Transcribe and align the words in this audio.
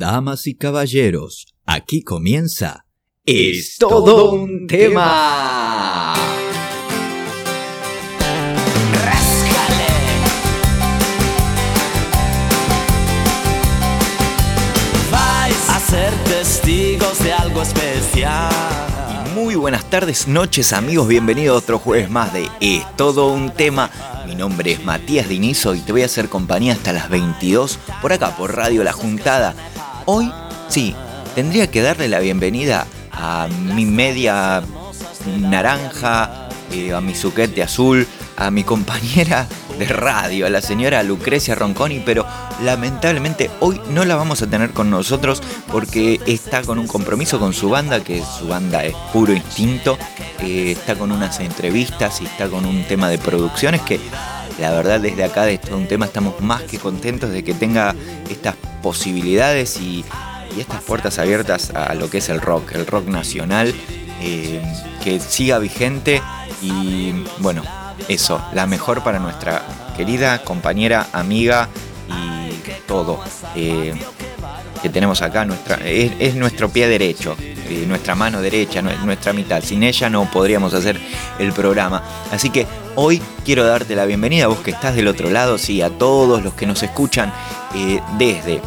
Damas 0.00 0.46
y 0.46 0.54
caballeros, 0.54 1.54
aquí 1.66 2.00
comienza 2.00 2.86
Es 3.26 3.76
todo 3.76 4.32
un 4.32 4.66
tema. 4.66 6.14
Vais 15.12 15.68
a 15.68 15.80
ser 15.80 16.14
testigos 16.24 17.22
de 17.22 17.34
algo 17.34 17.60
especial. 17.60 18.50
Muy 19.34 19.54
buenas 19.54 19.84
tardes, 19.90 20.26
noches 20.26 20.72
amigos, 20.72 21.08
bienvenidos 21.08 21.56
a 21.56 21.58
otro 21.58 21.78
jueves 21.78 22.08
más 22.08 22.32
de 22.32 22.48
Es 22.62 22.86
todo 22.96 23.30
un 23.34 23.50
tema. 23.50 23.90
Mi 24.26 24.34
nombre 24.34 24.72
es 24.72 24.82
Matías 24.82 25.28
Dinizo 25.28 25.74
y 25.74 25.80
te 25.80 25.92
voy 25.92 26.00
a 26.00 26.06
hacer 26.06 26.30
compañía 26.30 26.72
hasta 26.72 26.94
las 26.94 27.10
22 27.10 27.78
por 28.00 28.14
acá, 28.14 28.34
por 28.34 28.56
Radio 28.56 28.82
La 28.82 28.94
Juntada. 28.94 29.54
Hoy, 30.12 30.32
sí, 30.66 30.92
tendría 31.36 31.70
que 31.70 31.82
darle 31.82 32.08
la 32.08 32.18
bienvenida 32.18 32.84
a 33.12 33.46
mi 33.46 33.86
media 33.86 34.60
naranja, 35.38 36.48
eh, 36.72 36.92
a 36.92 37.00
mi 37.00 37.14
suquete 37.14 37.62
azul, 37.62 38.08
a 38.36 38.50
mi 38.50 38.64
compañera 38.64 39.46
de 39.78 39.86
radio, 39.86 40.46
a 40.46 40.50
la 40.50 40.62
señora 40.62 41.04
Lucrecia 41.04 41.54
Ronconi, 41.54 42.02
pero 42.04 42.26
lamentablemente 42.60 43.52
hoy 43.60 43.80
no 43.90 44.04
la 44.04 44.16
vamos 44.16 44.42
a 44.42 44.50
tener 44.50 44.70
con 44.70 44.90
nosotros 44.90 45.44
porque 45.70 46.20
está 46.26 46.62
con 46.62 46.80
un 46.80 46.88
compromiso 46.88 47.38
con 47.38 47.52
su 47.52 47.70
banda, 47.70 48.02
que 48.02 48.20
su 48.36 48.48
banda 48.48 48.82
es 48.84 48.96
puro 49.12 49.32
instinto, 49.32 49.96
eh, 50.40 50.72
está 50.72 50.96
con 50.96 51.12
unas 51.12 51.38
entrevistas 51.38 52.20
y 52.20 52.24
está 52.24 52.48
con 52.48 52.66
un 52.66 52.82
tema 52.82 53.08
de 53.08 53.18
producciones 53.18 53.80
que 53.82 54.00
la 54.58 54.70
verdad 54.72 55.00
desde 55.00 55.24
acá 55.24 55.44
de 55.44 55.58
todo 55.58 55.76
un 55.76 55.86
tema 55.86 56.06
estamos 56.06 56.40
más 56.40 56.62
que 56.62 56.78
contentos 56.78 57.30
de 57.30 57.42
que 57.44 57.54
tenga 57.54 57.94
estas 58.28 58.56
posibilidades 58.82 59.80
y, 59.80 60.04
estas 60.58 60.82
puertas 60.82 61.20
abiertas 61.20 61.70
a 61.76 61.94
lo 61.94 62.10
que 62.10 62.18
es 62.18 62.28
el 62.28 62.40
rock, 62.40 62.72
el 62.72 62.84
rock 62.84 63.06
nacional, 63.06 63.72
eh, 64.20 64.60
que 65.04 65.20
siga 65.20 65.60
vigente 65.60 66.20
y 66.60 67.12
bueno, 67.38 67.62
eso, 68.08 68.42
la 68.52 68.66
mejor 68.66 69.04
para 69.04 69.20
nuestra 69.20 69.62
querida 69.96 70.42
compañera, 70.42 71.06
amiga 71.12 71.68
y 72.08 72.50
todo. 72.88 73.22
eh, 73.54 73.94
que 74.82 74.88
tenemos 74.88 75.22
acá 75.22 75.44
nuestra, 75.44 75.76
es, 75.86 76.12
es 76.18 76.34
nuestro 76.34 76.68
pie 76.70 76.88
derecho, 76.88 77.36
nuestra 77.86 78.14
mano 78.14 78.40
derecha, 78.40 78.80
nue- 78.82 78.98
nuestra 79.04 79.32
mitad. 79.32 79.62
Sin 79.62 79.82
ella 79.82 80.08
no 80.10 80.30
podríamos 80.30 80.74
hacer 80.74 80.98
el 81.38 81.52
programa. 81.52 82.02
Así 82.32 82.50
que 82.50 82.66
hoy 82.96 83.20
quiero 83.44 83.64
darte 83.64 83.94
la 83.96 84.04
bienvenida 84.04 84.46
vos 84.48 84.58
que 84.60 84.70
estás 84.72 84.94
del 84.94 85.08
otro 85.08 85.30
lado, 85.30 85.58
sí, 85.58 85.82
a 85.82 85.90
todos 85.90 86.42
los 86.42 86.54
que 86.54 86.66
nos 86.66 86.82
escuchan 86.82 87.32
eh, 87.74 88.00
desde 88.18 88.60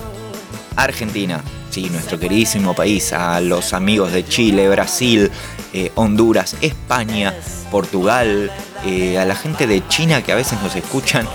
Argentina, 0.76 1.42
sí, 1.70 1.90
nuestro 1.90 2.20
queridísimo 2.20 2.74
país, 2.74 3.14
a 3.14 3.40
los 3.42 3.74
amigos 3.74 4.12
de 4.12 4.26
Chile, 4.26 4.68
Brasil, 4.70 5.32
eh, 5.74 5.92
Honduras, 5.96 6.56
España, 6.62 7.34
Portugal, 7.72 8.52
eh, 8.86 9.18
a 9.20 9.26
la 9.26 9.36
gente 9.36 9.68
de 9.68 9.88
China 9.88 10.22
que 10.24 10.32
a 10.32 10.36
veces 10.36 10.62
nos 10.62 10.76
escuchan, 10.76 11.28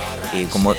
como 0.51 0.75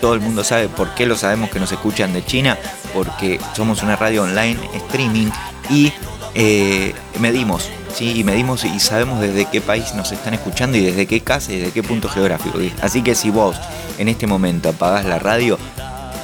todo 0.00 0.14
el 0.14 0.20
mundo 0.20 0.44
sabe 0.44 0.68
por 0.68 0.94
qué 0.94 1.06
lo 1.06 1.16
sabemos 1.16 1.50
que 1.50 1.58
nos 1.58 1.72
escuchan 1.72 2.12
de 2.12 2.24
China, 2.24 2.58
porque 2.92 3.40
somos 3.56 3.82
una 3.82 3.96
radio 3.96 4.22
online, 4.22 4.58
streaming, 4.74 5.28
y 5.70 5.92
eh, 6.34 6.94
medimos, 7.20 7.70
¿sí? 7.94 8.18
Y 8.18 8.24
medimos 8.24 8.64
y 8.64 8.80
sabemos 8.80 9.20
desde 9.20 9.46
qué 9.46 9.60
país 9.60 9.94
nos 9.94 10.12
están 10.12 10.34
escuchando 10.34 10.76
y 10.76 10.84
desde 10.84 11.06
qué 11.06 11.20
casa 11.20 11.52
y 11.52 11.58
desde 11.58 11.72
qué 11.72 11.82
punto 11.82 12.08
geográfico. 12.08 12.58
Así 12.82 13.02
que 13.02 13.14
si 13.14 13.30
vos 13.30 13.56
en 13.98 14.08
este 14.08 14.26
momento 14.26 14.70
apagás 14.70 15.04
la 15.04 15.18
radio, 15.18 15.58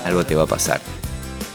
algo 0.05 0.25
te 0.25 0.35
va 0.35 0.45
a 0.45 0.47
pasar. 0.47 0.81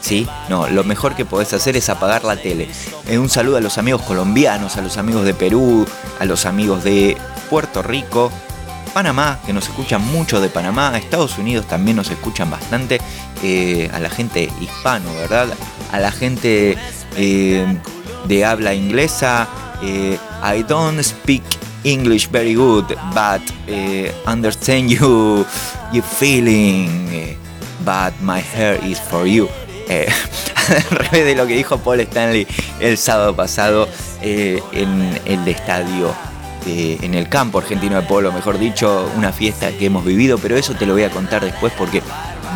¿Sí? 0.00 0.28
No, 0.48 0.68
lo 0.68 0.84
mejor 0.84 1.16
que 1.16 1.24
podés 1.24 1.52
hacer 1.52 1.76
es 1.76 1.88
apagar 1.88 2.22
la 2.22 2.36
tele. 2.36 2.68
Eh, 3.08 3.18
un 3.18 3.28
saludo 3.28 3.56
a 3.56 3.60
los 3.60 3.76
amigos 3.76 4.02
colombianos, 4.02 4.76
a 4.76 4.80
los 4.80 4.98
amigos 4.98 5.24
de 5.24 5.34
Perú, 5.34 5.84
a 6.20 6.24
los 6.24 6.46
amigos 6.46 6.84
de 6.84 7.16
Puerto 7.50 7.82
Rico, 7.82 8.30
Panamá, 8.94 9.40
que 9.44 9.52
nos 9.52 9.68
escuchan 9.68 10.00
mucho 10.06 10.40
de 10.40 10.48
Panamá, 10.48 10.96
Estados 10.96 11.36
Unidos 11.38 11.66
también 11.66 11.96
nos 11.96 12.10
escuchan 12.10 12.50
bastante, 12.50 13.00
eh, 13.42 13.90
a 13.92 13.98
la 13.98 14.08
gente 14.08 14.48
hispano, 14.60 15.12
¿verdad? 15.14 15.48
A 15.92 15.98
la 15.98 16.10
gente 16.10 16.78
eh, 17.16 17.66
de 18.26 18.44
habla 18.44 18.74
inglesa. 18.74 19.48
eh, 19.82 20.18
I 20.42 20.62
don't 20.62 21.02
speak 21.02 21.42
English 21.84 22.28
very 22.28 22.54
good, 22.54 22.86
but 23.14 23.42
eh, 23.68 24.12
understand 24.26 24.90
you, 24.90 25.44
you 25.92 26.02
feeling, 26.02 27.08
eh, 27.12 27.36
but 27.84 28.12
my 28.22 28.40
hair 28.40 28.78
is 28.84 29.00
for 29.00 29.26
you. 29.26 29.48
Eh, 29.88 30.08
al 30.90 30.98
revés 30.98 31.24
de 31.24 31.34
lo 31.36 31.46
que 31.46 31.54
dijo 31.54 31.78
Paul 31.78 32.00
Stanley 32.00 32.46
el 32.80 32.98
sábado 32.98 33.36
pasado 33.36 33.88
en 34.20 35.20
el 35.24 35.46
estadio, 35.46 36.12
en 36.66 37.14
el 37.14 37.28
campo 37.28 37.58
argentino 37.58 37.94
de 37.94 38.02
polo, 38.02 38.32
mejor 38.32 38.58
dicho, 38.58 39.08
una 39.16 39.32
fiesta 39.32 39.70
que 39.70 39.86
hemos 39.86 40.04
vivido, 40.04 40.38
pero 40.38 40.56
eso 40.56 40.74
te 40.74 40.84
lo 40.84 40.94
voy 40.94 41.04
a 41.04 41.10
contar 41.10 41.44
después 41.44 41.72
porque 41.78 42.02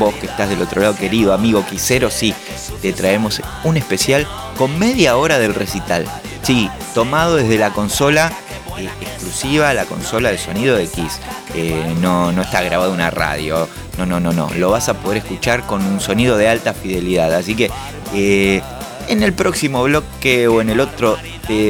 vos 0.01 0.15
que 0.15 0.27
estás 0.27 0.49
del 0.49 0.63
otro 0.63 0.81
lado, 0.81 0.97
querido 0.97 1.35
amigo 1.35 1.65
Quisero, 1.65 2.11
sí, 2.11 2.35
te 2.81 2.95
traemos 2.95 3.43
un 3.65 3.77
especial 3.77 4.27
con 4.57 4.79
media 4.79 5.19
hora 5.19 5.39
del 5.39 5.55
recital. 5.55 6.07
Sí, 6.43 6.71
tomado 6.95 7.37
desde 7.37 7.59
la 7.59 7.71
consola 7.75 8.33
eh, 8.79 8.89
exclusiva, 9.03 9.75
la 9.75 9.85
consola 9.85 10.31
de 10.31 10.39
sonido 10.39 10.75
de 10.75 10.87
Kiss. 10.89 11.21
Eh, 11.55 11.95
no, 12.01 12.33
no 12.33 12.41
está 12.41 12.63
grabado 12.63 12.93
una 12.93 13.11
radio. 13.11 13.69
No, 13.99 14.07
no, 14.07 14.21
no, 14.21 14.33
no. 14.33 14.49
Lo 14.57 14.71
vas 14.71 14.89
a 14.89 14.95
poder 14.95 15.19
escuchar 15.19 15.67
con 15.67 15.85
un 15.85 16.01
sonido 16.01 16.39
de 16.39 16.49
alta 16.49 16.73
fidelidad. 16.73 17.35
Así 17.35 17.55
que 17.55 17.71
eh, 18.15 18.63
en 19.09 19.23
el 19.23 19.35
próximo 19.35 19.83
bloque 19.83 20.49
o 20.49 20.63
en 20.63 20.71
el 20.71 20.81
otro 20.81 21.19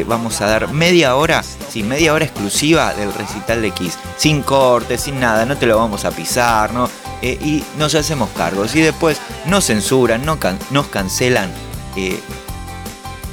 vamos 0.06 0.40
a 0.40 0.46
dar 0.46 0.72
media 0.72 1.16
hora, 1.16 1.42
sí, 1.42 1.82
media 1.82 2.12
hora 2.12 2.24
exclusiva 2.24 2.92
del 2.94 3.12
recital 3.12 3.62
de 3.62 3.70
Kiss. 3.70 3.98
Sin 4.16 4.42
corte, 4.42 4.98
sin 4.98 5.18
nada, 5.20 5.44
no 5.46 5.56
te 5.56 5.66
lo 5.66 5.76
vamos 5.78 6.04
a 6.04 6.10
pisar, 6.10 6.72
¿no? 6.72 6.88
Eh, 7.22 7.38
y 7.40 7.64
nos 7.78 7.94
hacemos 7.94 8.28
cargos. 8.36 8.74
Y 8.74 8.80
después 8.80 9.20
nos 9.46 9.66
censuran, 9.66 10.24
no 10.24 10.38
nos 10.70 10.86
cancelan. 10.88 11.50
eh, 11.96 12.18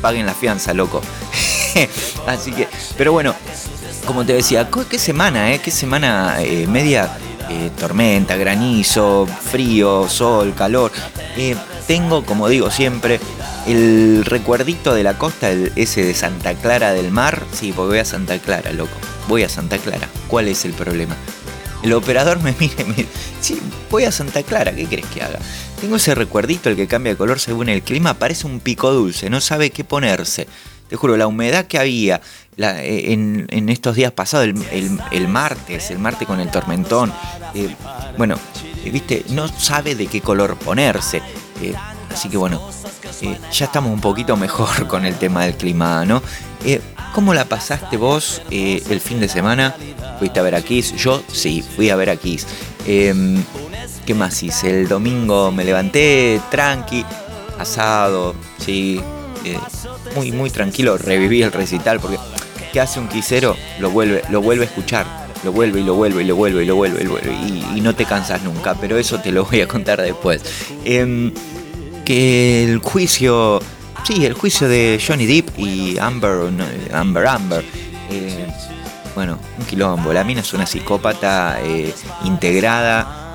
paguen 0.02 0.26
la 0.26 0.34
fianza, 0.34 0.74
loco. 0.74 1.02
Así 2.28 2.52
que, 2.52 2.68
pero 2.98 3.12
bueno, 3.12 3.34
como 4.06 4.26
te 4.26 4.34
decía, 4.34 4.70
qué 4.90 5.00
semana, 5.00 5.54
¿eh? 5.54 5.60
Qué 5.60 5.72
semana 5.72 6.38
eh, 6.40 6.66
media 6.68 7.18
tormenta, 7.80 8.36
granizo, 8.36 9.26
frío, 9.26 10.08
sol, 10.10 10.54
calor. 10.56 10.92
Tengo, 11.88 12.26
como 12.26 12.50
digo 12.50 12.70
siempre, 12.70 13.20
el 13.66 14.26
recuerdito 14.26 14.94
de 14.94 15.04
la 15.04 15.18
costa, 15.18 15.50
ese 15.52 16.04
de 16.04 16.14
Santa 16.14 16.54
Clara 16.54 16.94
del 16.94 17.12
Mar. 17.12 17.44
Sí, 17.54 17.72
porque 17.74 17.90
voy 17.90 18.00
a 18.00 18.06
Santa 18.06 18.38
Clara, 18.40 18.74
loco. 18.74 18.98
Voy 19.28 19.44
a 19.44 19.50
Santa 19.50 19.78
Clara. 19.78 20.10
¿Cuál 20.28 20.50
es 20.50 20.66
el 20.66 20.74
problema? 20.74 21.16
El 21.84 21.94
operador 21.94 22.42
me 22.42 22.54
mira 22.60 22.76
y 22.80 22.84
me 22.84 22.94
dice, 22.94 23.10
sí, 23.40 23.62
voy 23.90 24.04
a 24.04 24.12
Santa 24.12 24.44
Clara, 24.44 24.76
¿qué 24.76 24.86
crees 24.86 25.06
que 25.08 25.22
haga? 25.22 25.40
Tengo 25.80 25.96
ese 25.96 26.16
recuerdito, 26.16 26.70
el 26.70 26.76
que 26.76 26.88
cambia 26.88 27.14
de 27.14 27.18
color 27.18 27.40
según 27.40 27.70
el 27.70 27.84
clima, 27.84 28.16
parece 28.16 28.48
un 28.48 28.60
pico 28.60 28.92
dulce, 28.92 29.30
no 29.30 29.40
sabe 29.40 29.70
qué 29.70 29.84
ponerse. 29.84 30.48
Te 30.90 30.96
juro, 30.96 31.18
la 31.18 31.28
humedad 31.28 31.66
que 31.68 31.78
había 31.78 32.22
eh, 32.58 33.14
en, 33.14 33.70
estos 33.70 33.96
días 33.96 34.12
pasados, 34.12 34.48
el 34.72 35.28
martes, 35.28 35.92
el 35.92 36.00
martes 36.00 36.28
con 36.28 36.40
el 36.40 36.50
tormentón, 36.50 37.14
eh, 37.54 37.76
bueno, 38.18 38.40
eh, 38.84 38.90
viste, 38.90 39.26
no 39.30 39.48
sabe 39.48 39.96
de 39.96 40.08
qué 40.08 40.22
color 40.22 40.58
ponerse. 40.58 41.22
Eh, 41.62 41.74
así 42.14 42.30
que 42.30 42.38
bueno, 42.38 42.62
eh, 43.22 43.38
ya 43.52 43.66
estamos 43.66 43.92
un 43.92 44.02
poquito 44.02 44.38
mejor 44.38 44.88
con 44.88 45.06
el 45.06 45.16
tema 45.16 45.44
del 45.44 45.56
clima, 45.56 46.06
¿no? 46.06 46.22
Eh, 46.66 46.82
¿Cómo 47.14 47.34
la 47.34 47.46
pasaste 47.46 47.98
vos 47.98 48.42
eh, 48.52 48.84
el 48.90 49.02
fin 49.02 49.20
de 49.20 49.28
semana? 49.28 49.76
¿Fuiste 50.20 50.40
a 50.40 50.44
ver 50.44 50.56
a? 50.56 50.62
Yo 50.62 51.24
sí, 51.32 51.64
fui 51.64 51.90
a 51.90 51.96
ver 51.96 52.10
a 52.10 52.16
Kiss. 52.16 52.46
Em, 52.86 53.44
¿Qué 54.06 54.14
más 54.14 54.42
hice? 54.44 54.82
El 54.82 54.88
domingo 54.88 55.52
me 55.52 55.64
levanté 55.64 56.40
tranqui, 56.50 57.04
asado, 57.60 58.36
sí, 58.60 59.02
eh, 59.44 59.58
muy, 60.16 60.32
muy 60.32 60.50
tranquilo, 60.50 60.98
reviví 60.98 61.42
el 61.42 61.52
recital 61.52 62.00
porque 62.00 62.18
¿qué 62.72 62.80
hace 62.80 63.00
un 63.00 63.08
quisero? 63.08 63.56
Lo 63.80 63.90
vuelve, 63.90 64.22
lo 64.30 64.42
vuelve 64.42 64.66
a 64.66 64.68
escuchar, 64.68 65.06
lo 65.44 65.52
vuelve 65.52 65.82
y 65.82 65.84
lo 65.84 65.96
vuelve 65.96 66.24
y 66.24 66.26
lo 66.26 66.36
vuelve 66.36 66.64
y 66.64 66.66
lo 66.66 66.76
vuelve 66.76 67.02
y 67.02 67.06
lo 67.06 67.18
y 67.76 67.82
no 67.82 67.96
te 67.96 68.06
cansas 68.06 68.44
nunca, 68.44 68.76
pero 68.76 68.98
eso 68.98 69.20
te 69.20 69.32
lo 69.32 69.46
voy 69.46 69.62
a 69.62 69.68
contar 69.68 70.02
después. 70.02 70.42
Em, 70.86 71.32
que 72.06 72.64
el 72.64 72.80
juicio, 72.80 73.60
sí, 74.06 74.26
el 74.26 74.34
juicio 74.34 74.68
de 74.68 75.02
Johnny 75.06 75.26
Depp 75.26 75.60
y 75.60 75.98
Amber, 76.00 76.52
no, 76.52 76.66
Amber 76.94 77.28
Amber, 77.28 77.66
eh, 78.10 78.48
bueno, 79.14 79.38
un 79.58 79.66
quilombo, 79.66 80.14
la 80.14 80.24
mina 80.24 80.42
es 80.42 80.54
una 80.54 80.66
psicópata 80.66 81.60
eh, 81.62 81.94
integrada. 82.24 83.26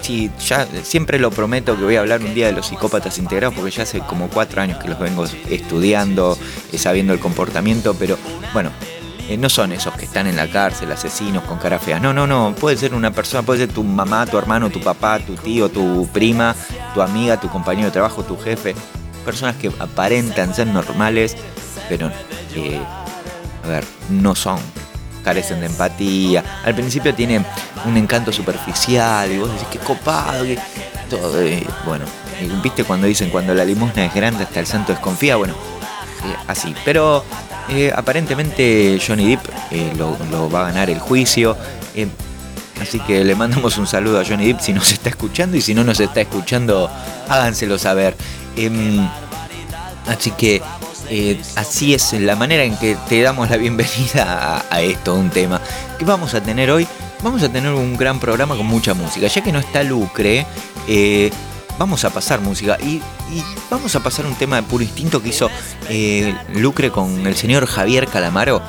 Sí, 0.00 0.30
ya 0.44 0.66
siempre 0.82 1.18
lo 1.18 1.30
prometo 1.30 1.76
que 1.76 1.84
voy 1.84 1.96
a 1.96 2.00
hablar 2.00 2.22
un 2.22 2.34
día 2.34 2.46
de 2.46 2.52
los 2.52 2.66
psicópatas 2.66 3.18
integrados 3.18 3.54
porque 3.54 3.70
ya 3.70 3.82
hace 3.82 4.00
como 4.00 4.28
cuatro 4.28 4.62
años 4.62 4.78
que 4.78 4.88
los 4.88 4.98
vengo 4.98 5.26
estudiando, 5.50 6.38
eh, 6.72 6.78
sabiendo 6.78 7.12
el 7.12 7.20
comportamiento, 7.20 7.94
pero 7.94 8.16
bueno, 8.54 8.70
eh, 9.28 9.36
no 9.36 9.50
son 9.50 9.72
esos 9.72 9.94
que 9.94 10.06
están 10.06 10.26
en 10.26 10.36
la 10.36 10.48
cárcel, 10.48 10.90
asesinos 10.90 11.44
con 11.44 11.58
cara 11.58 11.78
fea. 11.78 12.00
No, 12.00 12.14
no, 12.14 12.26
no. 12.26 12.54
Puede 12.58 12.78
ser 12.78 12.94
una 12.94 13.10
persona, 13.10 13.42
puede 13.42 13.66
ser 13.66 13.74
tu 13.74 13.84
mamá, 13.84 14.24
tu 14.24 14.38
hermano, 14.38 14.70
tu 14.70 14.80
papá, 14.80 15.18
tu 15.18 15.34
tío, 15.34 15.68
tu 15.68 16.08
prima, 16.12 16.56
tu 16.94 17.02
amiga, 17.02 17.38
tu 17.38 17.48
compañero 17.50 17.88
de 17.88 17.92
trabajo, 17.92 18.24
tu 18.24 18.38
jefe. 18.38 18.74
Personas 19.26 19.56
que 19.56 19.70
aparentan 19.78 20.54
ser 20.54 20.68
normales, 20.68 21.36
pero, 21.90 22.10
eh, 22.54 22.80
a 23.64 23.68
ver, 23.68 23.84
no 24.08 24.34
son. 24.34 24.58
Carecen 25.22 25.60
de 25.60 25.66
empatía. 25.66 26.42
Al 26.64 26.74
principio 26.74 27.14
tienen 27.14 27.44
un 27.84 27.98
encanto 27.98 28.32
superficial 28.32 29.30
y 29.30 29.38
vos 29.38 29.52
decís, 29.52 29.68
qué 29.70 29.78
copado, 29.78 30.42
que 30.44 30.58
todo. 31.10 31.42
Eh, 31.42 31.66
bueno, 31.84 32.06
¿viste 32.62 32.84
cuando 32.84 33.06
dicen 33.06 33.28
cuando 33.28 33.52
la 33.52 33.66
limosna 33.66 34.06
es 34.06 34.14
grande 34.14 34.44
hasta 34.44 34.60
el 34.60 34.66
santo 34.66 34.92
desconfía? 34.92 35.36
Bueno, 35.36 35.54
así. 36.46 36.74
Pero 36.82 37.24
eh, 37.70 37.92
aparentemente 37.94 38.98
Johnny 39.04 39.30
Depp 39.30 39.48
eh, 39.70 39.92
lo, 39.96 40.50
va 40.50 40.60
a 40.60 40.64
ganar 40.64 40.90
el 40.90 40.98
juicio. 40.98 41.56
Eh, 41.94 42.08
así 42.80 42.98
que 43.00 43.24
le 43.24 43.34
mandamos 43.34 43.76
un 43.78 43.86
saludo 43.86 44.20
a 44.20 44.24
Johnny 44.24 44.46
Depp 44.46 44.60
si 44.60 44.72
nos 44.72 44.90
está 44.92 45.10
escuchando 45.10 45.56
y 45.56 45.60
si 45.60 45.74
no 45.74 45.84
nos 45.84 46.00
está 46.00 46.20
escuchando, 46.20 46.90
háganselo 47.28 47.78
saber. 47.78 48.16
Em, 48.56 49.06
así 50.06 50.30
que 50.32 50.62
así 51.56 51.94
es 51.94 52.12
la 52.14 52.36
manera 52.36 52.64
en 52.64 52.76
que 52.76 52.96
te 53.08 53.20
damos 53.22 53.50
la 53.50 53.56
bienvenida 53.56 54.62
a, 54.70 54.74
a, 54.74 54.80
esto, 54.80 55.14
un 55.14 55.30
tema 55.30 55.60
que 55.98 56.04
vamos 56.04 56.34
a 56.34 56.40
tener 56.40 56.70
hoy. 56.70 56.86
Vamos 57.20 57.42
a 57.42 57.48
tener 57.48 57.72
un 57.72 57.96
gran 57.96 58.20
programa 58.20 58.56
con 58.56 58.66
mucha 58.66 58.94
música. 58.94 59.26
Ya 59.26 59.42
que 59.42 59.50
no 59.50 59.58
está 59.58 59.82
Lucre, 59.82 60.46
vamos 61.78 62.04
a 62.04 62.10
pasar 62.10 62.40
música 62.40 62.76
y, 62.80 63.00
vamos 63.70 63.94
a 63.94 64.00
pasar 64.00 64.26
un 64.26 64.34
tema 64.34 64.56
de 64.56 64.62
puro 64.62 64.82
instinto 64.82 65.22
que 65.22 65.28
hizo 65.28 65.48
eh, 65.88 66.34
Lucre 66.54 66.90
con 66.90 67.26
el 67.26 67.36
señor 67.36 67.66
Javier 67.66 68.06
Calamaro, 68.08 68.60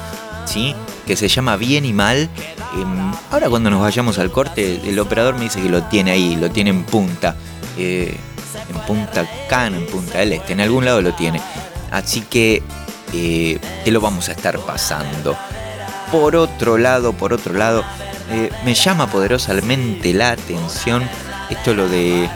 ¿sí? 0.45 0.75
que 1.05 1.15
se 1.15 1.27
llama 1.27 1.57
Bien 1.57 1.85
y 1.85 1.93
Mal. 1.93 2.29
Em, 2.75 3.11
ahora 3.31 3.49
cuando 3.49 3.69
nos 3.69 3.81
vayamos 3.81 4.19
al 4.19 4.31
corte, 4.31 4.79
el 4.87 4.99
operador 4.99 5.35
me 5.35 5.45
dice 5.45 5.61
que 5.61 5.69
lo 5.69 5.83
tiene 5.83 6.11
ahí, 6.11 6.35
lo 6.35 6.51
tiene 6.51 6.69
en 6.69 6.83
punta, 6.83 7.35
eh, 7.77 8.15
en 8.69 8.79
punta 8.81 9.27
Cana, 9.49 9.77
en 9.77 9.87
punta 9.87 10.19
del 10.19 10.33
Este, 10.33 10.53
en 10.53 10.61
algún 10.61 10.85
lado 10.85 11.01
lo 11.01 11.13
tiene. 11.13 11.41
Así 11.91 12.21
que 12.21 12.61
eh, 13.13 13.59
te 13.83 13.91
lo 13.91 14.01
vamos 14.01 14.29
a 14.29 14.33
estar 14.33 14.59
pasando. 14.59 15.35
Por 16.11 16.35
otro 16.35 16.77
lado, 16.77 17.13
por 17.13 17.33
otro 17.33 17.53
lado, 17.53 17.83
me 18.63 18.75
llama 18.75 19.07
poderosamente 19.07 20.13
la 20.13 20.31
atención 20.31 21.03
esto 21.49 21.73
lo 21.73 21.89
de 21.89 22.29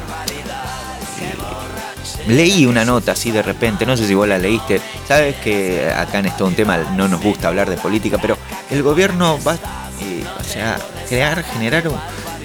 leí 2.28 2.66
una 2.66 2.86
nota 2.86 3.14
así 3.14 3.31
de 3.31 3.42
repente, 3.42 3.86
no 3.86 3.98
sé 3.98 4.08
si 4.08 4.14
vos 4.14 4.28
la 4.28 4.38
leíste, 4.38 4.81
sabes 5.08 5.36
que 5.38 5.92
acá 5.96 6.20
en 6.20 6.28
esto 6.28 6.46
un 6.46 6.56
tema 6.56 6.78
no 6.78 7.08
nos 7.08 7.22
gusta 7.22 7.48
hablar 7.48 7.70
de 7.70 7.78
política, 7.78 8.18
pero 8.22 8.38
el 8.70 8.84
gobierno 8.84 9.40
va 9.46 9.56
eh, 10.02 10.24
a 10.62 10.78
crear, 11.08 11.44
generar 11.44 11.84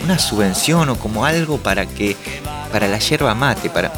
una 0.03 0.19
subvención 0.19 0.89
o 0.89 0.99
como 0.99 1.25
algo 1.25 1.59
para 1.59 1.87
que 1.87 2.17
para 2.73 2.87
la 2.87 2.99
yerba 2.99 3.35
mate, 3.35 3.71
para, 3.71 3.93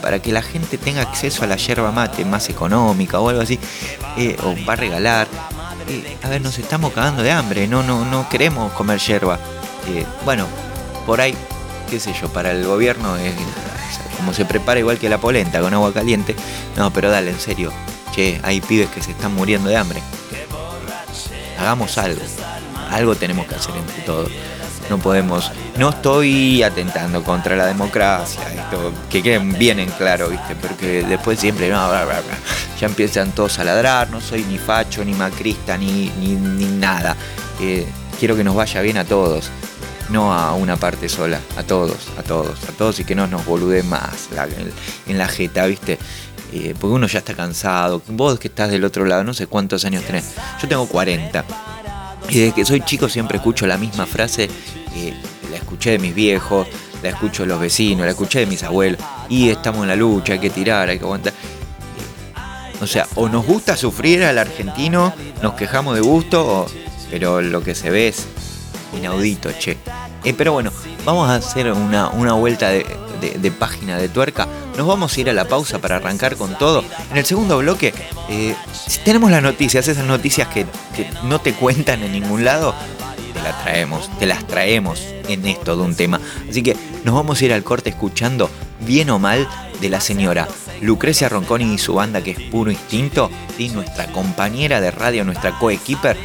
para 0.00 0.20
que 0.20 0.32
la 0.32 0.42
gente 0.42 0.78
tenga 0.78 1.02
acceso 1.02 1.44
a 1.44 1.46
la 1.46 1.56
yerba 1.56 1.92
mate 1.92 2.24
más 2.24 2.48
económica 2.48 3.20
o 3.20 3.28
algo 3.28 3.42
así, 3.42 3.58
eh, 4.16 4.36
o 4.42 4.54
va 4.66 4.74
a 4.74 4.76
regalar. 4.76 5.28
Eh, 5.88 6.16
a 6.22 6.28
ver, 6.28 6.40
nos 6.40 6.58
estamos 6.58 6.92
cagando 6.92 7.22
de 7.22 7.30
hambre, 7.30 7.66
no, 7.66 7.82
no, 7.82 8.04
no 8.04 8.28
queremos 8.28 8.72
comer 8.72 8.98
yerba. 8.98 9.38
bueno, 10.24 10.46
por 11.04 11.20
ahí, 11.20 11.34
qué 11.90 12.00
sé 12.00 12.14
yo, 12.18 12.28
para 12.32 12.52
el 12.52 12.64
gobierno 12.64 13.16
es 13.16 13.34
como 14.16 14.32
se 14.32 14.44
prepara 14.44 14.80
igual 14.80 14.98
que 14.98 15.08
la 15.08 15.18
polenta 15.18 15.60
con 15.60 15.72
agua 15.74 15.92
caliente. 15.92 16.34
No, 16.76 16.92
pero 16.92 17.10
dale, 17.10 17.30
en 17.30 17.40
serio. 17.40 17.72
Che, 18.14 18.40
hay 18.42 18.60
pibes 18.60 18.88
que 18.90 19.02
se 19.02 19.10
están 19.12 19.34
muriendo 19.34 19.68
de 19.68 19.76
hambre. 19.76 20.00
Hagamos 21.58 21.98
algo. 21.98 22.20
Algo 22.90 23.16
tenemos 23.16 23.46
que 23.46 23.54
hacer 23.54 23.74
entre 23.76 24.02
todos. 24.02 24.30
No 24.90 24.98
podemos. 24.98 25.50
No 25.78 25.90
estoy 25.90 26.62
atentando 26.62 27.22
contra 27.24 27.56
la 27.56 27.66
democracia, 27.66 28.42
esto, 28.52 28.92
que 29.10 29.22
queden 29.22 29.58
bien 29.58 29.80
en 29.80 29.90
claro, 29.90 30.28
¿viste? 30.28 30.54
Porque 30.54 31.02
después 31.02 31.40
siempre 31.40 31.68
ya 31.68 32.86
empiezan 32.86 33.32
todos 33.32 33.58
a 33.58 33.64
ladrar. 33.64 34.10
No 34.10 34.20
soy 34.20 34.44
ni 34.44 34.58
facho, 34.58 35.04
ni 35.04 35.14
macrista, 35.14 35.78
ni, 35.78 36.10
ni, 36.20 36.36
nada. 36.66 37.16
Eh, 37.60 37.86
quiero 38.18 38.36
que 38.36 38.44
nos 38.44 38.54
vaya 38.54 38.82
bien 38.82 38.98
a 38.98 39.04
todos 39.04 39.50
no 40.10 40.32
a 40.32 40.54
una 40.54 40.76
parte 40.76 41.08
sola, 41.08 41.40
a 41.56 41.62
todos, 41.62 42.08
a 42.18 42.22
todos, 42.22 42.62
a 42.68 42.72
todos 42.72 43.00
y 43.00 43.04
que 43.04 43.14
no 43.14 43.26
nos 43.26 43.44
bolude 43.46 43.82
más 43.82 44.28
en 45.06 45.18
la 45.18 45.28
jeta, 45.28 45.66
¿viste? 45.66 45.98
Eh, 46.52 46.74
porque 46.78 46.94
uno 46.94 47.06
ya 47.06 47.18
está 47.18 47.34
cansado. 47.34 48.00
Vos 48.08 48.38
que 48.38 48.48
estás 48.48 48.70
del 48.70 48.84
otro 48.84 49.04
lado, 49.04 49.24
no 49.24 49.34
sé 49.34 49.46
cuántos 49.46 49.84
años 49.84 50.04
tenés. 50.04 50.34
Yo 50.62 50.68
tengo 50.68 50.86
40. 50.86 51.44
Y 52.28 52.38
desde 52.38 52.54
que 52.54 52.64
soy 52.64 52.80
chico 52.82 53.08
siempre 53.08 53.38
escucho 53.38 53.66
la 53.66 53.76
misma 53.76 54.06
frase. 54.06 54.48
Eh, 54.94 55.14
la 55.50 55.56
escuché 55.56 55.92
de 55.92 55.98
mis 55.98 56.14
viejos, 56.14 56.68
la 57.02 57.08
escucho 57.08 57.42
de 57.42 57.48
los 57.48 57.60
vecinos, 57.60 58.04
la 58.04 58.12
escuché 58.12 58.40
de 58.40 58.46
mis 58.46 58.62
abuelos. 58.62 59.00
Y 59.28 59.50
estamos 59.50 59.82
en 59.82 59.88
la 59.88 59.96
lucha, 59.96 60.34
hay 60.34 60.38
que 60.38 60.50
tirar, 60.50 60.88
hay 60.88 60.98
que 60.98 61.04
aguantar. 61.04 61.32
O 62.80 62.86
sea, 62.86 63.06
o 63.16 63.28
nos 63.28 63.44
gusta 63.46 63.76
sufrir 63.76 64.24
al 64.24 64.38
argentino, 64.38 65.12
nos 65.42 65.54
quejamos 65.54 65.94
de 65.94 66.02
gusto, 66.02 66.66
pero 67.10 67.40
lo 67.40 67.62
que 67.62 67.74
se 67.74 67.90
ve 67.90 68.08
es 68.08 68.26
inaudito, 68.96 69.50
che. 69.58 69.76
Eh, 70.24 70.32
pero 70.32 70.52
bueno, 70.52 70.72
vamos 71.04 71.28
a 71.28 71.36
hacer 71.36 71.70
una, 71.70 72.08
vuelta 72.32 72.70
de, 72.70 72.84
página 73.58 73.98
de 73.98 74.08
tuerca. 74.08 74.48
Nos 74.76 74.86
vamos 74.86 75.16
a 75.16 75.20
ir 75.20 75.30
a 75.30 75.32
la 75.32 75.46
pausa 75.46 75.78
para 75.78 75.96
arrancar 75.96 76.36
con 76.36 76.56
todo. 76.56 76.82
En 77.10 77.16
el 77.16 77.24
segundo 77.24 77.58
bloque 77.58 77.92
eh, 78.28 78.54
tenemos 79.04 79.30
las 79.30 79.42
noticias, 79.42 79.86
esas 79.88 80.06
noticias 80.06 80.48
que, 80.48 80.66
no 81.24 81.40
te 81.40 81.52
cuentan 81.52 82.02
en 82.02 82.12
ningún 82.12 82.44
lado, 82.44 82.74
te 83.32 83.42
las 83.42 83.62
traemos, 83.62 84.10
te 84.18 84.26
las 84.26 84.46
traemos 84.46 85.00
en 85.28 85.46
esto 85.46 85.76
de 85.76 85.82
un 85.82 85.94
tema. 85.94 86.20
Así 86.48 86.62
que 86.62 86.76
nos 87.04 87.14
vamos 87.14 87.40
a 87.40 87.44
ir 87.44 87.52
al 87.52 87.62
corte 87.62 87.90
escuchando 87.90 88.48
bien 88.80 89.10
o 89.10 89.18
mal 89.18 89.48
de 89.80 89.88
la 89.88 90.00
señora 90.00 90.48
Lucrecia 90.80 91.28
Ronconi 91.28 91.74
y 91.74 91.78
su 91.78 91.94
banda 91.94 92.22
que 92.22 92.32
es 92.32 92.40
puro 92.40 92.70
instinto 92.70 93.30
y 93.58 93.68
nuestra 93.68 94.06
compañera 94.06 94.80
de 94.80 94.90
radio, 94.90 95.24
nuestra 95.24 95.58
coequiper 95.58 96.16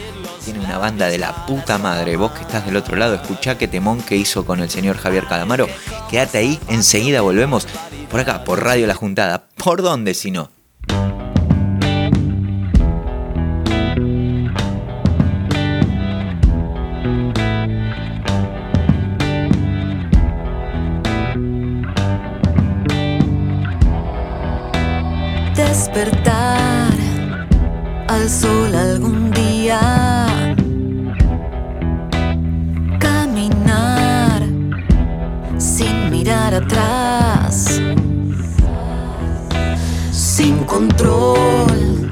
tiene 0.44 0.60
una 0.60 0.78
banda 0.78 1.08
de 1.08 1.18
la 1.18 1.46
puta 1.46 1.78
madre. 1.78 2.16
Vos 2.16 2.32
que 2.32 2.42
estás 2.42 2.66
del 2.66 2.78
otro 2.78 2.96
lado, 2.96 3.16
escuchá 3.16 3.58
qué 3.58 3.68
temón 3.68 4.02
que 4.02 4.16
hizo 4.16 4.46
con 4.46 4.60
el 4.60 4.70
señor 4.70 4.98
Javier 4.98 5.26
Calamaro. 5.28 5.68
Quédate 6.10 6.40
ahí, 6.40 6.60
enseguida 6.68 7.22
volvemos 7.22 7.68
por 8.10 8.20
acá, 8.20 8.44
por 8.44 8.64
Radio 8.64 8.88
La 8.88 8.96
Juntada. 8.96 9.46
¿Por 9.56 9.82
dónde 9.82 10.14
si 10.14 10.32
no? 10.32 10.50
Despertar 25.56 26.94
al 28.08 28.30
sol 28.30 28.74
algún 28.74 29.30
día 29.32 30.19
sin 40.12 40.64
control, 40.66 42.12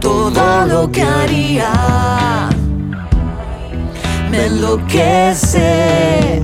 todo 0.00 0.66
lo 0.66 0.90
que 0.90 1.02
haría 1.02 2.48
me 4.30 4.46
enloquece, 4.46 6.42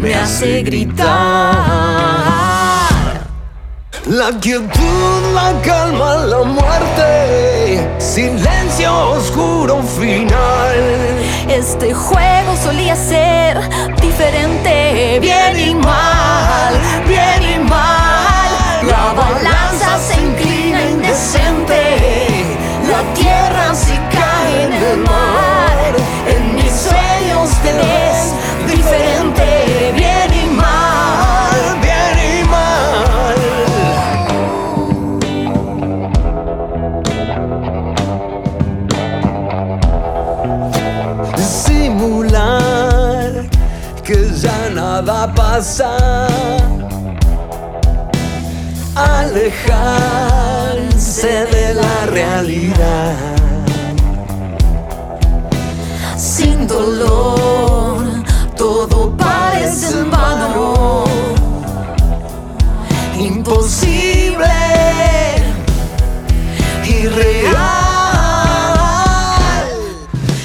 me 0.00 0.14
hace 0.14 0.62
gritar. 0.62 1.04
La 4.06 4.30
quietud, 4.40 5.34
la 5.34 5.52
calma, 5.62 6.16
la 6.26 6.42
muerte, 6.44 7.88
silencio 7.98 9.10
oscuro 9.10 9.82
final. 9.82 11.23
Este 11.48 11.92
juego 11.92 12.56
solía 12.56 12.96
ser 12.96 13.60
diferente, 14.00 15.18
bien 15.20 15.60
y 15.60 15.74
mal, 15.74 16.74
bien 17.06 17.42
y 17.42 17.58
mal. 17.58 18.86
La 18.88 19.12
balanza 19.12 19.98
se 19.98 20.20
inclina 20.20 20.82
indecente, 20.82 22.56
la 22.88 23.02
tierra 23.14 23.74
se 23.74 23.94
cae 24.10 24.64
en 24.64 24.72
el 24.72 24.96
mar. 24.98 25.94
En 26.26 26.54
mis 26.56 26.72
sueños 26.72 27.50
te 27.62 27.72
nada 45.24 45.34
pasa. 45.34 45.96
Alejarse 48.96 50.46
de 51.46 51.74
la 51.74 52.06
realidad 52.06 53.16
sin 56.16 56.66
dolor, 56.66 58.04
todo 58.56 59.16
parece 59.16 59.98
en 59.98 60.10
vano. 60.10 61.04
Imposible, 63.18 64.54
irreal. 66.86 67.54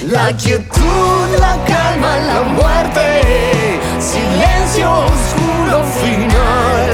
La 0.08 0.34
quietud, 0.38 1.28
la 1.40 1.56
calma, 1.66 2.18
la 2.18 2.42
muerte, 2.58 3.80
silencio 4.02 4.90
oscuro 4.92 5.84
final. 5.84 6.90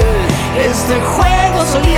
Este 0.58 1.00
juego 1.00 1.64
solía 1.66 1.95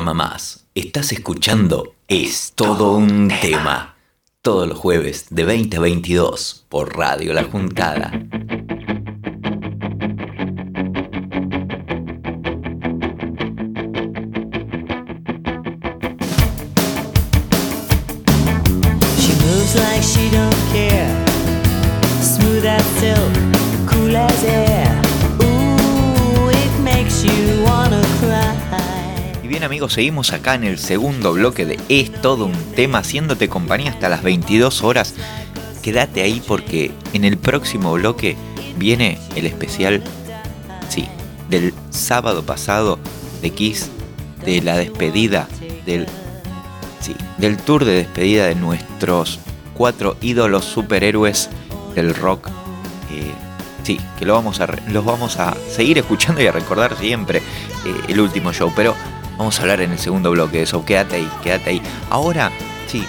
más, 0.00 0.64
estás 0.74 1.12
escuchando 1.12 1.94
Es 2.08 2.52
todo 2.54 2.92
un 2.92 3.28
tema. 3.42 3.94
Todos 4.40 4.66
los 4.66 4.78
jueves 4.78 5.26
de 5.28 5.44
20 5.44 5.76
a 5.76 5.80
22 5.80 6.64
por 6.70 6.96
Radio 6.96 7.34
La 7.34 7.44
Juntada. 7.44 8.10
Seguimos 29.88 30.32
acá 30.32 30.54
en 30.54 30.64
el 30.64 30.78
segundo 30.78 31.32
bloque 31.32 31.64
de 31.64 31.78
Es 31.88 32.12
todo 32.20 32.46
un 32.46 32.72
tema, 32.74 32.98
haciéndote 32.98 33.48
compañía 33.48 33.90
hasta 33.90 34.08
las 34.08 34.22
22 34.22 34.82
horas. 34.82 35.14
Quédate 35.82 36.22
ahí 36.22 36.42
porque 36.46 36.92
en 37.12 37.24
el 37.24 37.38
próximo 37.38 37.92
bloque 37.92 38.36
viene 38.76 39.18
el 39.34 39.46
especial, 39.46 40.02
sí, 40.88 41.06
del 41.48 41.74
sábado 41.90 42.44
pasado 42.44 42.98
de 43.40 43.50
Kiss, 43.50 43.90
de 44.44 44.62
la 44.62 44.76
despedida 44.76 45.48
del, 45.86 46.06
sí, 47.00 47.14
del 47.38 47.56
tour 47.56 47.84
de 47.84 47.92
despedida 47.92 48.46
de 48.46 48.54
nuestros 48.54 49.40
cuatro 49.74 50.16
ídolos 50.20 50.64
superhéroes 50.64 51.50
del 51.94 52.14
rock. 52.14 52.48
eh, 53.10 53.32
sí, 53.82 54.00
que 54.18 54.24
lo 54.24 54.34
vamos 54.34 54.60
a, 54.60 54.68
los 54.88 55.04
vamos 55.04 55.38
a 55.38 55.56
seguir 55.68 55.98
escuchando 55.98 56.40
y 56.40 56.46
a 56.46 56.52
recordar 56.52 56.96
siempre 56.96 57.38
eh, 57.38 57.42
el 58.08 58.20
último 58.20 58.52
show, 58.52 58.72
pero 58.74 58.94
vamos 59.36 59.58
a 59.58 59.62
hablar 59.62 59.80
en 59.80 59.92
el 59.92 59.98
segundo 59.98 60.30
bloque 60.30 60.58
de 60.58 60.62
eso. 60.64 60.84
Quédate 60.84 61.16
ahí, 61.16 61.30
quédate 61.42 61.70
ahí. 61.70 61.82
Ahora, 62.10 62.50
sí, 62.86 63.04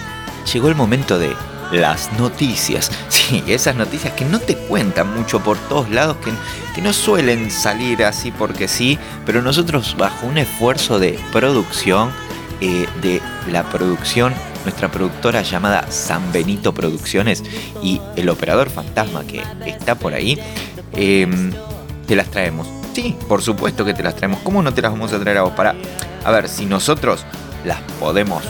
llegó 0.52 0.68
el 0.68 0.74
momento 0.74 1.18
de 1.18 1.34
las 1.72 2.12
noticias. 2.18 2.90
Sí, 3.14 3.42
esas 3.46 3.74
noticias 3.74 4.12
que 4.12 4.26
no 4.26 4.38
te 4.38 4.54
cuentan 4.54 5.14
mucho 5.14 5.40
por 5.40 5.56
todos 5.56 5.88
lados, 5.88 6.18
que, 6.18 6.30
que 6.74 6.82
no 6.82 6.92
suelen 6.92 7.50
salir 7.50 8.04
así 8.04 8.30
porque 8.30 8.68
sí, 8.68 8.98
pero 9.24 9.40
nosotros 9.40 9.96
bajo 9.96 10.26
un 10.26 10.36
esfuerzo 10.36 10.98
de 10.98 11.18
producción, 11.32 12.10
eh, 12.60 12.86
de 13.00 13.22
la 13.50 13.62
producción, 13.70 14.34
nuestra 14.64 14.90
productora 14.90 15.40
llamada 15.40 15.90
San 15.90 16.32
Benito 16.32 16.74
Producciones 16.74 17.42
y 17.82 17.98
el 18.16 18.28
operador 18.28 18.68
fantasma 18.68 19.24
que 19.24 19.42
está 19.64 19.94
por 19.94 20.12
ahí, 20.12 20.38
eh, 20.92 21.26
te 22.06 22.16
las 22.16 22.30
traemos. 22.30 22.83
Sí, 22.94 23.16
por 23.28 23.42
supuesto 23.42 23.84
que 23.84 23.92
te 23.92 24.04
las 24.04 24.14
traemos. 24.14 24.40
¿Cómo 24.40 24.62
no 24.62 24.72
te 24.72 24.80
las 24.80 24.92
vamos 24.92 25.12
a 25.12 25.18
traer 25.18 25.38
a 25.38 25.42
vos? 25.42 25.52
Para, 25.54 25.74
a 26.24 26.30
ver, 26.30 26.48
si 26.48 26.64
nosotros 26.64 27.26
las 27.64 27.80
podemos 27.98 28.44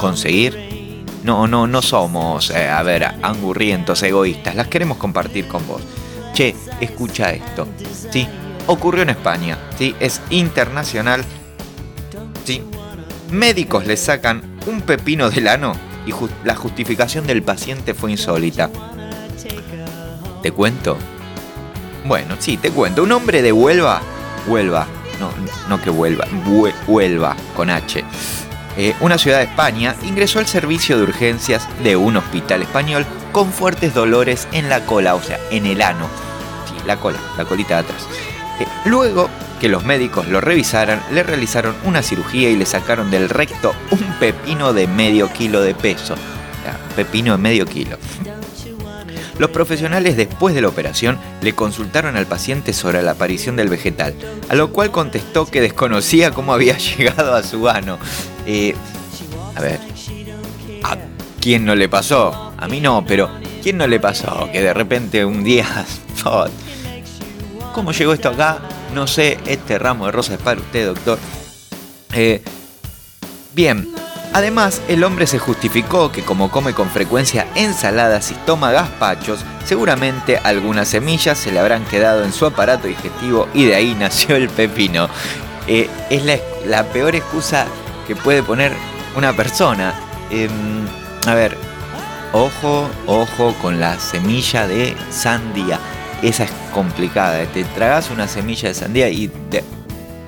conseguir, 0.00 1.04
no, 1.22 1.46
no, 1.46 1.66
no 1.66 1.82
somos, 1.82 2.50
eh, 2.50 2.68
a 2.68 2.82
ver, 2.82 3.04
angurrientos, 3.22 4.02
egoístas, 4.02 4.54
las 4.54 4.68
queremos 4.68 4.96
compartir 4.96 5.46
con 5.46 5.66
vos. 5.66 5.82
Che, 6.32 6.54
escucha 6.80 7.30
esto, 7.30 7.68
¿sí? 8.10 8.26
Ocurrió 8.66 9.02
en 9.02 9.10
España, 9.10 9.58
¿sí? 9.76 9.94
Es 10.00 10.22
internacional, 10.30 11.22
¿sí? 12.44 12.62
Médicos 13.30 13.86
le 13.86 13.98
sacan 13.98 14.58
un 14.66 14.80
pepino 14.80 15.28
del 15.28 15.48
ano 15.48 15.74
y 16.06 16.12
la 16.44 16.54
justificación 16.54 17.26
del 17.26 17.42
paciente 17.42 17.92
fue 17.92 18.12
insólita. 18.12 18.70
¿Te 20.42 20.52
cuento? 20.52 20.96
Bueno, 22.04 22.36
sí, 22.38 22.56
te 22.56 22.70
cuento. 22.70 23.02
Un 23.02 23.12
hombre 23.12 23.42
de 23.42 23.52
Huelva, 23.52 24.00
Huelva, 24.46 24.86
no, 25.20 25.30
no 25.68 25.82
que 25.82 25.90
Huelva, 25.90 26.26
Hue- 26.46 26.72
Huelva, 26.86 27.36
con 27.56 27.70
H, 27.70 28.04
eh, 28.76 28.94
una 29.00 29.18
ciudad 29.18 29.38
de 29.38 29.44
España, 29.44 29.94
ingresó 30.04 30.38
al 30.38 30.46
servicio 30.46 30.96
de 30.96 31.02
urgencias 31.02 31.66
de 31.82 31.96
un 31.96 32.16
hospital 32.16 32.62
español 32.62 33.04
con 33.32 33.52
fuertes 33.52 33.92
dolores 33.94 34.46
en 34.52 34.68
la 34.68 34.80
cola, 34.86 35.14
o 35.14 35.22
sea, 35.22 35.38
en 35.50 35.66
el 35.66 35.82
ano. 35.82 36.06
Sí, 36.68 36.74
la 36.86 36.96
cola, 36.96 37.18
la 37.36 37.44
colita 37.44 37.74
de 37.74 37.80
atrás. 37.80 38.06
Eh, 38.60 38.66
luego 38.84 39.28
que 39.60 39.68
los 39.68 39.84
médicos 39.84 40.28
lo 40.28 40.40
revisaran, 40.40 41.02
le 41.10 41.24
realizaron 41.24 41.74
una 41.84 42.02
cirugía 42.02 42.48
y 42.48 42.56
le 42.56 42.64
sacaron 42.64 43.10
del 43.10 43.28
recto 43.28 43.74
un 43.90 43.98
pepino 44.20 44.72
de 44.72 44.86
medio 44.86 45.30
kilo 45.32 45.60
de 45.60 45.74
peso. 45.74 46.14
O 46.14 46.62
sea, 46.62 46.78
pepino 46.94 47.32
de 47.32 47.38
medio 47.38 47.66
kilo. 47.66 47.98
Los 49.38 49.50
profesionales 49.50 50.16
después 50.16 50.54
de 50.54 50.60
la 50.60 50.68
operación 50.68 51.18
le 51.42 51.54
consultaron 51.54 52.16
al 52.16 52.26
paciente 52.26 52.72
sobre 52.72 53.02
la 53.02 53.12
aparición 53.12 53.56
del 53.56 53.68
vegetal, 53.68 54.14
a 54.48 54.54
lo 54.54 54.72
cual 54.72 54.90
contestó 54.90 55.46
que 55.46 55.60
desconocía 55.60 56.32
cómo 56.32 56.52
había 56.52 56.76
llegado 56.96 57.34
a 57.34 57.42
su 57.42 57.68
ano. 57.68 57.98
Eh, 58.46 58.74
a 59.54 59.60
ver, 59.60 59.80
¿a 60.82 60.96
quién 61.40 61.64
no 61.64 61.74
le 61.74 61.88
pasó? 61.88 62.52
A 62.56 62.66
mí 62.68 62.80
no, 62.80 63.04
pero 63.06 63.30
¿quién 63.62 63.78
no 63.78 63.86
le 63.86 64.00
pasó? 64.00 64.48
Que 64.52 64.62
de 64.62 64.74
repente 64.74 65.24
un 65.24 65.44
día... 65.44 65.66
¿Cómo 67.74 67.92
llegó 67.92 68.12
esto 68.12 68.30
acá? 68.30 68.58
No 68.92 69.06
sé, 69.06 69.38
este 69.46 69.78
ramo 69.78 70.06
de 70.06 70.12
rosa 70.12 70.34
es 70.34 70.40
para 70.40 70.60
usted, 70.60 70.86
doctor. 70.86 71.18
Eh, 72.12 72.42
bien, 73.54 73.88
además 74.32 74.80
el 74.88 75.04
hombre 75.04 75.26
se 75.26 75.38
justificó 75.38 76.12
que 76.12 76.22
como 76.22 76.50
come 76.50 76.72
con 76.74 76.88
frecuencia 76.90 77.46
ensaladas 77.54 78.30
y 78.30 78.34
toma 78.46 78.72
gazpachos, 78.72 79.40
seguramente 79.64 80.38
algunas 80.38 80.88
semillas 80.88 81.38
se 81.38 81.52
le 81.52 81.58
habrán 81.60 81.84
quedado 81.84 82.24
en 82.24 82.32
su 82.32 82.46
aparato 82.46 82.86
digestivo 82.88 83.48
y 83.54 83.64
de 83.64 83.74
ahí 83.74 83.94
nació 83.98 84.36
el 84.36 84.48
pepino. 84.48 85.08
Eh, 85.66 85.88
es 86.10 86.22
la, 86.66 86.84
peor 86.84 87.14
excusa 87.14 87.66
que 88.06 88.16
puede 88.16 88.42
poner 88.42 88.72
una 89.16 89.34
persona. 89.34 89.94
Em, 90.30 90.86
a 91.26 91.34
ver, 91.34 91.56
ojo, 92.32 92.88
ojo 93.06 93.54
con 93.60 93.78
la 93.80 93.98
semilla 93.98 94.66
de 94.66 94.96
sandía. 95.10 95.78
Esa 96.22 96.44
es 96.44 96.50
complicada. 96.72 97.44
Te 97.46 97.64
tragas 97.64 98.10
una 98.10 98.26
semilla 98.28 98.68
de 98.68 98.74
sandía 98.74 99.08
y... 99.10 99.28
te- 99.28 99.62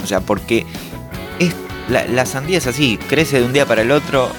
o 0.02 0.07
sea, 0.07 0.21
porque 0.21 0.64
es, 1.38 1.54
la, 1.90 2.26
sandía 2.26 2.59
es 2.59 2.66
así, 2.66 2.99
crece 2.99 3.40
de 3.40 3.47
un 3.47 3.52
día 3.52 3.66
para 3.66 3.82
el 3.82 3.90
otro 3.90 4.30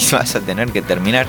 y 0.00 0.10
vas 0.12 0.34
a 0.34 0.40
tener 0.40 0.70
que 0.70 0.82
terminar 0.82 1.26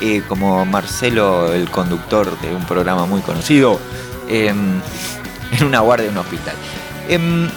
eh, 0.00 0.22
como 0.26 0.64
Marcelo, 0.64 1.52
el 1.52 1.70
conductor 1.70 2.40
de 2.40 2.54
un 2.54 2.64
programa 2.64 3.06
muy 3.06 3.20
conocido. 3.20 3.78
em, 4.28 4.80
en 5.52 5.66
una 5.66 5.80
guardia 5.80 6.06
de 6.06 6.12
un 6.12 6.18
hospital. 6.18 6.54
Em, 7.08 7.48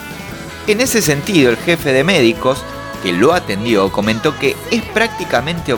en 0.67 0.81
ese 0.81 1.01
sentido, 1.01 1.49
el 1.51 1.57
jefe 1.57 1.93
de 1.93 2.03
médicos 2.03 2.63
que 3.01 3.13
lo 3.13 3.33
atendió 3.33 3.91
comentó 3.91 4.37
que 4.37 4.55
es 4.71 4.83
prácticamente 4.83 5.75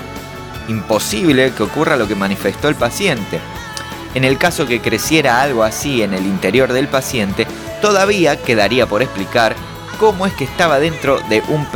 imposible 0.67 1.51
que 1.51 1.63
ocurra 1.63 1.95
lo 1.95 2.07
que 2.07 2.15
manifestó 2.15 2.69
el 2.69 2.75
paciente. 2.75 3.39
En 4.15 4.23
el 4.23 4.37
caso 4.37 4.65
que 4.65 4.81
creciera 4.81 5.41
algo 5.41 5.63
así 5.63 6.01
en 6.01 6.13
el 6.13 6.25
interior 6.25 6.73
del 6.73 6.87
paciente, 6.87 7.45
todavía 7.81 8.41
quedaría 8.41 8.87
por 8.87 9.01
explicar 9.01 9.55
cómo 9.99 10.25
es 10.25 10.33
que 10.33 10.43
estaba 10.43 10.79
dentro 10.79 11.19
de 11.29 11.41
un 11.47 11.67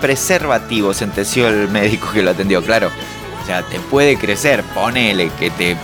preservativo, 0.00 0.94
sentenció 0.94 1.48
el 1.48 1.68
médico 1.68 2.10
que 2.12 2.22
lo 2.22 2.30
atendió, 2.30 2.62
claro. 2.62 2.90
O 3.42 3.46
sea, 3.46 3.62
te 3.62 3.80
puede 3.80 4.16
crecer, 4.16 4.62
ponele 4.74 5.30
que 5.38 5.50
te 5.50 5.76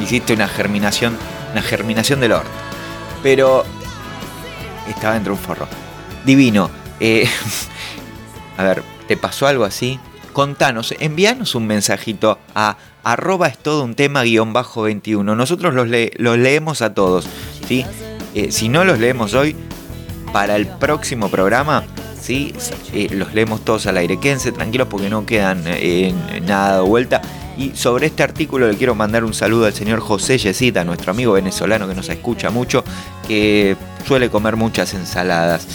hiciste 0.00 0.32
una 0.32 0.48
germinación, 0.48 1.16
una 1.52 1.62
germinación 1.62 2.20
del 2.20 2.32
orto. 2.32 2.50
Pero 3.22 3.64
estaba 4.86 5.14
dentro 5.14 5.34
de 5.34 5.38
un 5.40 5.44
forro. 5.44 5.68
Divino. 6.24 6.70
eh, 7.00 7.28
a 8.56 8.62
ver, 8.62 8.82
¿te 9.06 9.16
pasó 9.16 9.46
algo 9.46 9.64
así? 9.64 9.98
Contanos, 10.32 10.94
envíanos 11.00 11.54
un 11.54 11.66
mensajito 11.66 12.38
a 12.54 12.76
arroba 13.02 13.48
es 13.48 13.58
todo 13.58 13.84
un 13.84 13.94
tema 13.94 14.22
guion 14.22 14.52
bajo 14.52 14.82
21. 14.82 15.34
Nosotros 15.34 15.74
los 15.74 15.88
leemos 16.38 16.82
a 16.82 16.94
todos. 16.94 17.26
¿sí? 17.66 17.84
Eh, 18.34 18.52
si 18.52 18.68
no 18.68 18.84
los 18.84 18.98
leemos 18.98 19.34
hoy, 19.34 19.56
para 20.32 20.56
el 20.56 20.66
próximo 20.66 21.28
programa, 21.28 21.84
¿sí? 22.20 22.54
Eh, 22.92 23.08
los 23.10 23.34
leemos 23.34 23.64
todos 23.64 23.86
al 23.86 23.96
aire. 23.96 24.18
Quédense 24.20 24.52
tranquilos 24.52 24.88
porque 24.88 25.10
no 25.10 25.26
quedan 25.26 25.62
eh, 25.66 26.12
nada 26.42 26.76
de 26.76 26.82
vuelta. 26.82 27.22
Y 27.56 27.74
sobre 27.74 28.06
este 28.06 28.22
artículo 28.22 28.68
le 28.68 28.76
quiero 28.76 28.94
mandar 28.94 29.24
un 29.24 29.34
saludo 29.34 29.66
al 29.66 29.74
señor 29.74 29.98
José 30.00 30.38
Yesita, 30.38 30.84
nuestro 30.84 31.10
amigo 31.10 31.32
venezolano 31.32 31.88
que 31.88 31.94
nos 31.94 32.08
escucha 32.08 32.50
mucho, 32.50 32.84
que 33.26 33.76
suele 34.06 34.30
comer 34.30 34.54
muchas 34.54 34.94
ensaladas. 34.94 35.66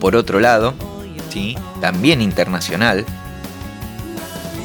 Por 0.00 0.16
otro 0.16 0.40
lado, 0.40 0.74
¿sí? 1.30 1.56
también 1.80 2.20
internacional, 2.20 3.04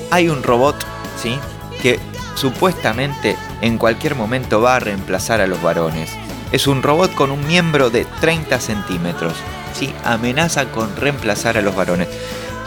hay 0.09 0.29
un 0.29 0.41
robot 0.41 0.75
¿sí? 1.21 1.37
que 1.81 1.99
supuestamente 2.35 3.35
en 3.61 3.77
cualquier 3.77 4.15
momento 4.15 4.61
va 4.61 4.77
a 4.77 4.79
reemplazar 4.79 5.41
a 5.41 5.47
los 5.47 5.61
varones. 5.61 6.09
Es 6.51 6.67
un 6.67 6.83
robot 6.83 7.13
con 7.13 7.31
un 7.31 7.47
miembro 7.47 7.89
de 7.89 8.05
30 8.19 8.59
centímetros. 8.59 9.33
¿sí? 9.73 9.93
Amenaza 10.03 10.65
con 10.65 10.95
reemplazar 10.95 11.57
a 11.57 11.61
los 11.61 11.75
varones. 11.75 12.07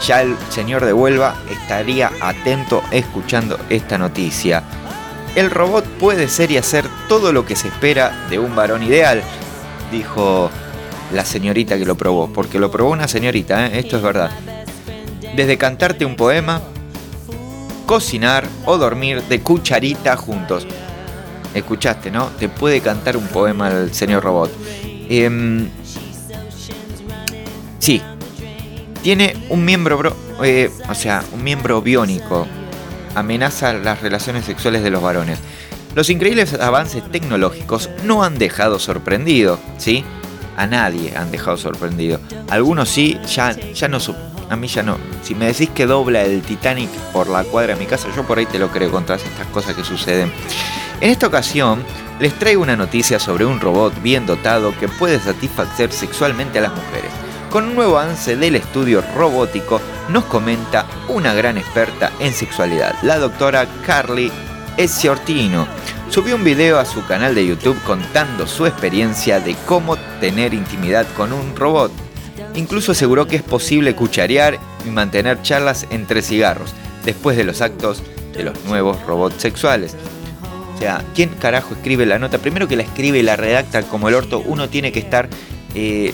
Ya 0.05 0.21
el 0.21 0.35
señor 0.49 0.83
de 0.85 0.93
Huelva 0.93 1.35
estaría 1.49 2.11
atento 2.19 2.83
escuchando 2.91 3.59
esta 3.69 3.97
noticia. 3.97 4.63
El 5.35 5.51
robot 5.51 5.85
puede 5.85 6.27
ser 6.27 6.51
y 6.51 6.57
hacer 6.57 6.85
todo 7.07 7.31
lo 7.31 7.45
que 7.45 7.55
se 7.55 7.67
espera 7.67 8.27
de 8.29 8.39
un 8.39 8.55
varón 8.55 8.83
ideal, 8.83 9.21
dijo 9.91 10.49
la 11.13 11.25
señorita 11.25 11.77
que 11.77 11.85
lo 11.85 11.95
probó, 11.95 12.31
porque 12.31 12.59
lo 12.59 12.71
probó 12.71 12.91
una 12.91 13.07
señorita, 13.07 13.67
¿eh? 13.67 13.79
esto 13.79 13.97
es 13.97 14.03
verdad. 14.03 14.31
Desde 15.35 15.57
cantarte 15.57 16.05
un 16.05 16.15
poema, 16.15 16.61
cocinar 17.85 18.45
o 18.65 18.77
dormir 18.77 19.21
de 19.23 19.41
cucharita 19.41 20.15
juntos. 20.15 20.65
Escuchaste, 21.55 22.11
¿no? 22.11 22.27
Te 22.37 22.49
puede 22.49 22.81
cantar 22.81 23.17
un 23.17 23.25
poema 23.27 23.69
el 23.69 23.91
señor 23.93 24.23
robot. 24.23 24.51
Em, 25.09 25.69
sí. 27.79 28.01
Tiene 29.01 29.35
un 29.49 29.63
miembro, 29.65 29.97
bro- 29.97 30.15
eh, 30.43 30.69
o 30.89 30.93
sea, 30.95 31.23
un 31.31 31.43
miembro 31.43 31.81
biónico. 31.81 32.45
Amenaza 33.15 33.73
las 33.73 34.01
relaciones 34.01 34.45
sexuales 34.45 34.83
de 34.83 34.89
los 34.89 35.01
varones. 35.01 35.39
Los 35.95 36.09
increíbles 36.09 36.53
avances 36.55 37.09
tecnológicos 37.11 37.89
no 38.03 38.23
han 38.23 38.37
dejado 38.37 38.77
sorprendido, 38.79 39.57
¿sí? 39.77 40.03
A 40.57 40.67
nadie 40.67 41.13
han 41.15 41.31
dejado 41.31 41.55
sorprendido. 41.57 42.19
Algunos 42.49 42.89
sí, 42.89 43.17
ya, 43.33 43.51
ya 43.73 43.87
no... 43.87 43.99
A 44.49 44.55
mí 44.55 44.67
ya 44.67 44.83
no. 44.83 44.97
Si 45.23 45.33
me 45.35 45.47
decís 45.47 45.69
que 45.69 45.85
dobla 45.85 46.21
el 46.23 46.41
Titanic 46.41 46.89
por 47.11 47.27
la 47.27 47.43
cuadra 47.43 47.73
de 47.73 47.79
mi 47.79 47.85
casa, 47.85 48.09
yo 48.15 48.23
por 48.23 48.37
ahí 48.37 48.45
te 48.45 48.59
lo 48.59 48.69
creo 48.69 48.91
con 48.91 49.05
todas 49.05 49.23
estas 49.23 49.47
cosas 49.47 49.75
que 49.75 49.83
suceden. 49.83 50.31
En 51.01 51.09
esta 51.09 51.27
ocasión, 51.27 51.83
les 52.19 52.33
traigo 52.37 52.61
una 52.61 52.77
noticia 52.77 53.19
sobre 53.19 53.45
un 53.45 53.59
robot 53.59 54.01
bien 54.01 54.25
dotado 54.25 54.77
que 54.79 54.87
puede 54.87 55.19
satisfacer 55.19 55.91
sexualmente 55.91 56.59
a 56.59 56.63
las 56.63 56.71
mujeres. 56.71 57.11
Con 57.49 57.65
un 57.65 57.75
nuevo 57.75 57.97
avance 57.97 58.35
del 58.35 58.55
estudio 58.55 59.03
robótico, 59.15 59.81
nos 60.09 60.25
comenta 60.25 60.85
una 61.07 61.33
gran 61.33 61.57
experta 61.57 62.11
en 62.19 62.33
sexualidad, 62.33 62.95
la 63.01 63.17
doctora 63.17 63.67
Carly 63.85 64.31
Esiortino. 64.77 65.67
Subió 66.09 66.35
un 66.35 66.43
video 66.43 66.79
a 66.79 66.85
su 66.85 67.05
canal 67.05 67.33
de 67.33 67.47
YouTube 67.47 67.81
contando 67.83 68.45
su 68.45 68.65
experiencia 68.65 69.39
de 69.39 69.55
cómo 69.65 69.97
tener 70.19 70.53
intimidad 70.53 71.07
con 71.15 71.33
un 71.33 71.55
robot. 71.55 72.04
Incluso 72.55 72.93
aseguró 72.93 73.27
que 73.27 73.35
es 73.35 73.43
posible 73.43 73.95
cucharear 73.95 74.59
y 74.85 74.89
mantener 74.89 75.41
charlas 75.41 75.85
entre 75.89 76.21
cigarros 76.21 76.73
después 77.03 77.37
de 77.37 77.43
los 77.43 77.61
actos 77.61 78.01
de 78.33 78.43
los 78.43 78.63
nuevos 78.65 79.01
robots 79.03 79.41
sexuales. 79.41 79.95
O 80.75 80.77
sea, 80.77 81.03
¿quién 81.13 81.29
carajo 81.29 81.73
escribe 81.73 82.05
la 82.05 82.19
nota? 82.19 82.37
Primero 82.37 82.67
que 82.67 82.75
la 82.75 82.83
escribe 82.83 83.19
y 83.19 83.23
la 83.23 83.35
redacta 83.35 83.83
como 83.83 84.09
el 84.09 84.15
orto, 84.15 84.43
uno 84.45 84.67
tiene 84.67 84.91
que 84.91 84.99
estar 84.99 85.29
eh, 85.73 86.13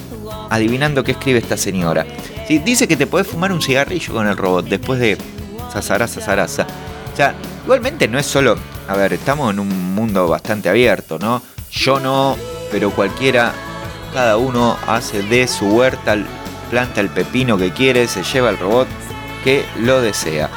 adivinando 0.49 1.03
qué 1.03 1.13
escribe 1.13 1.39
esta 1.39 1.57
señora. 1.57 2.05
Sí, 2.47 2.59
dice 2.59 2.87
que 2.87 2.97
te 2.97 3.07
podés 3.07 3.27
fumar 3.27 3.51
un 3.51 3.61
cigarrillo 3.61 4.13
con 4.13 4.27
el 4.27 4.37
robot 4.37 4.67
después 4.67 4.99
de 4.99 5.17
sasaraza, 5.71 6.21
zaraza. 6.21 6.67
O 7.11 7.15
sea, 7.15 7.33
igualmente 7.63 8.07
no 8.07 8.19
es 8.19 8.25
solo. 8.25 8.55
A 8.87 8.95
ver, 8.95 9.13
estamos 9.13 9.51
en 9.51 9.59
un 9.59 9.95
mundo 9.95 10.27
bastante 10.27 10.69
abierto, 10.69 11.17
¿no? 11.17 11.41
Yo 11.71 11.99
no, 11.99 12.35
pero 12.71 12.91
cualquiera, 12.91 13.53
cada 14.13 14.37
uno 14.37 14.77
hace 14.87 15.23
de 15.23 15.47
su 15.47 15.67
huerta, 15.67 16.15
planta 16.69 17.01
el 17.01 17.09
pepino 17.09 17.57
que 17.57 17.71
quiere, 17.71 18.07
se 18.07 18.23
lleva 18.23 18.49
el 18.49 18.57
robot 18.57 18.87
que 19.43 19.65
lo 19.79 20.01
desea. 20.01 20.49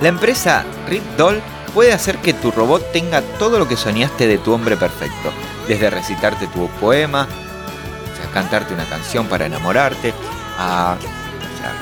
La 0.00 0.08
empresa 0.08 0.64
Rip 0.88 1.04
Doll 1.16 1.40
puede 1.74 1.92
hacer 1.92 2.18
que 2.18 2.34
tu 2.34 2.50
robot 2.50 2.92
tenga 2.92 3.22
todo 3.38 3.58
lo 3.58 3.68
que 3.68 3.76
soñaste 3.76 4.26
de 4.26 4.38
tu 4.38 4.52
hombre 4.52 4.76
perfecto, 4.76 5.30
desde 5.68 5.90
recitarte 5.90 6.46
tu 6.48 6.68
poema, 6.80 7.26
o 7.26 8.32
cantarte 8.32 8.74
una 8.74 8.84
canción 8.84 9.26
para 9.26 9.46
enamorarte, 9.46 10.12
a 10.58 10.96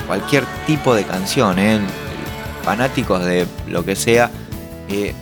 cualquier 0.07 0.45
tipo 0.67 0.93
de 0.95 1.03
canción, 1.03 1.59
¿eh? 1.59 1.79
fanáticos 2.63 3.23
de 3.23 3.47
lo 3.67 3.85
que 3.85 3.95
sea. 3.95 4.31
eh, 4.89 5.13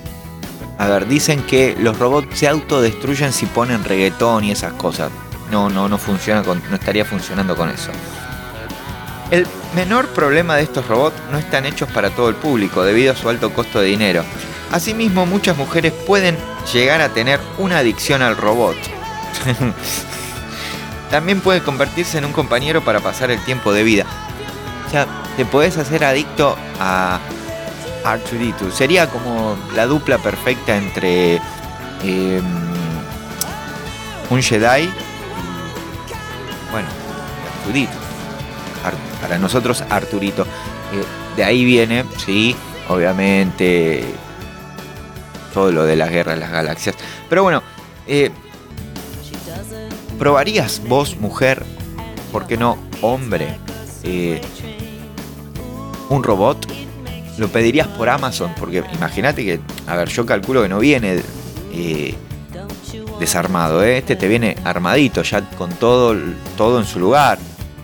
a 0.77 0.87
ver, 0.87 1.07
dicen 1.07 1.43
que 1.43 1.75
los 1.79 1.99
robots 1.99 2.39
se 2.39 2.47
autodestruyen 2.47 3.31
si 3.31 3.45
ponen 3.45 3.83
reggaetón 3.83 4.43
y 4.43 4.51
esas 4.51 4.73
cosas. 4.73 5.11
No, 5.53 5.69
no, 5.69 5.87
no 5.87 5.99
funciona 5.99 6.41
con, 6.41 6.63
no 6.71 6.75
estaría 6.77 7.05
funcionando 7.05 7.55
con 7.55 7.69
eso. 7.69 7.91
El 9.29 9.45
menor 9.75 10.07
problema 10.07 10.55
de 10.55 10.63
estos 10.63 10.87
robots 10.87 11.15
no 11.31 11.37
están 11.37 11.67
hechos 11.67 11.87
para 11.91 12.09
todo 12.09 12.27
el 12.27 12.33
público 12.33 12.83
debido 12.83 13.13
a 13.13 13.15
su 13.15 13.29
alto 13.29 13.53
costo 13.53 13.79
de 13.79 13.85
dinero. 13.85 14.23
Asimismo, 14.71 15.27
muchas 15.27 15.55
mujeres 15.55 15.93
pueden 16.07 16.39
llegar 16.73 17.01
a 17.01 17.09
tener 17.09 17.39
una 17.59 17.77
adicción 17.77 18.23
al 18.23 18.35
robot. 18.35 18.75
También 21.11 21.39
puede 21.39 21.61
convertirse 21.61 22.17
en 22.17 22.25
un 22.25 22.33
compañero 22.33 22.83
para 22.83 22.99
pasar 22.99 23.29
el 23.29 23.39
tiempo 23.45 23.71
de 23.73 23.83
vida. 23.83 24.05
O 24.87 24.89
sea, 24.89 25.05
te 25.37 25.45
podés 25.45 25.77
hacer 25.77 26.03
adicto 26.03 26.57
a 26.79 27.19
Arturito. 28.03 28.71
Sería 28.71 29.07
como 29.07 29.55
la 29.75 29.85
dupla 29.85 30.17
perfecta 30.17 30.75
entre 30.75 31.39
eh, 32.03 32.41
un 34.31 34.41
Jedi 34.41 34.91
bueno, 36.73 36.87
Arturito. 37.59 37.93
Ar- 38.83 39.21
para 39.21 39.37
nosotros, 39.37 39.81
Arturito. 39.89 40.43
Eh, 40.43 41.03
de 41.37 41.43
ahí 41.45 41.63
viene, 41.63 42.03
sí, 42.25 42.53
obviamente, 42.89 44.03
todo 45.53 45.71
lo 45.71 45.85
de 45.85 45.95
la 45.95 46.07
guerra 46.09 46.33
de 46.33 46.39
las 46.41 46.51
galaxias. 46.51 46.95
Pero 47.29 47.43
bueno, 47.43 47.63
eh, 48.07 48.31
¿probarías 50.19 50.81
vos, 50.87 51.15
mujer, 51.17 51.63
por 52.31 52.45
qué 52.47 52.57
no, 52.57 52.77
hombre, 53.01 53.57
eh, 54.03 54.41
un 56.09 56.23
robot? 56.23 56.67
¿Lo 57.37 57.47
pedirías 57.47 57.87
por 57.87 58.09
Amazon? 58.09 58.51
Porque 58.59 58.83
imagínate 58.93 59.43
que, 59.45 59.59
a 59.87 59.95
ver, 59.95 60.09
yo 60.09 60.25
calculo 60.25 60.61
que 60.61 60.69
no 60.69 60.79
viene 60.79 61.21
desarmado, 63.23 63.83
este 63.83 64.15
te 64.15 64.27
viene 64.27 64.55
armadito, 64.63 65.21
ya 65.23 65.41
con 65.57 65.69
todo, 65.71 66.15
todo 66.57 66.79
en 66.79 66.85
su 66.85 66.99
lugar. 66.99 67.37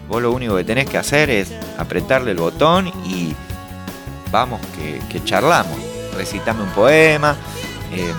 Vos 0.07 0.21
lo 0.21 0.31
único 0.31 0.55
que 0.55 0.63
tenés 0.63 0.89
que 0.89 0.97
hacer 0.97 1.29
es 1.29 1.51
apretarle 1.77 2.31
el 2.31 2.37
botón 2.37 2.87
y 3.05 3.33
vamos 4.31 4.59
que, 4.75 5.01
que 5.09 5.23
charlamos. 5.23 5.77
Recitame 6.17 6.63
un 6.63 6.69
poema. 6.69 7.35
eh, 7.93 8.13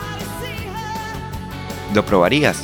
¿Lo 1.94 2.04
probarías? 2.06 2.58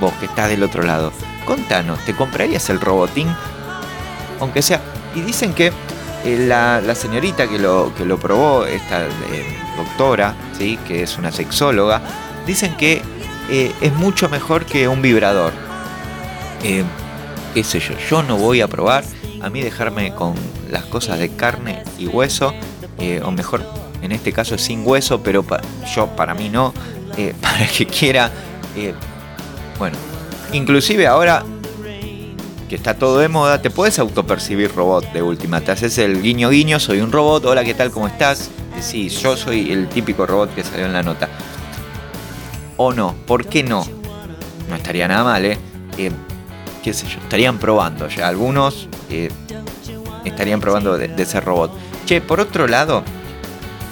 Vos 0.00 0.12
que 0.20 0.26
estás 0.26 0.48
del 0.48 0.62
otro 0.62 0.82
lado. 0.84 1.12
Contanos, 1.44 1.98
¿te 2.04 2.14
comprarías 2.14 2.70
el 2.70 2.80
robotín? 2.80 3.28
Aunque 4.40 4.62
sea. 4.62 4.80
Y 5.14 5.20
dicen 5.20 5.52
que 5.52 5.72
eh, 6.24 6.44
la, 6.46 6.80
la 6.80 6.94
señorita 6.94 7.48
que 7.48 7.58
lo, 7.58 7.92
que 7.96 8.04
lo 8.04 8.18
probó, 8.18 8.64
esta 8.64 9.06
eh, 9.06 9.58
doctora, 9.76 10.34
¿sí? 10.56 10.78
que 10.86 11.02
es 11.02 11.18
una 11.18 11.32
sexóloga, 11.32 12.00
dicen 12.46 12.76
que 12.76 13.02
eh, 13.48 13.72
es 13.80 13.92
mucho 13.94 14.28
mejor 14.28 14.64
que 14.64 14.88
un 14.88 15.02
vibrador. 15.02 15.52
Eh, 16.62 16.84
qué 17.54 17.64
sé 17.64 17.80
yo, 17.80 17.94
yo 18.10 18.22
no 18.22 18.36
voy 18.36 18.60
a 18.60 18.68
probar. 18.68 19.04
A 19.40 19.50
mí 19.50 19.60
dejarme 19.60 20.12
con 20.14 20.34
las 20.70 20.84
cosas 20.84 21.18
de 21.18 21.30
carne 21.30 21.84
y 21.98 22.06
hueso, 22.06 22.52
eh, 22.98 23.20
o 23.24 23.30
mejor, 23.30 23.64
en 24.02 24.12
este 24.12 24.32
caso 24.32 24.58
sin 24.58 24.86
hueso, 24.86 25.22
pero 25.22 25.44
yo 25.94 26.08
para 26.08 26.34
mí 26.34 26.48
no, 26.48 26.74
eh, 27.16 27.34
para 27.40 27.64
el 27.64 27.70
que 27.70 27.86
quiera. 27.86 28.30
bueno, 29.78 29.96
inclusive 30.52 31.06
ahora 31.06 31.44
que 32.68 32.74
está 32.74 32.94
todo 32.94 33.18
de 33.18 33.28
moda, 33.28 33.62
te 33.62 33.70
puedes 33.70 33.98
autopercibir 33.98 34.74
robot 34.74 35.10
de 35.12 35.22
última. 35.22 35.62
Te 35.62 35.72
haces 35.72 35.96
el 35.98 36.20
guiño 36.20 36.50
guiño, 36.50 36.78
soy 36.78 37.00
un 37.00 37.10
robot, 37.10 37.46
hola, 37.46 37.64
¿qué 37.64 37.72
tal? 37.72 37.90
¿Cómo 37.90 38.08
estás? 38.08 38.50
Sí, 38.80 39.08
yo 39.08 39.36
soy 39.36 39.72
el 39.72 39.88
típico 39.88 40.26
robot 40.26 40.54
que 40.54 40.62
salió 40.62 40.84
en 40.84 40.92
la 40.92 41.02
nota. 41.02 41.28
O 42.78 42.92
no, 42.92 43.14
¿por 43.26 43.46
qué 43.46 43.62
no? 43.62 43.84
No 44.70 44.76
estaría 44.76 45.06
nada 45.08 45.24
mal, 45.24 45.44
¿eh? 45.44 45.58
Eh, 45.98 46.10
qué 46.82 46.94
sé 46.94 47.06
yo, 47.08 47.18
estarían 47.18 47.58
probando 47.58 48.08
ya. 48.08 48.28
Algunos 48.28 48.88
eh, 49.10 49.30
estarían 50.24 50.60
probando 50.60 50.96
de, 50.96 51.08
de 51.08 51.26
ser 51.26 51.44
robot. 51.44 51.72
Che, 52.06 52.20
por 52.20 52.40
otro 52.40 52.66
lado, 52.68 53.02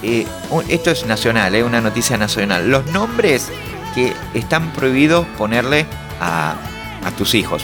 eh, 0.03 0.25
esto 0.69 0.89
es 0.91 1.05
nacional, 1.05 1.53
¿eh? 1.55 1.63
una 1.63 1.81
noticia 1.81 2.17
nacional. 2.17 2.69
Los 2.71 2.85
nombres 2.87 3.49
que 3.93 4.13
están 4.33 4.71
prohibidos 4.71 5.25
ponerle 5.37 5.85
a, 6.21 6.55
tus 7.17 7.35
hijos. 7.35 7.63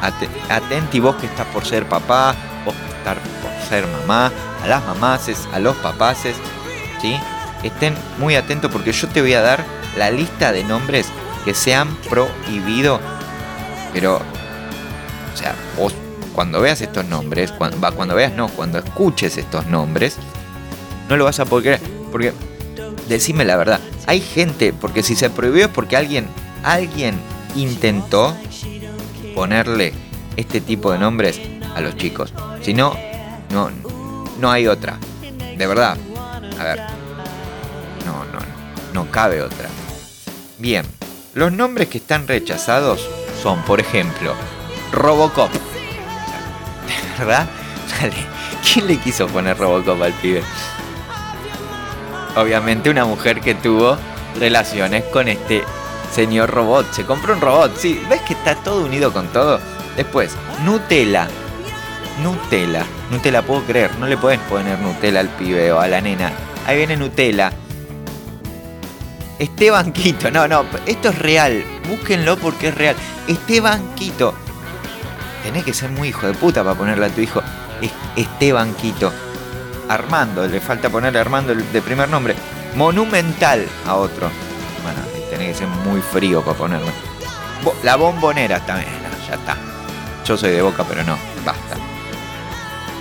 Ate- 0.00 0.28
Atenti 0.48 1.00
vos 1.00 1.16
que 1.16 1.26
estás 1.26 1.46
por 1.48 1.64
ser 1.64 1.86
papá, 1.88 2.34
vos 2.64 2.74
que 2.74 2.98
estás 2.98 3.16
por 3.42 3.68
ser 3.68 3.86
mamá, 3.86 4.32
a 4.64 4.66
las 4.68 4.84
mamaces, 4.84 5.48
a 5.52 5.58
los 5.58 5.76
papaces, 5.76 6.36
¿sí? 7.00 7.16
Estén 7.62 7.94
muy 8.18 8.34
atentos 8.36 8.70
porque 8.70 8.92
yo 8.92 9.08
te 9.08 9.20
voy 9.20 9.34
a 9.34 9.42
dar 9.42 9.64
la 9.96 10.10
lista 10.10 10.52
de 10.52 10.64
nombres 10.64 11.06
que 11.44 11.54
se 11.54 11.74
han 11.74 11.94
prohibido. 12.08 13.00
Pero, 13.92 14.16
o 14.16 15.36
sea, 15.36 15.54
cuando 16.34 16.60
veas 16.60 16.80
estos 16.80 17.04
nombres, 17.04 17.52
cuando, 17.52 17.80
va, 17.80 17.92
cuando 17.92 18.14
veas 18.14 18.32
no, 18.32 18.48
cuando 18.48 18.78
escuches 18.78 19.36
estos 19.36 19.66
nombres, 19.66 20.16
no 21.08 21.16
lo 21.16 21.24
vas 21.24 21.40
a 21.40 21.44
poder. 21.44 21.80
Porque, 22.10 22.32
decime 23.08 23.44
la 23.44 23.56
verdad, 23.56 23.80
hay 24.06 24.20
gente, 24.20 24.72
porque 24.72 25.02
si 25.02 25.14
se 25.14 25.30
prohibió 25.30 25.66
es 25.66 25.70
porque 25.70 25.96
alguien, 25.96 26.26
alguien 26.62 27.20
intentó 27.54 28.34
ponerle 29.34 29.92
este 30.36 30.60
tipo 30.60 30.92
de 30.92 30.98
nombres 30.98 31.40
a 31.74 31.80
los 31.80 31.96
chicos. 31.96 32.32
Si 32.62 32.74
no, 32.74 32.96
no, 33.50 33.70
no 34.40 34.50
hay 34.50 34.66
otra. 34.66 34.98
De 35.56 35.66
verdad. 35.66 35.96
A 36.58 36.64
ver. 36.64 36.80
No, 38.06 38.24
no, 38.24 38.38
no 38.92 39.10
cabe 39.10 39.42
otra. 39.42 39.68
Bien. 40.62 40.86
Los 41.34 41.50
nombres 41.50 41.88
que 41.88 41.98
están 41.98 42.28
rechazados 42.28 43.04
son, 43.42 43.62
por 43.62 43.80
ejemplo, 43.80 44.32
Robocop. 44.92 45.50
¿De 45.52 45.58
verdad? 47.18 47.48
Dale. 48.00 48.14
¿Quién 48.62 48.86
le 48.86 48.96
quiso 48.98 49.26
poner 49.26 49.58
Robocop 49.58 50.00
al 50.00 50.12
pibe? 50.12 50.40
Obviamente 52.36 52.90
una 52.90 53.04
mujer 53.04 53.40
que 53.40 53.56
tuvo 53.56 53.96
relaciones 54.38 55.02
con 55.06 55.26
este 55.26 55.64
señor 56.14 56.50
robot. 56.50 56.92
Se 56.92 57.04
compró 57.04 57.34
un 57.34 57.40
robot, 57.40 57.76
sí. 57.76 58.00
¿Ves 58.08 58.20
que 58.20 58.34
está 58.34 58.54
todo 58.54 58.84
unido 58.84 59.12
con 59.12 59.26
todo? 59.32 59.58
Después, 59.96 60.30
Nutella. 60.64 61.26
Nutella. 62.22 62.86
Nutella, 63.10 63.42
puedo 63.42 63.64
creer. 63.64 63.90
No 63.98 64.06
le 64.06 64.16
puedes 64.16 64.38
poner 64.42 64.78
Nutella 64.78 65.18
al 65.18 65.28
pibe 65.28 65.72
o 65.72 65.80
a 65.80 65.88
la 65.88 66.00
nena. 66.00 66.30
Ahí 66.68 66.76
viene 66.76 66.96
Nutella. 66.96 67.52
Esteban 69.42 69.92
Quito. 69.92 70.30
No, 70.30 70.46
no. 70.46 70.64
Esto 70.86 71.08
es 71.08 71.18
real. 71.18 71.64
Búsquenlo 71.88 72.36
porque 72.36 72.68
es 72.68 72.74
real. 72.74 72.94
Esteban 73.26 73.94
Quito. 73.94 74.34
Tenés 75.42 75.64
que 75.64 75.74
ser 75.74 75.90
muy 75.90 76.08
hijo 76.08 76.26
de 76.26 76.34
puta 76.34 76.62
para 76.62 76.76
ponerle 76.76 77.06
a 77.06 77.08
tu 77.08 77.20
hijo 77.20 77.42
Es- 77.80 77.90
Esteban 78.16 78.72
Quito. 78.74 79.12
Armando. 79.88 80.46
Le 80.46 80.60
falta 80.60 80.88
ponerle 80.88 81.18
Armando 81.18 81.54
de 81.54 81.82
primer 81.82 82.08
nombre. 82.08 82.36
Monumental 82.76 83.66
a 83.86 83.96
otro. 83.96 84.30
Bueno, 84.82 85.00
tenés 85.30 85.48
que 85.48 85.54
ser 85.54 85.66
muy 85.68 86.00
frío 86.00 86.42
para 86.42 86.56
ponerlo. 86.56 86.88
La 87.82 87.96
bombonera 87.96 88.60
también. 88.64 88.90
no, 89.02 89.26
ya 89.28 89.34
está. 89.34 89.56
Yo 90.24 90.36
soy 90.36 90.52
de 90.52 90.62
boca, 90.62 90.84
pero 90.88 91.02
no. 91.02 91.16
Basta. 91.44 91.76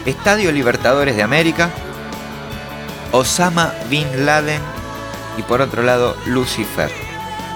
Estadio 0.05 0.51
Libertadores 0.51 1.15
de 1.15 1.21
América. 1.23 1.69
Osama 3.11 3.73
Bin 3.89 4.25
Laden. 4.25 4.61
Y 5.37 5.41
por 5.43 5.61
otro 5.61 5.83
lado, 5.83 6.15
Lucifer. 6.25 6.91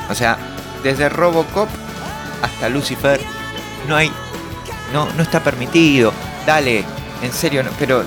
O 0.09 0.15
sea, 0.15 0.37
desde 0.83 1.09
Robocop 1.09 1.67
hasta 2.41 2.69
Lucifer. 2.69 3.19
No 3.87 3.95
hay. 3.95 4.11
No, 4.93 5.07
no 5.13 5.23
está 5.23 5.41
permitido. 5.43 6.13
Dale, 6.45 6.83
en 7.21 7.31
serio, 7.33 7.63
no- 7.63 7.71
pero 7.77 8.03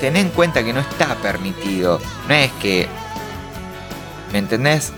ten 0.00 0.16
en 0.16 0.30
cuenta 0.30 0.64
que 0.64 0.72
no 0.72 0.80
está 0.80 1.14
permitido. 1.16 2.00
No 2.28 2.34
es 2.34 2.50
que. 2.60 2.88
¿Me 4.32 4.38
entendés? 4.38 4.92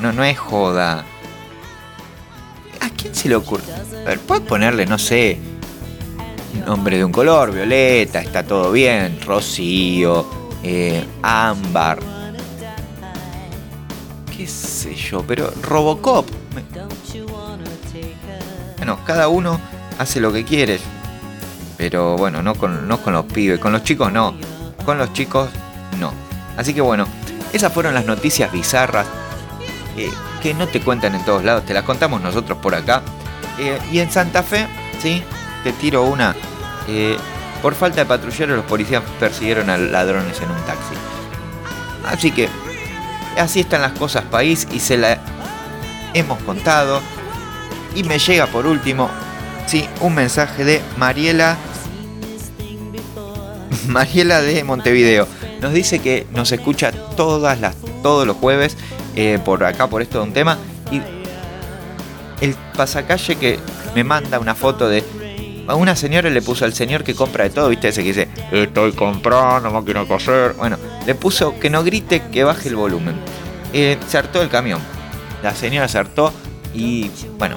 No, 0.00 0.12
no 0.12 0.24
es 0.24 0.38
joda. 0.38 1.04
¿A 2.80 2.88
quién 2.96 3.14
se 3.14 3.28
le 3.28 3.36
ocurre? 3.36 3.62
A 3.72 4.08
ver, 4.08 4.20
puedes 4.20 4.44
ponerle, 4.46 4.86
no 4.86 4.98
sé, 4.98 5.38
nombre 6.66 6.96
de 6.96 7.04
un 7.04 7.12
color, 7.12 7.52
violeta, 7.52 8.20
está 8.20 8.42
todo 8.44 8.70
bien, 8.72 9.20
rocío, 9.24 10.26
eh, 10.62 11.04
ámbar, 11.22 11.98
qué 14.38 14.46
sé 14.46 14.94
yo, 14.94 15.24
pero 15.26 15.52
Robocop. 15.62 16.24
Bueno, 18.76 18.98
cada 19.04 19.26
uno 19.28 19.60
hace 19.98 20.20
lo 20.20 20.32
que 20.32 20.44
quiere, 20.44 20.78
pero 21.76 22.16
bueno, 22.16 22.40
no 22.40 22.54
con, 22.54 22.86
no 22.86 22.98
con 23.02 23.14
los 23.14 23.24
pibes, 23.24 23.58
con 23.58 23.72
los 23.72 23.82
chicos 23.82 24.12
no, 24.12 24.34
con 24.84 24.96
los 24.96 25.12
chicos 25.12 25.50
no. 25.98 26.12
Así 26.56 26.72
que 26.72 26.80
bueno, 26.80 27.04
esas 27.52 27.72
fueron 27.72 27.94
las 27.94 28.06
noticias 28.06 28.52
bizarras 28.52 29.06
eh, 29.96 30.08
que 30.40 30.54
no 30.54 30.68
te 30.68 30.80
cuentan 30.80 31.16
en 31.16 31.24
todos 31.24 31.42
lados, 31.42 31.66
te 31.66 31.74
las 31.74 31.82
contamos 31.82 32.20
nosotros 32.20 32.58
por 32.58 32.76
acá. 32.76 33.02
Eh, 33.58 33.80
y 33.90 33.98
en 33.98 34.08
Santa 34.10 34.44
Fe, 34.44 34.68
¿sí? 35.02 35.20
Te 35.64 35.72
tiro 35.72 36.04
una. 36.04 36.36
eh, 36.86 37.16
por 37.60 37.74
falta 37.74 37.96
de 38.02 38.06
patrulleros, 38.06 38.56
los 38.56 38.66
policías 38.66 39.02
persiguieron 39.18 39.68
a 39.68 39.76
ladrones 39.76 40.40
en 40.40 40.48
un 40.48 40.60
taxi. 40.62 40.94
Así 42.06 42.30
que, 42.30 42.48
así 43.38 43.60
están 43.60 43.82
las 43.82 43.92
cosas, 43.92 44.24
país, 44.24 44.66
y 44.72 44.80
se 44.80 44.96
la 44.96 45.18
hemos 46.14 46.38
contado. 46.42 47.00
Y 47.94 48.04
me 48.04 48.18
llega 48.18 48.46
por 48.46 48.66
último, 48.66 49.10
sí, 49.66 49.88
un 50.00 50.14
mensaje 50.14 50.64
de 50.64 50.82
Mariela. 50.96 51.56
Mariela 53.88 54.42
de 54.42 54.62
Montevideo. 54.64 55.26
Nos 55.60 55.72
dice 55.72 55.98
que 55.98 56.26
nos 56.32 56.52
escucha 56.52 56.92
todas 57.16 57.60
las, 57.60 57.74
todos 58.02 58.26
los 58.26 58.36
jueves 58.36 58.76
eh, 59.16 59.38
por 59.44 59.64
acá, 59.64 59.88
por 59.88 60.02
esto 60.02 60.18
de 60.18 60.24
un 60.24 60.32
tema. 60.32 60.58
Y 60.92 61.00
el 62.40 62.54
pasacalle 62.76 63.36
que 63.36 63.58
me 63.94 64.04
manda 64.04 64.38
una 64.38 64.54
foto 64.54 64.88
de. 64.88 65.02
A 65.66 65.74
una 65.74 65.96
señora 65.96 66.30
le 66.30 66.40
puso 66.40 66.64
al 66.64 66.72
señor 66.72 67.04
que 67.04 67.14
compra 67.14 67.44
de 67.44 67.50
todo, 67.50 67.68
¿viste? 67.68 67.88
Ese 67.88 68.02
que 68.02 68.08
dice, 68.08 68.28
estoy 68.52 68.92
comprando 68.92 69.70
máquina 69.70 70.00
de 70.00 70.06
coser. 70.06 70.54
Bueno, 70.54 70.78
le 71.08 71.14
puso 71.14 71.58
que 71.58 71.70
no 71.70 71.82
grite, 71.84 72.20
que 72.30 72.44
baje 72.44 72.68
el 72.68 72.76
volumen. 72.76 73.14
Eh, 73.72 73.96
se 74.06 74.18
hartó 74.18 74.42
el 74.42 74.50
camión. 74.50 74.78
La 75.42 75.54
señora 75.54 75.88
se 75.88 75.96
hartó 75.96 76.34
y, 76.74 77.10
bueno, 77.38 77.56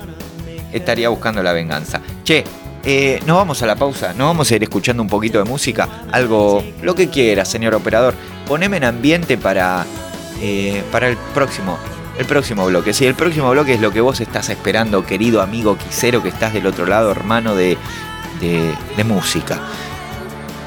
estaría 0.72 1.10
buscando 1.10 1.44
la 1.44 1.52
venganza. 1.52 2.00
Che, 2.24 2.46
eh, 2.86 3.20
nos 3.26 3.36
vamos 3.36 3.62
a 3.62 3.66
la 3.66 3.76
pausa, 3.76 4.14
nos 4.14 4.28
vamos 4.28 4.50
a 4.50 4.56
ir 4.56 4.64
escuchando 4.64 5.04
un 5.04 5.10
poquito 5.10 5.38
de 5.38 5.44
música, 5.44 6.06
algo, 6.14 6.64
lo 6.82 6.96
que 6.96 7.10
quiera, 7.10 7.44
señor 7.44 7.76
operador. 7.76 8.14
Poneme 8.48 8.78
en 8.78 8.86
ambiente 8.86 9.38
para, 9.38 9.86
eh, 10.40 10.82
para 10.90 11.10
el 11.10 11.18
próximo, 11.34 11.78
el 12.18 12.26
próximo 12.26 12.66
bloque. 12.68 12.94
Sí, 12.94 13.06
el 13.06 13.16
próximo 13.16 13.52
bloque 13.52 13.74
es 13.74 13.82
lo 13.82 13.92
que 13.92 14.00
vos 14.00 14.22
estás 14.22 14.48
esperando, 14.48 15.06
querido 15.06 15.42
amigo 15.42 15.78
quisero 15.78 16.24
que 16.24 16.30
estás 16.30 16.54
del 16.54 16.68
otro 16.68 16.86
lado, 16.86 17.12
hermano 17.12 17.54
de, 17.54 17.78
de, 18.40 18.74
de 18.96 19.04
música. 19.04 19.60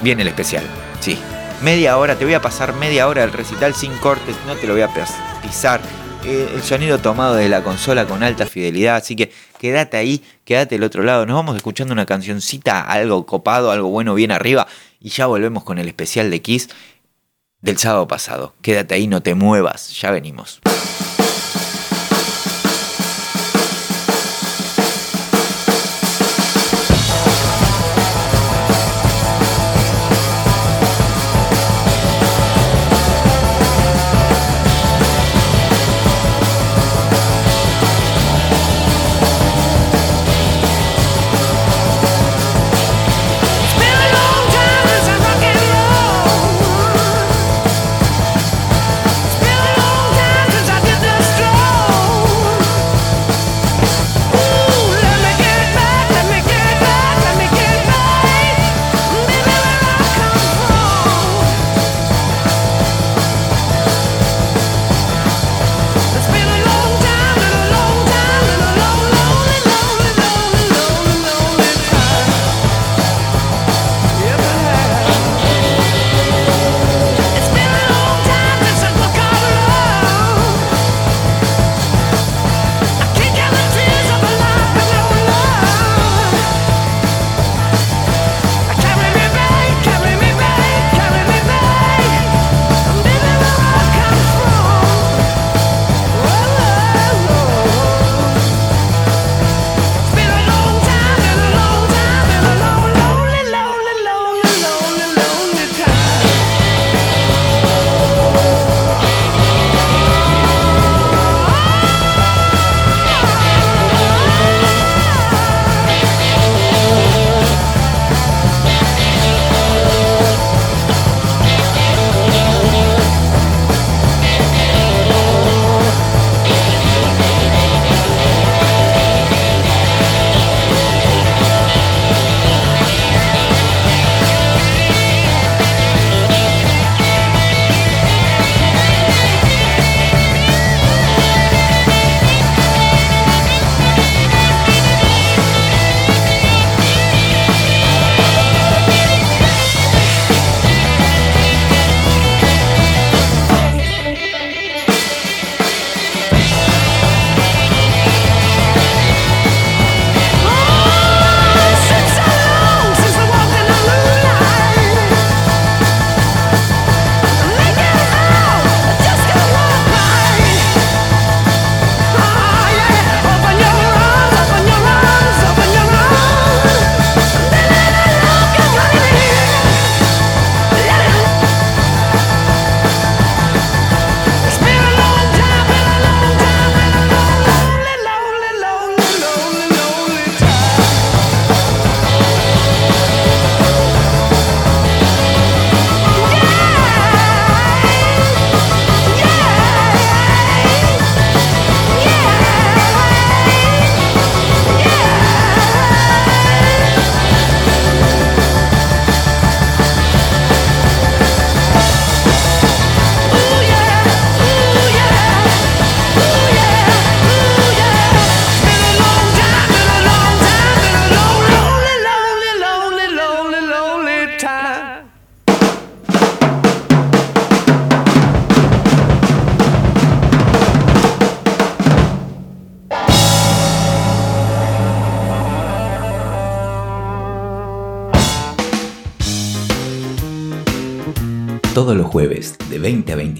Viene 0.03 0.21
el 0.21 0.29
especial, 0.29 0.65
sí. 1.01 1.19
Media 1.63 1.97
hora, 1.97 2.17
te 2.17 2.25
voy 2.25 2.35
a 2.35 2.43
pasar 2.43 2.75
media 2.75 3.09
hora 3.09 3.23
del 3.23 3.33
recital 3.33 3.75
sin 3.75 3.93
cortes, 3.99 4.37
no 4.47 4.55
te 4.57 4.67
lo 4.67 4.75
voy 4.75 4.83
a 4.83 4.93
pis- 4.93 5.15
pisar. 5.43 5.81
Eh, 6.25 6.51
el 6.55 6.63
sonido 6.63 6.99
tomado 6.99 7.35
de 7.35 7.49
la 7.49 7.63
consola 7.63 8.07
con 8.07 8.23
alta 8.23 8.47
fidelidad, 8.47 8.97
así 8.97 9.15
que 9.17 9.31
quédate 9.59 9.97
ahí, 9.97 10.23
quédate 10.45 10.75
del 10.75 10.85
otro 10.85 11.03
lado. 11.03 11.27
Nos 11.27 11.37
vamos 11.37 11.57
escuchando 11.57 11.93
una 11.93 12.07
cancioncita, 12.07 12.81
algo 12.83 13.25
copado, 13.27 13.71
algo 13.71 13.89
bueno, 13.89 14.15
bien 14.15 14.31
arriba, 14.31 14.67
y 15.01 15.11
ya 15.11 15.27
volvemos 15.27 15.65
con 15.65 15.79
el 15.79 15.87
especial 15.89 16.31
de 16.31 16.41
Kiss 16.43 16.69
del 17.61 17.79
sábado 17.79 18.07
pasado. 18.09 18.55
Quédate 18.63 18.95
ahí, 18.95 19.07
no 19.07 19.23
te 19.23 19.35
muevas, 19.35 19.99
ya 20.01 20.11
venimos. 20.11 20.61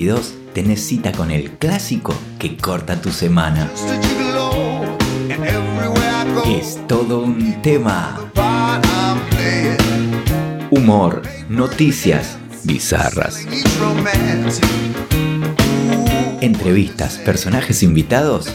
20 0.05 0.11
a 0.11 0.15
22 0.15 0.35
tenés 0.53 0.87
cita 0.87 1.13
con 1.13 1.31
el 1.31 1.53
clásico 1.53 2.15
que 2.39 2.57
corta 2.57 3.01
tu 3.01 3.11
semana. 3.11 3.71
Es 6.47 6.79
todo 6.87 7.21
un 7.21 7.63
tema. 7.63 8.31
Humor, 10.71 11.23
noticias 11.49 12.37
bizarras, 12.65 13.47
entrevistas, 16.41 17.19
personajes 17.19 17.83
invitados, 17.83 18.49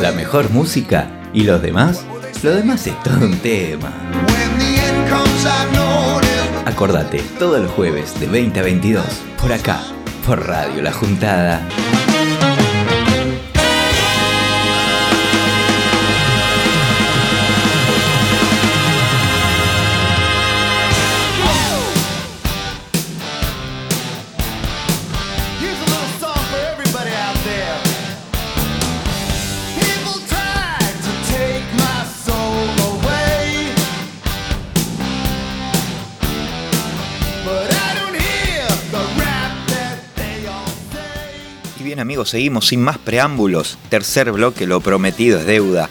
la 0.00 0.12
mejor 0.12 0.50
música 0.50 1.10
y 1.32 1.42
los 1.42 1.60
demás. 1.60 2.04
Lo 2.42 2.54
demás 2.54 2.86
es 2.86 3.02
todo 3.02 3.26
un 3.26 3.36
tema. 3.38 3.92
Acordate, 6.70 7.20
todos 7.38 7.60
los 7.60 7.70
jueves 7.72 8.18
de 8.20 8.28
20 8.28 8.60
a 8.60 8.62
22, 8.62 9.04
por 9.40 9.52
acá, 9.52 9.82
por 10.24 10.46
Radio 10.46 10.80
La 10.82 10.92
Juntada. 10.92 11.66
Seguimos 42.28 42.68
sin 42.68 42.82
más 42.82 42.98
preámbulos. 42.98 43.78
Tercer 43.88 44.32
bloque, 44.32 44.66
lo 44.66 44.80
prometido 44.80 45.38
es 45.38 45.46
deuda. 45.46 45.88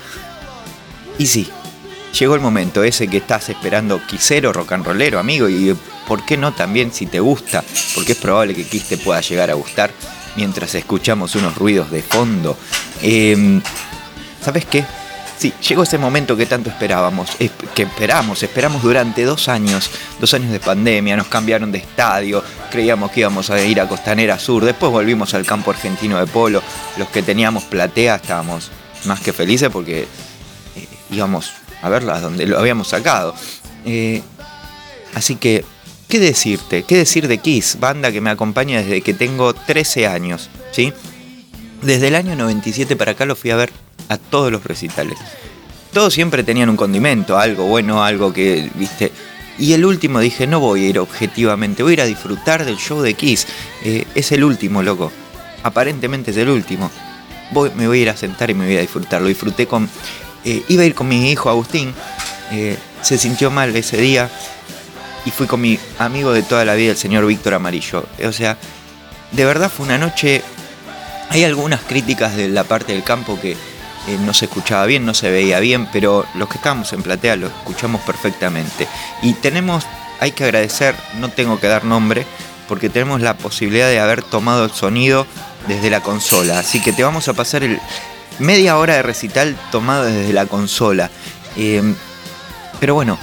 Y 1.17 1.27
sí, 1.27 1.49
llegó 2.17 2.35
el 2.35 2.41
momento 2.41 2.83
ese 2.83 3.07
que 3.07 3.17
estás 3.17 3.49
esperando, 3.49 4.01
quisero, 4.07 4.53
rock 4.53 4.73
and 4.73 4.85
rollero, 4.85 5.19
amigo, 5.19 5.49
y 5.49 5.75
por 6.07 6.25
qué 6.25 6.37
no 6.37 6.53
también 6.53 6.93
si 6.93 7.05
te 7.05 7.19
gusta, 7.19 7.63
porque 7.95 8.13
es 8.13 8.17
probable 8.17 8.55
que 8.55 8.65
Kiss 8.65 8.85
te 8.85 8.97
pueda 8.97 9.21
llegar 9.21 9.49
a 9.49 9.55
gustar 9.55 9.91
mientras 10.35 10.75
escuchamos 10.75 11.35
unos 11.35 11.55
ruidos 11.55 11.91
de 11.91 12.01
fondo. 12.01 12.57
Eh, 13.01 13.61
¿Sabes 14.41 14.65
qué? 14.65 14.85
Sí, 15.39 15.53
llegó 15.69 15.83
ese 15.83 15.97
momento 15.97 16.35
que 16.35 16.45
tanto 16.45 16.69
esperábamos, 16.69 17.29
es- 17.39 17.51
que 17.73 17.83
esperamos, 17.83 18.43
esperamos 18.43 18.83
durante 18.83 19.23
dos 19.23 19.47
años, 19.47 19.89
dos 20.19 20.33
años 20.33 20.51
de 20.51 20.59
pandemia, 20.59 21.15
nos 21.15 21.27
cambiaron 21.27 21.71
de 21.71 21.77
estadio, 21.77 22.43
creíamos 22.69 23.09
que 23.11 23.21
íbamos 23.21 23.49
a 23.49 23.61
ir 23.61 23.79
a 23.79 23.87
Costanera 23.87 24.37
Sur, 24.37 24.65
después 24.65 24.91
volvimos 24.91 25.33
al 25.33 25.45
campo 25.45 25.71
argentino 25.71 26.19
de 26.19 26.27
polo, 26.27 26.61
los 26.97 27.07
que 27.07 27.23
teníamos 27.23 27.63
platea 27.63 28.15
estábamos 28.17 28.69
más 29.05 29.21
que 29.21 29.31
felices 29.31 29.69
porque 29.71 30.01
eh, 30.75 30.87
íbamos 31.09 31.53
a 31.81 31.87
verlas 31.87 32.21
donde 32.21 32.45
lo 32.45 32.59
habíamos 32.59 32.89
sacado. 32.89 33.33
Eh, 33.85 34.21
así 35.15 35.37
que, 35.37 35.63
¿qué 36.09 36.19
decirte? 36.19 36.83
¿Qué 36.83 36.97
decir 36.97 37.29
de 37.29 37.37
Kiss? 37.37 37.77
Banda 37.79 38.11
que 38.11 38.19
me 38.19 38.29
acompaña 38.29 38.79
desde 38.81 38.99
que 39.01 39.13
tengo 39.13 39.53
13 39.53 40.05
años, 40.05 40.49
¿sí? 40.73 40.91
Desde 41.81 42.09
el 42.09 42.15
año 42.15 42.35
97 42.35 42.97
para 42.97 43.11
acá 43.13 43.23
lo 43.25 43.37
fui 43.37 43.51
a 43.51 43.55
ver 43.55 43.71
a 44.09 44.17
todos 44.17 44.51
los 44.51 44.63
recitales. 44.63 45.17
Todos 45.93 46.13
siempre 46.13 46.43
tenían 46.43 46.69
un 46.69 46.75
condimento, 46.75 47.37
algo 47.37 47.65
bueno, 47.65 48.03
algo 48.03 48.33
que, 48.33 48.69
viste. 48.75 49.11
Y 49.57 49.73
el 49.73 49.85
último 49.85 50.19
dije, 50.19 50.47
no 50.47 50.59
voy 50.59 50.85
a 50.85 50.89
ir 50.89 50.99
objetivamente, 50.99 51.83
voy 51.83 51.91
a 51.91 51.93
ir 51.93 52.01
a 52.01 52.05
disfrutar 52.05 52.65
del 52.65 52.77
show 52.77 53.01
de 53.01 53.13
Kiss. 53.13 53.47
Eh, 53.83 54.05
es 54.15 54.31
el 54.31 54.43
último, 54.43 54.83
loco. 54.83 55.11
Aparentemente 55.63 56.31
es 56.31 56.37
el 56.37 56.49
último. 56.49 56.91
Voy, 57.51 57.71
me 57.75 57.87
voy 57.87 57.99
a 57.99 58.01
ir 58.03 58.09
a 58.09 58.17
sentar 58.17 58.49
y 58.49 58.53
me 58.53 58.65
voy 58.65 58.77
a 58.77 58.81
disfrutar. 58.81 59.21
Lo 59.21 59.27
disfruté 59.27 59.67
con... 59.67 59.89
eh, 60.45 60.63
iba 60.69 60.83
a 60.83 60.85
ir 60.85 60.95
con 60.95 61.07
mi 61.07 61.31
hijo 61.31 61.49
Agustín. 61.49 61.93
eh, 62.51 62.77
se 63.01 63.17
sintió 63.17 63.51
mal 63.51 63.75
ese 63.75 63.97
día. 63.97 64.29
Y 65.25 65.31
fui 65.31 65.47
con 65.47 65.59
mi 65.59 65.77
amigo 65.97 66.31
de 66.31 66.43
toda 66.43 66.63
la 66.63 66.75
vida, 66.75 66.91
el 66.91 66.97
señor 66.97 67.25
Víctor 67.25 67.53
Amarillo. 67.55 68.05
O 68.25 68.31
sea, 68.31 68.57
de 69.31 69.45
verdad 69.45 69.69
fue 69.69 69.85
una 69.85 69.97
noche 69.97 70.41
hay 71.29 71.43
algunas 71.43 71.81
críticas 71.81 72.35
de 72.35 72.49
la 72.49 72.63
parte 72.63 72.93
del 72.93 73.03
campo 73.03 73.39
que 73.39 73.55
eh, 74.09 74.17
no 74.25 74.33
se 74.33 74.45
escuchaba 74.45 74.85
bien, 74.87 75.05
no 75.05 75.13
se 75.13 75.29
veía 75.29 75.59
bien, 75.59 75.87
pero 75.91 76.25
los 76.33 76.49
que 76.49 76.57
estábamos 76.57 76.91
en 76.93 77.03
platea 77.03 77.35
lo 77.35 77.47
escuchamos 77.47 78.01
perfectamente. 78.01 78.87
Y 79.21 79.33
tenemos, 79.33 79.85
hay 80.19 80.31
que 80.31 80.45
agradecer, 80.45 80.95
no 81.19 81.29
tengo 81.29 81.59
que 81.59 81.67
dar 81.67 81.85
nombre, 81.85 82.25
porque 82.67 82.89
tenemos 82.89 83.21
la 83.21 83.37
posibilidad 83.37 83.87
de 83.87 83.99
haber 83.99 84.23
tomado 84.23 84.65
el 84.65 84.71
sonido 84.71 85.27
desde 85.67 85.91
la 85.91 86.01
consola. 86.01 86.57
Así 86.57 86.81
que 86.81 86.91
te 86.91 87.03
vamos 87.03 87.27
a 87.27 87.33
pasar 87.33 87.63
el 87.63 87.79
media 88.39 88.77
hora 88.77 88.95
de 88.95 89.03
recital 89.03 89.55
tomado 89.71 90.05
desde 90.05 90.33
la 90.33 90.47
consola. 90.47 91.11
Eh, 91.55 91.93
pero 92.79 92.95
bueno, 92.95 93.19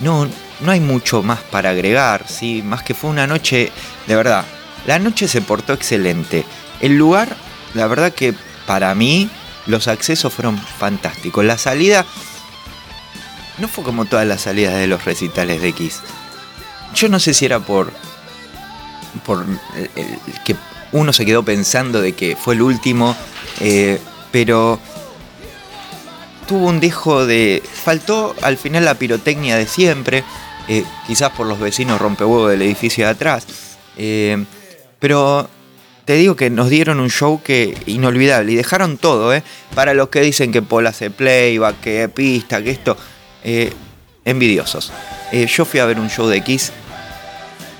no, 0.00 0.28
no 0.60 0.72
hay 0.72 0.80
mucho 0.80 1.22
más 1.22 1.40
para 1.40 1.70
agregar, 1.70 2.26
¿sí? 2.28 2.62
Más 2.62 2.82
que 2.82 2.92
fue 2.92 3.08
una 3.08 3.26
noche, 3.26 3.72
de 4.06 4.16
verdad, 4.16 4.44
la 4.86 4.98
noche 4.98 5.28
se 5.28 5.40
portó 5.40 5.72
excelente. 5.72 6.44
El 6.80 6.98
lugar, 6.98 7.36
la 7.72 7.86
verdad 7.86 8.12
que 8.12 8.34
para 8.66 8.94
mí, 8.94 9.30
los 9.70 9.88
accesos 9.88 10.32
fueron 10.32 10.58
fantásticos. 10.58 11.44
La 11.44 11.56
salida 11.58 12.04
no 13.58 13.68
fue 13.68 13.84
como 13.84 14.04
todas 14.04 14.26
las 14.26 14.42
salidas 14.42 14.74
de 14.74 14.86
los 14.86 15.04
recitales 15.04 15.60
de 15.62 15.68
X. 15.68 16.00
Yo 16.94 17.08
no 17.08 17.18
sé 17.20 17.34
si 17.34 17.44
era 17.46 17.60
por, 17.60 17.92
por 19.24 19.44
el- 19.76 19.90
el- 19.96 20.18
que 20.44 20.56
uno 20.92 21.12
se 21.12 21.24
quedó 21.24 21.44
pensando 21.44 22.00
de 22.00 22.12
que 22.14 22.36
fue 22.36 22.54
el 22.54 22.62
último, 22.62 23.16
eh, 23.60 24.00
pero 24.32 24.78
tuvo 26.48 26.66
un 26.66 26.80
dejo 26.80 27.26
de... 27.26 27.62
Faltó 27.84 28.34
al 28.42 28.56
final 28.56 28.84
la 28.84 28.94
pirotecnia 28.94 29.56
de 29.56 29.66
siempre, 29.66 30.24
eh, 30.68 30.84
quizás 31.06 31.30
por 31.30 31.46
los 31.46 31.60
vecinos 31.60 32.00
rompehuevos 32.00 32.50
del 32.50 32.62
edificio 32.62 33.04
de 33.04 33.10
atrás, 33.12 33.46
eh, 33.96 34.44
pero 34.98 35.48
te 36.10 36.16
digo 36.16 36.34
que 36.34 36.50
nos 36.50 36.68
dieron 36.68 36.98
un 36.98 37.08
show 37.08 37.40
que 37.40 37.78
inolvidable 37.86 38.50
y 38.50 38.56
dejaron 38.56 38.98
todo, 38.98 39.32
¿eh? 39.32 39.44
Para 39.76 39.94
los 39.94 40.08
que 40.08 40.20
dicen 40.20 40.50
que 40.50 40.60
Paul 40.60 40.88
hace 40.88 41.08
playback, 41.08 41.78
que 41.78 42.08
pista, 42.08 42.60
que 42.64 42.70
esto, 42.70 42.96
eh, 43.44 43.72
envidiosos. 44.24 44.92
Eh, 45.30 45.46
yo 45.46 45.64
fui 45.64 45.78
a 45.78 45.84
ver 45.84 46.00
un 46.00 46.10
show 46.10 46.26
de 46.26 46.40
Kiss 46.40 46.72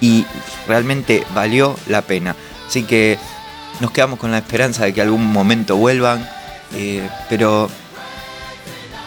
y 0.01 0.25
realmente 0.69 1.25
valió 1.35 1.77
la 1.89 2.03
pena. 2.03 2.37
Así 2.69 2.85
que 2.85 3.19
nos 3.81 3.91
quedamos 3.91 4.21
con 4.21 4.31
la 4.31 4.39
esperanza 4.39 4.85
de 4.85 4.95
que 4.95 5.03
algún 5.03 5.27
momento 5.27 5.75
vuelvan, 5.75 6.25
eh, 6.77 7.09
pero 7.29 7.69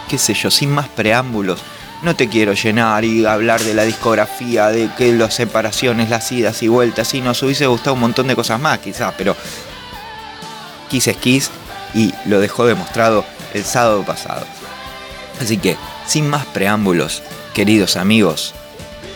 qué 0.09 0.17
sé 0.17 0.33
yo, 0.33 0.51
sin 0.51 0.69
más 0.69 0.89
preámbulos. 0.89 1.61
No 2.03 2.17
te 2.17 2.27
quiero 2.27 2.53
llenar 2.53 3.05
y 3.05 3.25
hablar 3.25 3.61
de 3.61 3.73
la 3.73 3.83
discografía, 3.83 4.67
de 4.67 4.89
que 4.97 5.13
las 5.13 5.33
separaciones, 5.33 6.09
las 6.09 6.29
idas 6.33 6.61
y 6.61 6.67
vueltas. 6.67 7.07
Sí, 7.07 7.21
nos 7.21 7.41
hubiese 7.43 7.65
gustado 7.65 7.93
un 7.93 8.01
montón 8.01 8.27
de 8.27 8.35
cosas 8.35 8.59
más, 8.59 8.79
quizás, 8.79 9.13
pero 9.17 9.37
Kiss 10.89 11.07
es 11.07 11.17
Kiss 11.17 11.49
y 11.93 12.13
lo 12.25 12.41
dejó 12.41 12.65
demostrado 12.65 13.23
el 13.53 13.63
sábado 13.63 14.03
pasado. 14.03 14.45
Así 15.41 15.57
que, 15.57 15.77
sin 16.05 16.29
más 16.29 16.45
preámbulos, 16.45 17.23
queridos 17.53 17.95
amigos, 17.95 18.53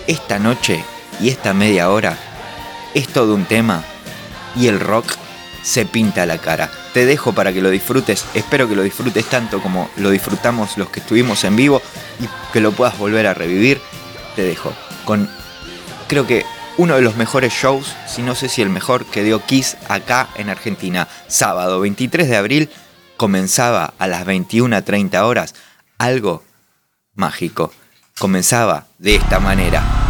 esta 0.08 0.40
noche 0.40 0.82
y 1.20 1.28
esta 1.28 1.54
media 1.54 1.90
hora 1.90 2.18
es 2.94 3.10
todo 3.10 3.36
un 3.36 3.44
tema 3.44 3.84
y 4.56 4.68
el 4.68 4.80
rock 4.80 5.14
se 5.68 5.86
pinta 5.86 6.26
la 6.26 6.38
cara. 6.38 6.72
Te 6.94 7.06
dejo 7.06 7.34
para 7.34 7.52
que 7.52 7.62
lo 7.62 7.70
disfrutes, 7.70 8.26
espero 8.34 8.70
que 8.70 8.76
lo 8.76 8.84
disfrutes 8.84 9.26
tanto 9.26 9.62
como 9.62 9.90
lo 9.98 10.10
disfrutamos 10.10 10.78
los 10.78 10.90
que 10.90 11.02
estuvimos 11.02 11.44
en 11.44 11.58
vivo 11.58 11.82
y 12.22 12.54
que 12.54 12.62
lo 12.62 12.72
puedas 12.72 12.98
volver 12.98 13.28
a 13.28 13.34
revivir. 13.34 13.82
Te 14.38 14.44
dejo 14.44 14.74
con, 15.04 15.30
creo 16.08 16.26
que 16.26 16.46
uno 16.78 16.96
de 16.96 17.02
los 17.02 17.18
mejores 17.18 17.52
shows, 17.52 17.94
si 18.08 18.22
no 18.22 18.34
sé 18.34 18.48
si 18.48 18.62
el 18.62 18.70
mejor, 18.70 19.06
que 19.06 19.24
dio 19.24 19.46
Kiss 19.46 19.76
acá 19.90 20.30
en 20.38 20.50
Argentina. 20.50 21.10
Sábado 21.28 21.82
23 21.82 22.30
de 22.30 22.38
abril 22.38 22.70
comenzaba 23.18 23.94
a 24.00 24.08
las 24.08 24.26
21.30 24.26 25.22
horas 25.24 25.54
algo 25.98 26.44
mágico. 27.14 27.74
Comenzaba 28.18 28.86
de 29.00 29.16
esta 29.16 29.40
manera. 29.40 30.07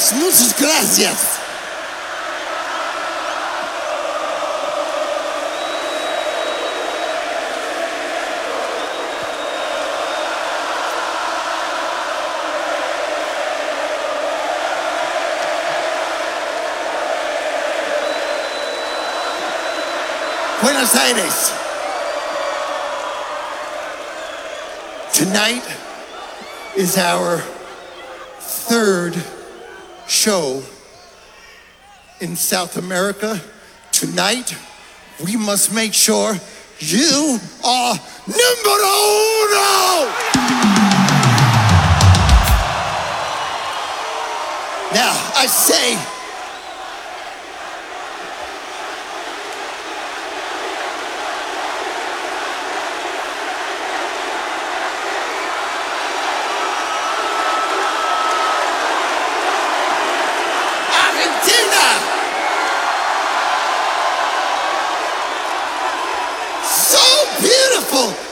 Gracias, 0.00 0.18
muchas 0.18 0.58
gracias. 0.58 1.18
Buenos 20.62 20.94
Aires. 20.96 21.52
Tonight 25.12 25.62
is 26.74 26.96
our 26.96 27.42
third 28.38 29.39
show 30.10 30.60
in 32.20 32.34
South 32.34 32.76
America. 32.76 33.40
Tonight, 33.92 34.56
we 35.24 35.36
must 35.36 35.72
make 35.72 35.94
sure 35.94 36.34
you 36.80 37.38
are 37.64 37.94
number 38.26 38.76
uno. 38.80 40.10
Now, 44.92 45.14
I 45.36 45.46
say, 45.46 46.19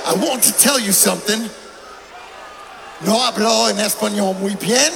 I 0.08 0.14
want 0.14 0.42
to 0.44 0.52
tell 0.56 0.80
you 0.80 0.92
something. 0.92 1.50
No 3.04 3.20
hablo 3.20 3.68
en 3.68 3.76
español 3.78 4.34
muy 4.40 4.54
bien, 4.54 4.90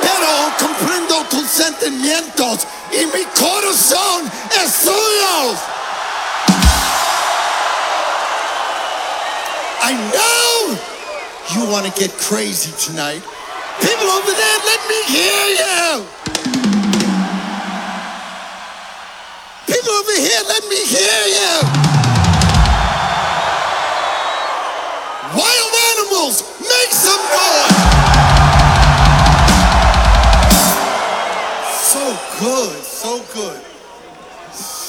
pero 0.00 0.28
comprendo 0.56 1.24
tus 1.28 1.50
sentimientos 1.50 2.60
y 2.92 3.04
mi 3.06 3.24
corazón 3.34 4.30
es 4.54 4.70
suyo. 4.70 5.58
I 9.82 9.92
know 10.14 10.78
you 11.52 11.68
want 11.68 11.84
to 11.86 12.00
get 12.00 12.12
crazy 12.16 12.70
tonight. 12.78 13.24
People 13.80 14.06
over 14.06 14.30
there, 14.30 14.58
let 14.70 14.80
me 14.88 15.02
hear 15.10 15.48
you. 15.58 16.06
People 19.66 19.92
over 19.94 20.12
here, 20.12 20.42
let 20.46 20.62
me 20.68 20.86
hear 20.86 21.26
you. 21.26 22.03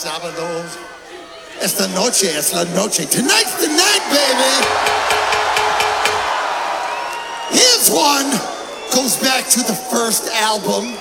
Sábados. 0.05 0.77
Esta 1.59 1.87
noche 1.87 2.37
es 2.37 2.53
la 2.53 2.63
noche. 2.75 3.07
Tonight's 3.07 3.55
the 3.59 3.67
night, 3.67 4.03
baby. 4.11 4.65
Here's 7.49 7.89
one. 7.89 8.29
Goes 8.93 9.17
back 9.17 9.47
to 9.49 9.59
the 9.61 9.73
first 9.73 10.29
album. 10.33 10.93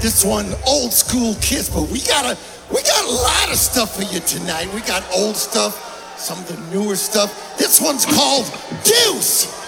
This 0.00 0.24
one, 0.24 0.46
old 0.66 0.92
school 0.92 1.36
kiss, 1.40 1.68
but 1.68 1.88
we 1.90 2.00
got 2.00 2.24
a 2.24 2.36
we 2.74 2.82
got 2.82 3.04
a 3.04 3.10
lot 3.10 3.50
of 3.50 3.56
stuff 3.56 3.94
for 3.94 4.02
you 4.02 4.18
tonight. 4.20 4.66
We 4.74 4.80
got 4.80 5.04
old 5.14 5.36
stuff, 5.36 5.99
some 6.20 6.38
of 6.38 6.48
the 6.48 6.76
newer 6.76 6.96
stuff. 6.96 7.56
This 7.56 7.80
one's 7.80 8.04
called 8.04 8.46
Deuce. 8.84 9.58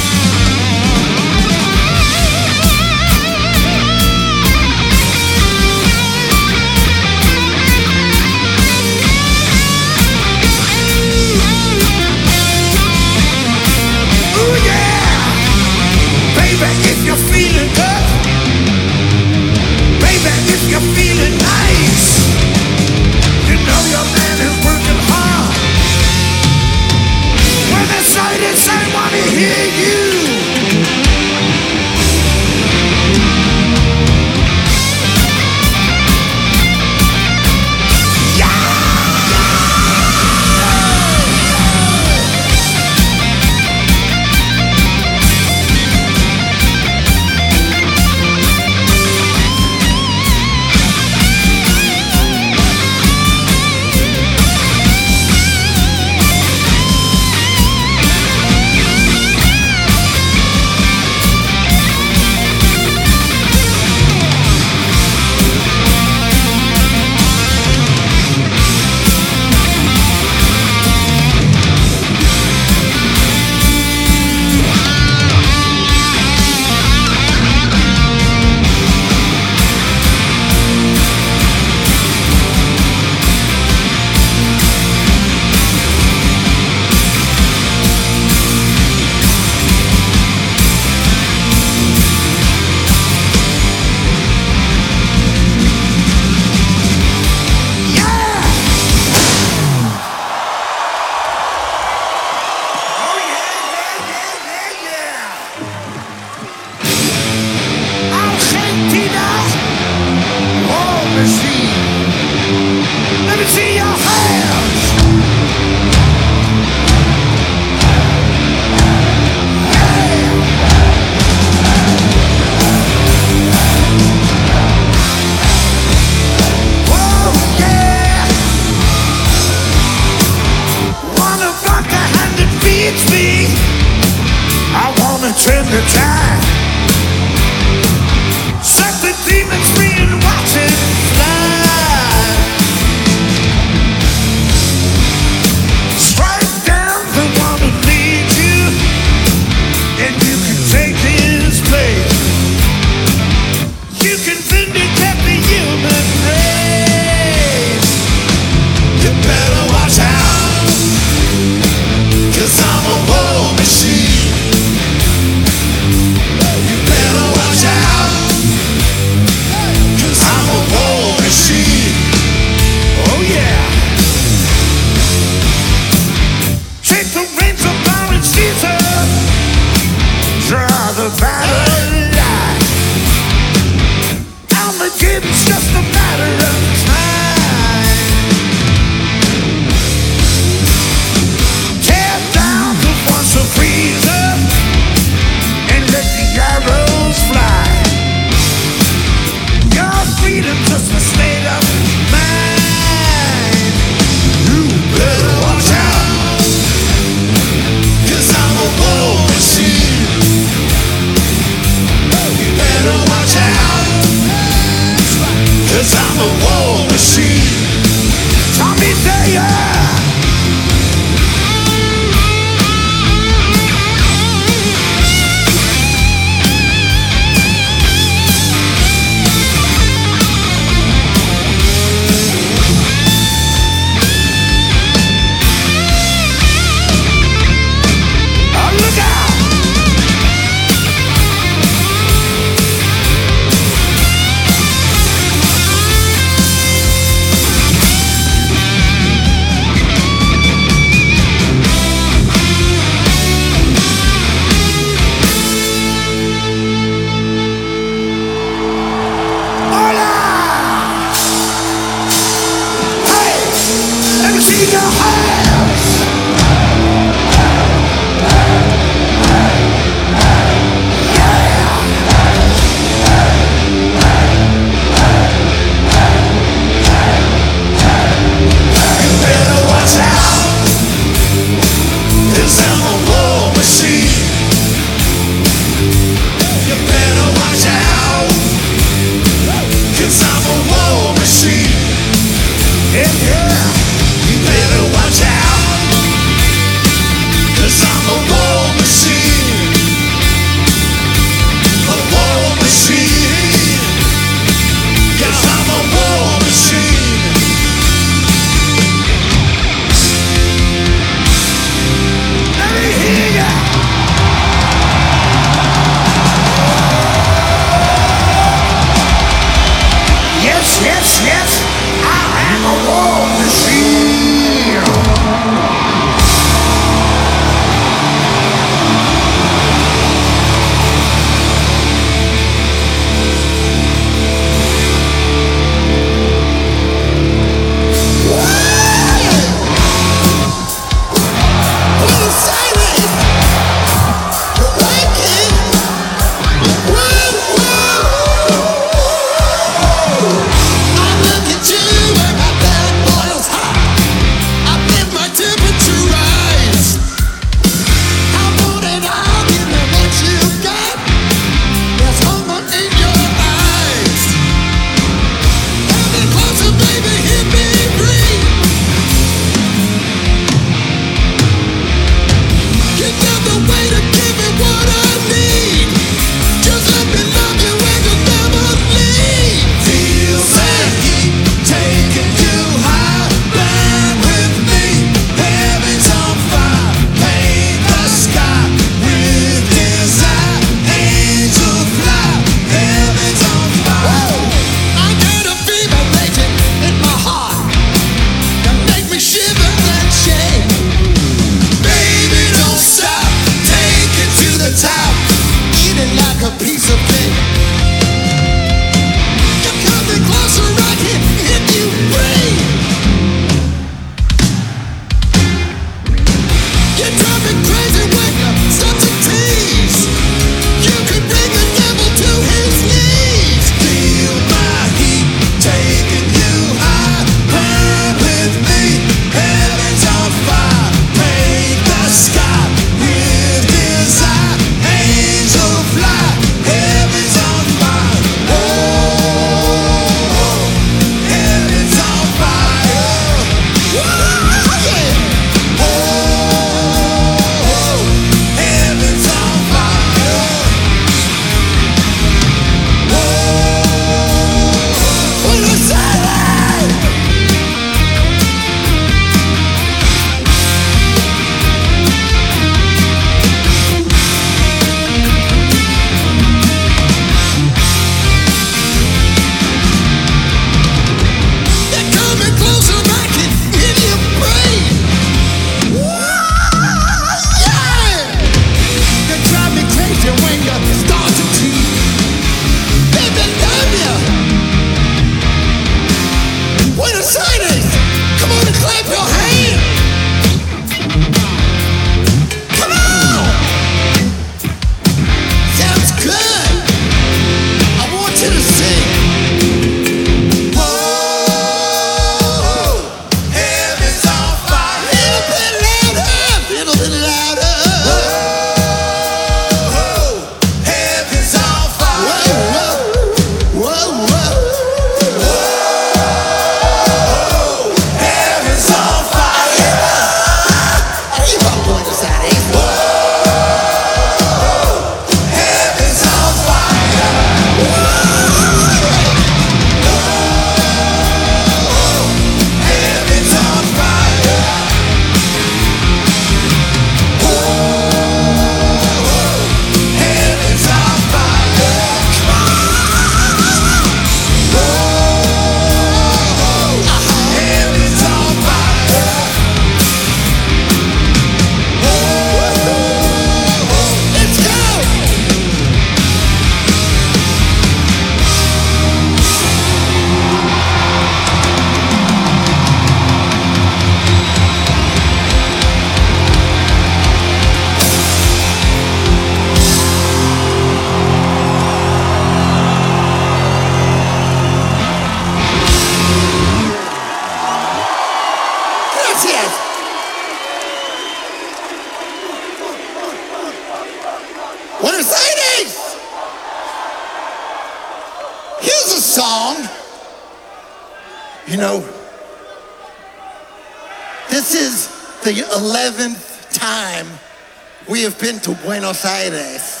to 598.61 598.73
Buenos 598.83 599.25
Aires. 599.25 600.00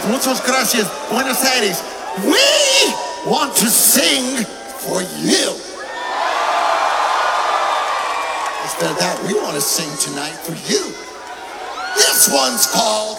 Gracias, 0.00 0.06
muchas 0.06 0.46
gracias, 0.46 0.88
Buenos 1.10 1.44
Aires. 1.44 1.82
We 2.24 3.30
want 3.30 3.54
to 3.56 3.66
sing 3.66 4.44
for 4.78 5.02
you. 5.02 5.52
Instead 8.62 8.90
of 8.92 8.98
that, 8.98 9.20
we 9.26 9.34
want 9.34 9.54
to 9.56 9.60
sing 9.60 9.90
tonight 9.98 10.32
for 10.32 10.52
you. 10.72 10.94
This 11.96 12.30
one's 12.32 12.66
called 12.68 13.18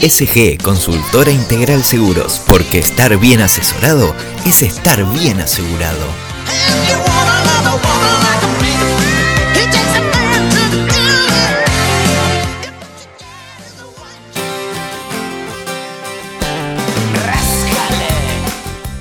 SG 0.00 0.58
Consultora 0.62 1.32
Integral 1.32 1.82
Seguros, 1.82 2.40
porque 2.46 2.78
estar 2.78 3.18
bien 3.18 3.40
asesorado 3.40 4.14
es 4.46 4.62
estar 4.62 5.04
bien 5.12 5.40
asegurado. 5.40 6.06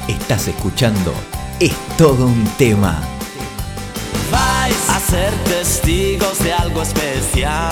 Estás 0.07 0.47
escuchando 0.47 1.13
Es 1.59 1.73
todo 1.97 2.25
un 2.25 2.43
tema. 2.57 2.99
Vais 4.31 4.89
a 4.89 4.99
ser 4.99 5.31
testigos 5.45 6.39
de 6.39 6.53
algo 6.53 6.81
especial. 6.81 7.69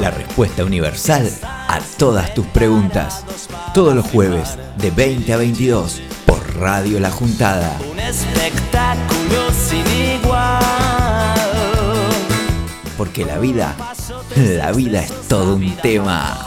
La 0.00 0.10
respuesta 0.12 0.64
universal 0.64 1.30
a 1.76 1.80
todas 1.98 2.32
tus 2.32 2.46
preguntas. 2.46 3.24
Todos 3.74 3.94
los 3.94 4.06
jueves 4.06 4.56
de 4.78 4.90
20 4.90 5.32
a 5.34 5.36
22 5.36 6.00
por 6.24 6.56
Radio 6.56 6.98
La 7.00 7.10
Juntada. 7.10 7.76
Un 7.90 8.00
espectáculo 8.00 9.50
sin 9.52 9.84
igual. 10.18 11.34
Porque 12.96 13.26
la 13.26 13.38
vida, 13.38 13.76
la 14.36 14.72
vida 14.72 15.02
es 15.02 15.28
todo 15.28 15.56
un 15.56 15.76
tema. 15.76 16.45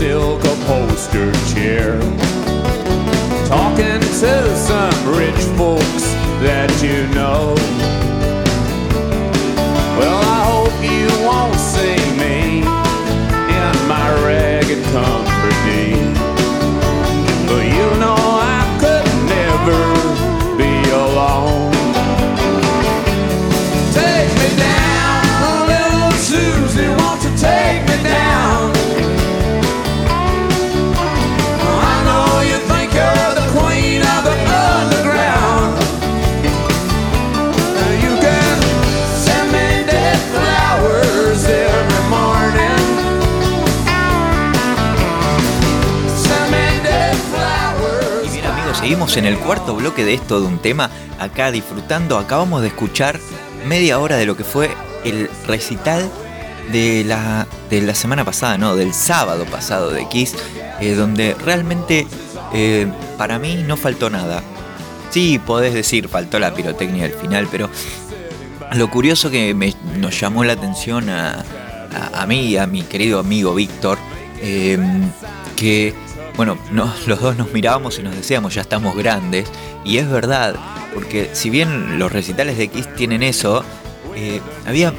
Silk 0.00 0.42
upholstered 0.42 1.34
chair, 1.52 2.00
talking 3.46 4.00
to 4.00 4.56
some 4.56 5.14
rich 5.14 5.42
folks 5.58 6.04
that 6.40 6.70
you 6.82 7.06
know. 7.14 7.99
En 49.16 49.26
el 49.26 49.36
cuarto 49.38 49.74
bloque 49.74 50.04
de 50.04 50.14
esto 50.14 50.40
de 50.40 50.46
un 50.46 50.58
tema, 50.58 50.90
acá 51.18 51.50
disfrutando, 51.50 52.18
acabamos 52.18 52.62
de 52.62 52.68
escuchar 52.68 53.18
media 53.66 53.98
hora 53.98 54.16
de 54.16 54.26
lo 54.26 54.36
que 54.36 54.44
fue 54.44 54.70
el 55.04 55.28
recital 55.46 56.08
de 56.72 57.04
la, 57.04 57.46
de 57.68 57.82
la 57.82 57.94
semana 57.94 58.24
pasada, 58.24 58.56
no, 58.58 58.76
del 58.76 58.94
sábado 58.94 59.44
pasado 59.46 59.90
de 59.90 60.08
Kiss, 60.08 60.34
eh, 60.80 60.94
donde 60.94 61.34
realmente 61.34 62.06
eh, 62.52 62.86
para 63.18 63.38
mí 63.38 63.62
no 63.66 63.76
faltó 63.76 64.10
nada. 64.10 64.42
Sí, 65.10 65.38
podés 65.44 65.74
decir, 65.74 66.08
faltó 66.08 66.38
la 66.38 66.54
pirotecnia 66.54 67.04
al 67.06 67.12
final, 67.12 67.48
pero 67.50 67.68
lo 68.74 68.88
curioso 68.90 69.30
que 69.30 69.54
me- 69.54 69.74
nos 69.98 70.18
llamó 70.20 70.44
la 70.44 70.52
atención 70.52 71.08
a, 71.10 71.44
a- 72.14 72.22
a 72.22 72.26
mí 72.26 72.42
y 72.42 72.56
a 72.56 72.66
mi 72.66 72.82
querido 72.82 73.18
amigo 73.18 73.52
Víctor, 73.54 73.98
eh, 74.40 74.78
que, 75.56 75.92
bueno, 76.36 76.58
los 76.72 77.20
dos 77.20 77.36
nos 77.36 77.52
mirábamos 77.52 77.98
y 77.98 78.02
nos 78.02 78.14
decíamos, 78.14 78.54
ya 78.54 78.62
estamos 78.62 78.96
grandes, 78.96 79.48
y 79.84 79.98
es 79.98 80.10
verdad, 80.10 80.54
porque 80.94 81.30
si 81.32 81.50
bien 81.50 81.98
los 81.98 82.12
recitales 82.12 82.58
de 82.58 82.68
Kiss 82.68 82.94
tienen 82.94 83.22
eso, 83.22 83.64
eh, 84.14 84.40
había, 84.66 84.92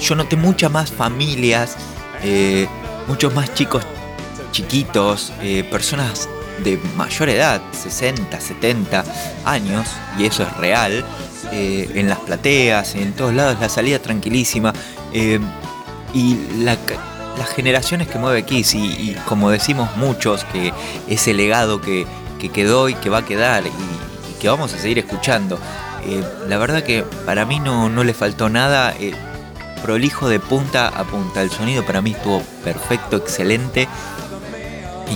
yo 0.00 0.14
noté 0.14 0.36
muchas 0.36 0.70
más 0.70 0.90
familias, 0.90 1.76
eh, 2.22 2.66
muchos 3.06 3.34
más 3.34 3.52
chicos 3.54 3.84
chiquitos, 4.52 5.32
eh, 5.42 5.64
personas 5.64 6.28
de 6.64 6.78
mayor 6.96 7.28
edad, 7.28 7.60
60, 7.72 8.40
70 8.40 9.04
años, 9.44 9.86
y 10.18 10.24
eso 10.24 10.42
es 10.42 10.56
real, 10.56 11.04
en 11.52 12.08
las 12.08 12.18
plateas, 12.18 12.96
en 12.96 13.12
todos 13.12 13.32
lados, 13.32 13.58
la 13.60 13.68
salida 13.68 14.00
tranquilísima, 14.00 14.72
y 15.12 16.34
la 16.58 16.76
las 17.38 17.50
generaciones 17.50 18.08
que 18.08 18.18
mueve 18.18 18.44
Kiss, 18.44 18.74
y, 18.74 19.16
como 19.28 19.50
decimos 19.50 19.96
muchos, 19.96 20.44
que 20.44 20.72
ese 21.08 21.34
legado 21.34 21.80
que, 21.80 22.06
que 22.38 22.50
quedó 22.50 22.88
y 22.88 22.94
que 22.94 23.10
va 23.10 23.18
a 23.18 23.24
quedar, 23.24 23.64
y, 23.66 24.40
que 24.40 24.48
vamos 24.48 24.72
a 24.74 24.78
seguir 24.78 24.98
escuchando, 24.98 25.58
eh, 26.04 26.22
la 26.48 26.58
verdad 26.58 26.82
que 26.82 27.04
para 27.24 27.46
mí 27.46 27.58
no, 27.58 27.88
no 27.88 28.04
le 28.04 28.14
faltó 28.14 28.48
nada. 28.48 28.94
eh, 29.00 29.14
prolijo 29.82 30.28
de 30.28 30.40
punta 30.40 30.88
a 30.88 31.04
punta. 31.04 31.42
El 31.42 31.50
sonido 31.50 31.84
para 31.84 32.02
mí 32.02 32.10
estuvo 32.10 32.42
perfecto, 32.64 33.16
excelente. 33.16 33.86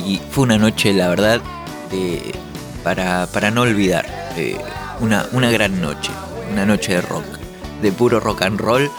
Y 0.07 0.21
fue 0.31 0.45
una 0.45 0.59
noche, 0.59 0.93
la 0.93 1.09
verdad, 1.09 1.41
para, 2.85 3.27
para 3.27 3.51
no 3.51 3.63
olvidar. 3.63 4.07
eh, 4.37 4.57
una, 5.01 5.27
una 5.33 5.51
gran 5.51 5.81
noche. 5.81 6.13
Una 6.53 6.65
noche 6.67 6.95
de 6.95 7.01
rock. 7.01 7.25
De 7.83 7.91
puro 7.91 8.21
rock 8.21 8.43
and 8.43 8.61
roll. 8.61 8.91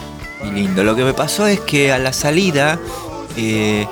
Y 0.44 0.50
lindo. 0.50 0.84
Lo 0.84 0.94
que 0.94 1.04
me 1.04 1.14
pasó 1.14 1.46
es 1.46 1.60
que 1.60 1.92
a 1.92 1.98
la 1.98 2.12
salida, 2.12 2.78
eh, 3.36 3.86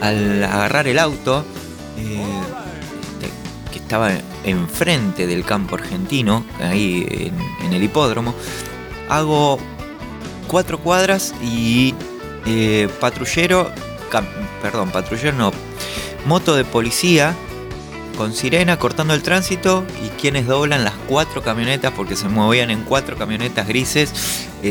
al 0.00 0.42
agarrar 0.42 0.88
el 0.88 0.98
auto, 0.98 1.44
eh, 1.98 2.24
que 3.70 3.78
estaba 3.78 4.10
enfrente 4.44 5.26
del 5.26 5.44
campo 5.44 5.76
argentino, 5.76 6.44
ahí 6.60 7.06
en, 7.62 7.72
el 7.72 7.82
hipódromo, 7.82 8.34
hago 9.08 9.58
cuatro 10.48 10.78
cuadras 10.78 11.34
y 11.42 11.94
eh, 12.46 12.88
patrullero, 13.00 13.70
perdón, 14.62 14.90
patrullero 14.90 15.36
no, 15.36 15.52
moto 16.26 16.56
de 16.56 16.64
policía 16.64 17.34
con 18.16 18.34
sirena 18.34 18.78
cortando 18.78 19.14
el 19.14 19.22
tránsito 19.22 19.84
y 20.04 20.08
quienes 20.20 20.46
doblan 20.46 20.84
las 20.84 20.94
cuatro 21.08 21.42
camionetas 21.42 21.92
porque 21.92 22.16
se 22.16 22.28
movían 22.28 22.70
en 22.70 22.82
cuatro 22.82 23.16
camionetas 23.16 23.68
grises. 23.68 24.12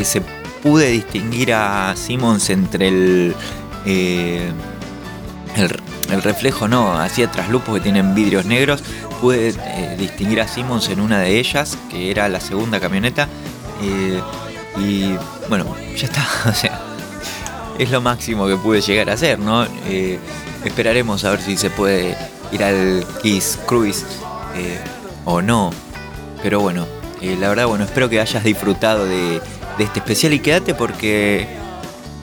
se 0.03 0.21
pude 0.61 0.89
distinguir 0.89 1.53
a 1.53 1.95
Simmons 1.95 2.49
entre 2.49 2.89
el, 2.89 3.35
eh, 3.85 4.51
el, 5.55 6.21
reflejo, 6.21 6.67
no, 6.67 6.93
hacía 6.93 7.31
traslupos 7.31 7.75
que 7.75 7.81
tienen 7.81 8.15
vidrios 8.15 8.45
negros. 8.45 8.83
Pude 9.21 9.49
eh, 9.49 9.95
distinguir 9.97 10.41
a 10.41 10.47
Simmons 10.47 10.89
en 10.89 10.99
una 10.99 11.19
de 11.19 11.39
ellas, 11.39 11.77
que 11.89 12.11
era 12.11 12.29
la 12.29 12.39
segunda 12.39 12.79
camioneta. 12.79 13.27
eh, 13.81 14.21
y 14.77 15.13
bueno, 15.49 15.65
ya 15.97 16.05
está, 16.05 16.25
o 16.49 16.53
sea, 16.53 16.79
es 17.77 17.91
lo 17.91 18.01
máximo 18.01 18.47
que 18.47 18.55
pude 18.55 18.81
llegar 18.81 19.09
a 19.09 19.13
hacer, 19.13 19.39
¿no? 19.39 19.65
Esperaremos 20.63 21.25
a 21.25 21.31
ver 21.31 21.41
si 21.41 21.57
se 21.57 21.69
puede 21.69 22.15
ir 22.51 22.63
al 22.63 23.05
Kiss 23.21 23.59
Cruise 23.65 24.05
o 25.25 25.41
no. 25.41 25.71
Pero 26.43 26.61
bueno, 26.61 26.85
la 27.21 27.49
verdad, 27.49 27.67
bueno, 27.67 27.83
espero 27.83 28.09
que 28.09 28.21
hayas 28.21 28.43
disfrutado 28.43 29.05
de 29.05 29.41
este 29.79 29.99
especial 29.99 30.33
y 30.33 30.39
quédate 30.39 30.75
porque 30.75 31.47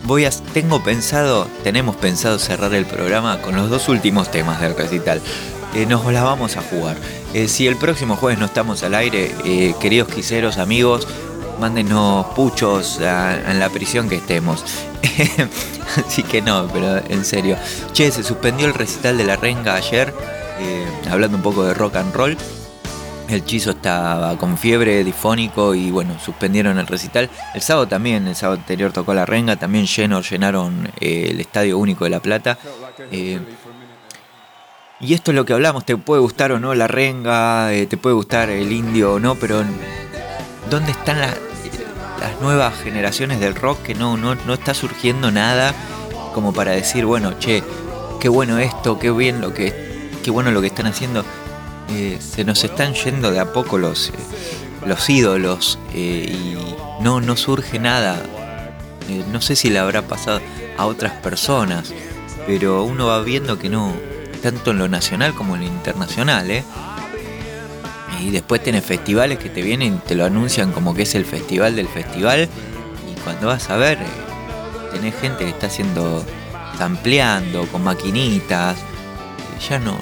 voy 0.06 0.24
a, 0.24 0.30
tengo 0.52 0.82
pensado, 0.82 1.48
tenemos 1.64 1.96
pensado 1.96 2.38
cerrar 2.38 2.74
el 2.74 2.86
programa 2.86 3.40
con 3.42 3.56
los 3.56 3.68
dos 3.70 3.88
últimos 3.88 4.30
temas 4.30 4.60
del 4.60 4.76
recital. 4.76 5.20
Eh, 5.74 5.86
nos 5.86 6.04
la 6.12 6.22
vamos 6.22 6.56
a 6.56 6.62
jugar. 6.62 6.96
Eh, 7.34 7.48
si 7.48 7.66
el 7.66 7.76
próximo 7.76 8.16
jueves 8.16 8.38
no 8.38 8.46
estamos 8.46 8.82
al 8.82 8.94
aire, 8.94 9.34
eh, 9.44 9.74
queridos 9.80 10.08
quiseros, 10.08 10.58
amigos, 10.58 11.06
mándenos 11.60 12.26
puchos 12.34 13.00
a- 13.00 13.36
la 13.54 13.68
prisión 13.68 14.08
que 14.08 14.16
estemos. 14.16 14.64
Así 16.06 16.22
que 16.22 16.40
no, 16.42 16.68
pero 16.72 16.98
en 17.08 17.24
serio. 17.24 17.56
Che, 17.92 18.10
se 18.10 18.22
suspendió 18.22 18.66
el 18.66 18.74
recital 18.74 19.18
de 19.18 19.24
la 19.24 19.36
renga 19.36 19.74
ayer, 19.74 20.14
eh, 20.60 20.86
hablando 21.10 21.36
un 21.36 21.42
poco 21.42 21.64
de 21.64 21.74
rock 21.74 21.96
and 21.96 22.14
roll. 22.14 22.36
El 23.28 23.44
Chizo 23.44 23.70
estaba 23.70 24.36
con 24.38 24.56
fiebre, 24.56 25.02
difónico 25.02 25.74
y 25.74 25.90
bueno, 25.90 26.16
suspendieron 26.20 26.78
el 26.78 26.86
recital. 26.86 27.28
El 27.54 27.60
sábado 27.60 27.88
también, 27.88 28.26
el 28.28 28.36
sábado 28.36 28.60
anterior 28.60 28.92
tocó 28.92 29.14
la 29.14 29.26
renga, 29.26 29.56
también 29.56 29.86
lleno, 29.86 30.20
llenaron 30.20 30.88
eh, 31.00 31.28
el 31.30 31.40
Estadio 31.40 31.78
Único 31.78 32.04
de 32.04 32.10
La 32.10 32.20
Plata. 32.20 32.56
Eh, 33.10 33.40
y 35.00 35.12
esto 35.12 35.30
es 35.30 35.34
lo 35.34 35.44
que 35.44 35.52
hablamos, 35.52 35.84
te 35.84 35.96
puede 35.96 36.22
gustar 36.22 36.52
o 36.52 36.60
no 36.60 36.74
la 36.74 36.86
renga, 36.86 37.72
eh, 37.72 37.86
te 37.86 37.96
puede 37.96 38.14
gustar 38.14 38.48
el 38.48 38.72
indio 38.72 39.14
o 39.14 39.20
no, 39.20 39.34
pero 39.34 39.62
¿dónde 40.70 40.92
están 40.92 41.20
las, 41.20 41.36
las 42.20 42.40
nuevas 42.40 42.74
generaciones 42.80 43.40
del 43.40 43.54
rock 43.56 43.82
que 43.82 43.94
no, 43.94 44.16
no, 44.16 44.34
no 44.34 44.54
está 44.54 44.72
surgiendo 44.72 45.30
nada 45.30 45.74
como 46.32 46.52
para 46.52 46.72
decir, 46.72 47.04
bueno, 47.04 47.38
che, 47.38 47.62
qué 48.20 48.28
bueno 48.28 48.58
esto, 48.58 48.98
qué 48.98 49.10
bien 49.10 49.40
lo 49.40 49.52
que, 49.52 50.10
qué 50.24 50.30
bueno 50.30 50.50
lo 50.50 50.60
que 50.60 50.68
están 50.68 50.86
haciendo? 50.86 51.24
Eh, 51.90 52.18
se 52.20 52.44
nos 52.44 52.64
están 52.64 52.94
yendo 52.94 53.30
de 53.30 53.38
a 53.38 53.52
poco 53.52 53.78
los, 53.78 54.08
eh, 54.08 54.12
los 54.86 55.08
ídolos 55.08 55.78
eh, 55.94 56.28
y 56.30 57.02
no, 57.02 57.20
no 57.20 57.36
surge 57.36 57.78
nada. 57.78 58.20
No 59.30 59.40
sé 59.40 59.54
si 59.54 59.70
le 59.70 59.78
habrá 59.78 60.02
pasado 60.02 60.40
a 60.76 60.86
otras 60.86 61.12
personas, 61.12 61.92
pero 62.46 62.82
uno 62.82 63.06
va 63.06 63.20
viendo 63.22 63.56
que 63.58 63.68
no, 63.68 63.92
tanto 64.42 64.72
en 64.72 64.78
lo 64.78 64.88
nacional 64.88 65.32
como 65.34 65.54
en 65.54 65.62
lo 65.62 65.66
internacional, 65.68 66.50
¿eh? 66.50 66.64
Y 68.20 68.30
después 68.30 68.62
tenés 68.62 68.84
festivales 68.84 69.38
que 69.38 69.48
te 69.48 69.62
vienen 69.62 69.94
y 69.94 69.98
te 69.98 70.14
lo 70.14 70.24
anuncian 70.24 70.72
como 70.72 70.94
que 70.94 71.02
es 71.02 71.14
el 71.14 71.24
festival 71.24 71.76
del 71.76 71.86
festival. 71.86 72.48
Y 73.08 73.20
cuando 73.20 73.46
vas 73.46 73.70
a 73.70 73.76
ver, 73.76 73.98
tenés 74.92 75.14
gente 75.20 75.44
que 75.44 75.50
está 75.50 75.66
haciendo, 75.66 76.24
ampliando 76.80 77.66
con 77.68 77.84
maquinitas. 77.84 78.76
Ya 79.68 79.78
no. 79.78 79.96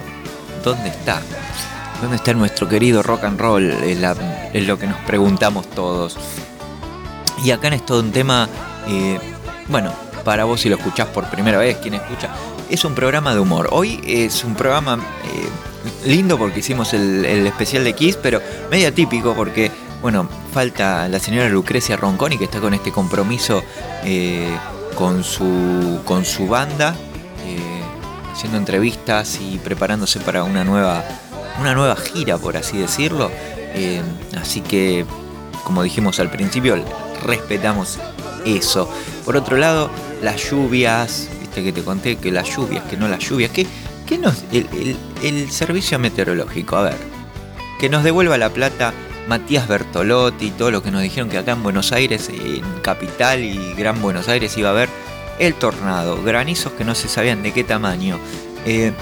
¿Dónde 0.63 0.89
está? 0.89 1.21
¿Dónde 2.05 2.19
está 2.19 2.35
nuestro 2.35 2.69
querido 2.69 3.03
rock 3.03 3.25
and 3.25 3.41
roll? 3.41 3.71
Es, 3.71 4.67
lo 4.67 4.79
que 4.79 4.87
nos 4.87 4.99
preguntamos 5.07 5.71
todos. 5.71 6.19
Y 7.43 7.51
acá 7.51 7.69
en 7.69 7.81
todo 7.81 8.01
un 8.01 8.13
tema, 8.13 8.47
eh, 8.87 9.19
bueno, 9.69 9.91
para 10.23 10.45
vos 10.45 10.61
si 10.61 10.69
lo 10.69 10.77
escuchás 10.77 11.09
por 11.09 11.25
primera 11.31 11.57
vez, 11.57 11.79
quien 11.79 11.95
escucha, 11.95 12.29
es 12.69 12.85
un 12.85 12.95
programa 12.95 13.33
de 13.33 13.41
humor. 13.41 13.71
Hoy 13.73 14.03
es 14.07 14.45
un 14.45 14.55
programa 14.55 14.97
eh, 14.97 16.07
lindo 16.07 16.37
porque 16.37 16.61
hicimos 16.61 16.93
el, 16.93 17.25
especial 17.25 17.85
de 17.85 17.95
Kiss, 17.95 18.19
pero 18.23 18.39
medio 18.71 18.89
atípico 18.89 19.33
porque, 19.35 19.71
bueno, 20.03 20.29
falta 20.53 21.09
la 21.09 21.19
señora 21.19 21.49
Lucrecia 21.49 21.97
Ronconi 21.97 22.37
que 22.37 22.45
está 22.45 22.61
con 22.61 22.75
este 22.75 22.93
compromiso 22.93 23.65
eh, 24.05 24.55
con, 24.95 25.25
su, 25.25 26.03
con 26.05 26.27
su 26.27 26.49
banda, 26.49 26.95
haciendo 28.35 28.59
entrevistas 28.59 29.39
y 29.41 29.59
preparándose 29.59 30.21
para 30.21 30.43
una 30.45 30.65
nueva, 30.65 31.03
una 31.61 31.75
nueva 31.75 31.97
gira, 31.97 32.39
por 32.39 32.57
así 32.57 32.79
decirlo. 32.79 33.31
Eh, 33.75 34.03
así 34.41 34.61
que, 34.61 35.05
como 35.65 35.83
dijimos 35.83 36.21
al 36.21 36.31
principio, 36.31 36.77
respetamos 37.25 37.99
eso. 38.45 38.89
Por 39.25 39.37
otro 39.37 39.57
lado, 39.57 39.91
las 40.23 40.51
lluvias, 40.51 41.29
viste 41.41 41.63
que 41.65 41.73
te 41.73 41.83
conté 41.83 42.17
que 42.17 42.31
las 42.31 42.55
lluvias, 42.55 42.85
que 42.85 42.97
no 42.97 43.09
las 43.09 43.21
lluvias, 43.21 43.51
que, 43.51 43.67
que 44.07 44.19
nos, 44.19 44.45
el, 44.53 44.97
el- 45.23 45.51
servicio 45.51 45.99
meteorológico, 45.99 46.77
a 46.77 46.83
ver, 46.83 46.97
que 47.81 47.89
nos 47.89 48.05
devuelva 48.05 48.37
la 48.39 48.51
plata 48.51 48.93
Matías 49.29 49.67
Bertolotti, 49.67 50.51
todo 50.51 50.71
lo 50.71 50.83
que 50.83 50.91
nos 50.91 51.01
dijeron 51.03 51.31
que 51.31 51.39
acá 51.39 51.53
en 51.53 51.63
Buenos 51.63 51.93
Aires, 51.93 52.29
en 52.29 52.63
Capital 52.83 53.43
y 53.43 53.73
Gran 53.75 54.01
Buenos 54.03 54.29
Aires 54.29 54.57
iba 54.59 54.69
a 54.69 54.73
haber 54.73 54.89
el 55.39 55.55
tornado, 55.55 56.23
granizos 56.23 56.73
que 56.75 56.85
no 56.85 56.95
se 56.95 57.09
sabían 57.09 57.43
de 57.43 57.53
qué 57.53 57.65
tamaño. 57.65 58.19
Eh, 58.67 58.93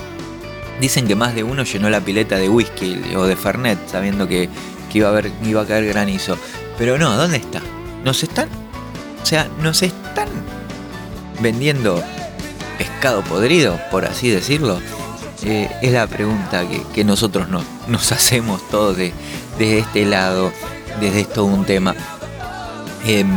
dicen 0.81 1.07
que 1.07 1.15
más 1.15 1.35
de 1.35 1.45
uno 1.45 1.63
llenó 1.65 1.91
la 1.91 2.01
pileta 2.01 2.37
de 2.37 2.49
whisky 2.49 3.01
o 3.17 3.25
de 3.25 3.37
Fernet, 3.37 3.79
sabiendo 3.89 4.27
que, 4.29 4.49
que 4.91 4.99
iba, 4.99 5.09
a 5.09 5.11
haber, 5.13 5.31
iba 5.45 5.63
a 5.63 5.67
caer 5.67 5.87
granizo. 5.87 6.37
Pero 6.79 6.99
no, 6.99 7.15
¿dónde 7.17 7.37
está? 7.37 7.61
¿Nos 8.05 8.23
están? 8.23 8.49
O 9.23 9.27
sea, 9.27 9.49
¿nos 9.61 9.83
están 9.83 10.29
vendiendo 11.41 12.03
pescado 12.79 13.23
podrido, 13.23 13.79
por 13.91 14.05
así 14.05 14.31
decirlo? 14.31 14.81
Eh, 15.45 15.69
es 15.83 15.93
la 15.93 16.07
pregunta 16.07 16.65
que, 16.95 17.05
nosotros 17.05 17.49
no- 17.49 17.65
nos 17.89 18.13
hacemos 18.13 18.67
todos 18.71 18.97
de, 18.97 19.13
desde 19.59 19.79
este 19.81 20.05
lado, 20.07 20.53
desde 21.01 21.21
esto 21.21 21.45
un 21.45 21.65
tema. 21.65 21.95
Em, 23.07 23.29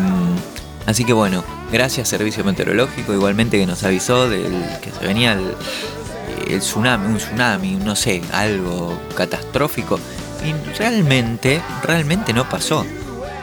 así 0.85 1.03
que 1.03 1.13
bueno, 1.13 1.43
gracias 1.71 2.07
Servicio 2.07 2.43
Meteorológico, 2.43 3.13
igualmente 3.13 3.57
que 3.57 3.65
nos 3.65 3.83
avisó 3.83 4.29
del 4.29 4.51
que 4.81 4.91
se 4.91 5.05
venía 5.05 5.33
el, 5.33 5.55
el 6.47 6.59
tsunami, 6.59 7.07
un 7.07 7.17
tsunami, 7.17 7.71
no 7.75 7.95
sé, 7.95 8.21
algo 8.31 8.97
catastrófico. 9.15 9.99
Y 10.45 10.53
realmente, 10.77 11.61
realmente 11.83 12.33
no 12.33 12.47
pasó. 12.47 12.85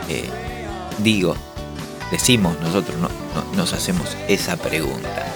Eh, 0.08 0.28
digo, 0.98 1.34
decimos, 2.10 2.56
nosotros 2.60 2.96
no, 2.98 3.08
no- 3.08 3.56
nos 3.56 3.72
hacemos 3.72 4.08
esa 4.28 4.56
pregunta. 4.56 5.26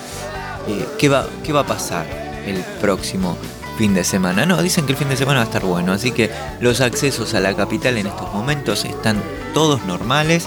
Eh, 0.69 0.87
¿qué, 0.99 1.09
va, 1.09 1.27
¿Qué 1.45 1.53
va 1.53 1.61
a 1.61 1.67
pasar 1.67 2.07
el 2.47 2.63
próximo 2.81 3.37
fin 3.79 3.95
de 3.95 4.05
semana? 4.05 4.47
No, 4.47 4.63
dicen 4.63 4.87
que 4.87 4.93
el 4.93 4.99
fin 4.99 5.09
de 5.09 5.17
semana 5.17 5.39
va 5.41 5.45
a 5.45 5.47
estar 5.49 5.65
bueno, 5.65 5.93
así 5.93 6.11
que 6.13 6.31
los 6.61 6.81
accesos 6.81 7.35
a 7.35 7.41
la 7.41 7.55
capital 7.55 7.97
en 7.99 8.07
estos 8.09 8.33
momentos 8.33 8.85
están 8.85 9.23
todos 9.55 9.85
normales. 9.85 10.45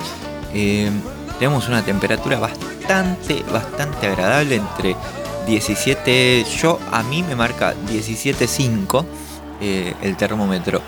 Eh, 0.53 0.89
tenemos 1.37 1.67
una 1.67 1.83
temperatura 1.83 2.39
bastante, 2.39 3.43
bastante 3.51 4.07
agradable 4.07 4.55
entre 4.55 4.95
17, 5.49 6.45
yo 6.61 6.79
a 6.91 7.01
mí 7.01 7.23
me 7.23 7.35
marca 7.35 7.73
17.5 7.87 9.05
eh, 9.61 9.95
el 10.03 10.15
termómetro. 10.15 10.81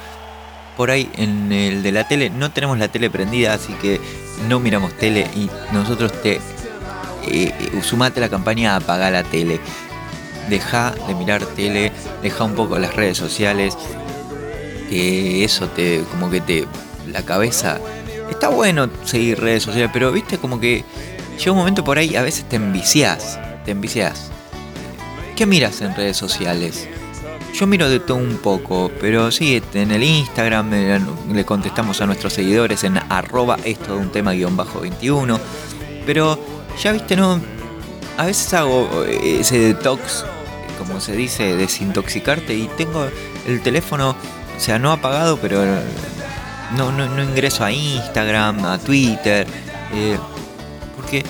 Por 0.78 0.92
ahí 0.92 1.10
en 1.16 1.52
el 1.52 1.82
de 1.84 1.92
la 1.92 2.08
tele 2.08 2.30
no 2.30 2.52
tenemos 2.52 2.78
la 2.78 2.88
tele 2.88 3.10
prendida, 3.10 3.54
así 3.54 3.74
que 3.74 4.00
no 4.48 4.60
miramos 4.60 4.94
tele 4.94 5.28
y 5.36 5.50
nosotros 5.74 6.12
te 6.22 6.34
eh, 6.36 6.40
eh, 7.28 7.82
sumate 7.82 8.20
a 8.20 8.22
la 8.22 8.30
campaña 8.30 8.74
a 8.74 8.78
apagar 8.78 9.12
la 9.14 9.24
tele. 9.24 9.60
Deja 10.48 10.94
de 11.08 11.16
mirar 11.16 11.44
tele, 11.44 11.92
deja 12.22 12.44
un 12.44 12.54
poco 12.54 12.78
las 12.78 12.96
redes 12.96 13.18
sociales, 13.18 13.76
que 14.90 15.44
eso 15.44 15.70
te, 15.70 16.04
como 16.12 16.30
que 16.30 16.42
te, 16.42 16.68
la 17.08 17.24
cabeza, 17.24 17.80
está 18.30 18.50
bueno 18.50 18.90
seguir 19.06 19.40
redes 19.40 19.64
sociales, 19.64 19.90
pero 19.94 20.12
viste 20.12 20.38
como 20.38 20.60
que 20.60 20.84
llega 21.38 21.52
un 21.52 21.58
momento 21.58 21.84
por 21.84 21.98
ahí, 21.98 22.16
a 22.16 22.22
veces 22.22 22.48
te 22.48 22.58
enviciás, 22.58 23.40
te 23.66 23.72
enviciás. 23.72 24.32
¿Qué 25.36 25.45
miras 25.45 25.82
en 25.82 25.95
redes 25.95 26.18
sociales? 26.18 26.88
Yo 27.53 27.68
miro 27.68 27.90
de 27.90 27.99
todo 27.99 28.18
un 28.18 28.38
poco, 28.38 28.91
pero 28.99 29.32
sí, 29.32 29.62
en 29.74 29.91
el 29.91 30.03
Instagram 30.03 30.74
eh, 30.74 30.99
le 31.32 31.45
contestamos 31.45 31.99
a 32.02 32.06
nuestros 32.06 32.34
seguidores 32.34 32.84
en 32.84 32.98
arroba 33.10 33.58
esto 33.64 33.95
de 33.95 34.02
un 34.02 34.12
tema 34.12 34.32
guion 34.32 34.56
bajo 34.56 34.80
21. 34.80 35.40
Pero 36.06 36.40
ya 36.82 36.94
viste, 36.94 37.16
no. 37.16 37.41
A 38.18 38.26
veces 38.26 38.53
hago 38.53 39.03
eh, 39.06 39.40
ese 39.41 39.60
detox, 39.60 40.26
como 40.78 41.02
se 41.02 41.14
dice, 41.14 41.56
desintoxicarte 41.56 42.53
y 42.53 42.68
tengo 42.78 43.08
el 43.48 43.62
teléfono, 43.62 44.12
o 44.12 44.60
sea, 44.60 44.80
no 44.80 44.91
apagado, 44.91 45.38
pero 45.38 45.64
eh, 45.64 45.82
no, 46.78 46.91
no, 46.91 47.24
ingreso 47.24 47.66
a 47.66 47.72
Instagram, 47.72 48.64
a 48.66 48.78
Twitter, 48.78 49.45
porque 50.95 51.26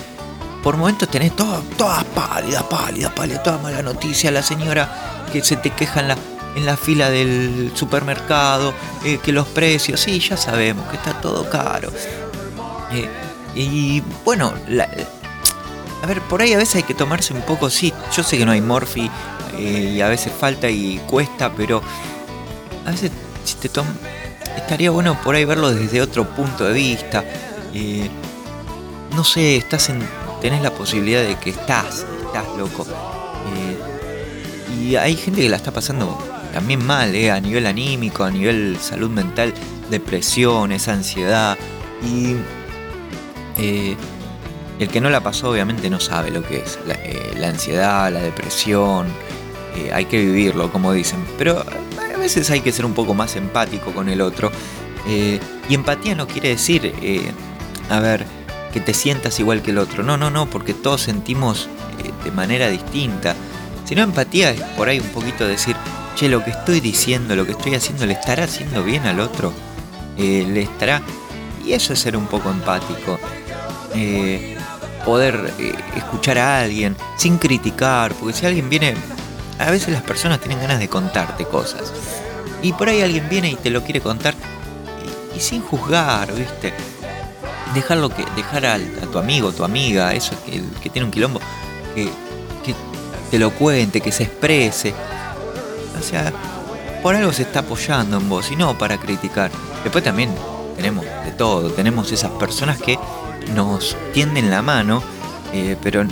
por 0.62 0.76
momentos 0.76 1.08
tenés 1.08 1.34
todo- 1.34 1.62
todas 1.76 2.04
pálidas, 2.04 2.62
pálidas, 2.64 3.12
pálidas, 3.12 3.42
toda 3.42 3.58
mala 3.58 3.82
noticia, 3.82 4.30
la 4.30 4.42
señora 4.42 5.24
que 5.32 5.42
se 5.42 5.56
te 5.56 5.70
queja 5.70 6.00
en 6.00 6.08
la, 6.08 6.16
en 6.54 6.66
la 6.66 6.76
fila 6.76 7.10
del 7.10 7.72
supermercado, 7.74 8.72
eh, 9.04 9.18
que 9.22 9.32
los 9.32 9.46
precios, 9.48 10.00
sí, 10.00 10.20
ya 10.20 10.36
sabemos 10.36 10.86
que 10.88 10.96
está 10.96 11.20
todo 11.20 11.48
caro. 11.50 11.90
Eh, 12.92 13.08
y 13.54 14.02
bueno, 14.24 14.52
a 16.02 16.06
ver, 16.06 16.20
por 16.22 16.42
ahí 16.42 16.52
a 16.52 16.58
veces 16.58 16.76
hay 16.76 16.82
que 16.84 16.94
tomarse 16.94 17.32
un 17.34 17.42
poco, 17.42 17.68
sí, 17.70 17.92
yo 18.16 18.22
sé 18.22 18.38
que 18.38 18.46
no 18.46 18.52
hay 18.52 18.60
morfi 18.60 19.10
eh, 19.58 19.92
y 19.96 20.00
a 20.00 20.08
veces 20.08 20.32
falta 20.38 20.68
y 20.70 20.98
cuesta, 21.06 21.52
pero 21.56 21.82
a 22.86 22.90
veces 22.90 23.10
si 23.44 23.54
te 23.56 23.68
tom 23.68 23.86
estaría 24.56 24.90
bueno 24.90 25.20
por 25.22 25.34
ahí 25.34 25.44
verlo 25.44 25.72
desde 25.72 26.00
otro 26.00 26.28
punto 26.28 26.64
de 26.64 26.72
vista. 26.72 27.24
no 29.16 29.24
sé, 29.24 29.56
estás 29.56 29.88
en, 29.90 30.00
tenés 30.42 30.60
la 30.60 30.72
posibilidad 30.72 31.22
de 31.22 31.36
que 31.36 31.50
estás, 31.50 32.04
estás 32.26 32.44
loco. 32.58 32.84
Eh, 33.54 33.78
y 34.76 34.96
hay 34.96 35.14
gente 35.16 35.40
que 35.40 35.48
la 35.48 35.56
está 35.56 35.70
pasando 35.70 36.18
también 36.52 36.84
mal, 36.84 37.14
eh, 37.14 37.30
a 37.30 37.40
nivel 37.40 37.64
anímico, 37.64 38.24
a 38.24 38.30
nivel 38.30 38.76
salud 38.80 39.08
mental. 39.08 39.54
depresión, 39.88 40.72
esa 40.72 40.94
ansiedad. 40.94 41.56
Y 42.04 42.34
eh, 43.56 43.94
el 44.80 44.88
que 44.88 45.00
no 45.00 45.10
la 45.10 45.20
pasó 45.20 45.50
obviamente 45.50 45.88
no 45.90 46.00
sabe 46.00 46.30
lo 46.30 46.42
que 46.42 46.56
es 46.56 46.78
la, 46.86 47.48
ansiedad, 47.48 48.12
la 48.12 48.20
depresión. 48.20 49.06
Hay 49.92 50.06
que 50.06 50.18
vivirlo, 50.18 50.72
como 50.72 50.92
dicen. 50.92 51.24
Pero 51.38 51.60
a 51.60 52.18
veces 52.18 52.50
hay 52.50 52.60
que 52.60 52.72
ser 52.72 52.84
un 52.84 52.94
poco 52.94 53.14
más 53.14 53.36
empático 53.36 53.92
con 53.92 54.08
el 54.08 54.20
otro. 54.20 54.50
Y 55.06 55.74
empatía 55.74 56.14
no 56.14 56.26
quiere 56.26 56.50
decir, 56.50 56.92
a 57.90 58.00
ver, 58.00 58.26
que 58.72 58.80
te 58.80 58.94
sientas 58.94 59.38
igual 59.38 59.62
que 59.62 59.70
el 59.70 59.78
otro. 59.78 60.02
No, 60.02 60.16
no, 60.16 60.30
no, 60.30 60.48
porque 60.48 60.74
todos 60.74 61.02
sentimos 61.02 61.68
eh, 62.04 62.10
de 62.24 62.30
manera 62.30 62.68
distinta. 62.68 63.34
Sino 63.84 64.02
empatía 64.02 64.50
es 64.50 64.60
por 64.76 64.88
ahí 64.88 64.98
un 65.00 65.08
poquito 65.08 65.46
decir, 65.46 65.76
che, 66.16 66.28
lo 66.28 66.42
que 66.42 66.50
estoy 66.50 66.80
diciendo, 66.80 67.36
lo 67.36 67.44
que 67.44 67.52
estoy 67.52 67.74
haciendo, 67.74 68.06
¿le 68.06 68.14
estará 68.14 68.44
haciendo 68.44 68.82
bien 68.82 69.06
al 69.06 69.20
otro? 69.20 69.52
Eh, 70.16 70.46
¿Le 70.48 70.62
estará...? 70.62 71.02
Y 71.64 71.74
eso 71.74 71.92
es 71.92 72.00
ser 72.00 72.16
un 72.16 72.26
poco 72.26 72.50
empático. 72.50 73.20
Eh, 73.94 74.56
poder 75.04 75.52
escuchar 75.96 76.38
a 76.38 76.60
alguien 76.60 76.96
sin 77.16 77.38
criticar, 77.38 78.12
porque 78.14 78.36
si 78.36 78.46
alguien 78.46 78.68
viene... 78.68 78.94
A 79.58 79.70
veces 79.70 79.90
las 79.90 80.02
personas 80.02 80.40
tienen 80.40 80.60
ganas 80.60 80.80
de 80.80 80.88
contarte 80.88 81.44
cosas. 81.44 81.92
Y 82.62 82.72
por 82.72 82.88
ahí 82.88 83.02
alguien 83.02 83.28
viene 83.28 83.50
y 83.50 83.54
te 83.56 83.70
lo 83.70 83.82
quiere 83.84 84.00
contar 84.00 84.34
y, 85.34 85.38
y 85.38 85.40
sin 85.40 85.62
juzgar, 85.62 86.32
¿viste? 86.34 86.72
Dejarlo 87.74 88.10
que, 88.10 88.24
dejar 88.36 88.66
a, 88.66 88.78
tu 89.10 89.18
amigo, 89.18 89.52
tu 89.52 89.64
amiga, 89.64 90.12
eso 90.12 90.34
que, 90.44 90.90
tiene 90.90 91.06
un 91.06 91.10
quilombo, 91.10 91.40
que, 91.94 92.08
te 93.30 93.38
lo 93.38 93.50
cuente, 93.52 94.00
que 94.00 94.12
se 94.12 94.24
exprese. 94.24 94.94
O 95.98 96.02
sea, 96.02 96.32
por 97.02 97.14
algo 97.14 97.32
se 97.32 97.42
está 97.42 97.60
apoyando 97.60 98.18
en 98.18 98.28
vos 98.28 98.50
y 98.50 98.56
no 98.56 98.76
para 98.76 98.98
criticar. 98.98 99.50
Después 99.82 100.04
también 100.04 100.30
tenemos 100.76 101.04
de 101.04 101.32
todo, 101.32 101.70
tenemos 101.70 102.12
esas 102.12 102.30
personas 102.32 102.78
que 102.78 102.98
nos 103.54 103.96
tienden 104.12 104.50
la 104.50 104.62
mano, 104.62 105.02
eh, 105.52 105.76
pero 105.82 106.04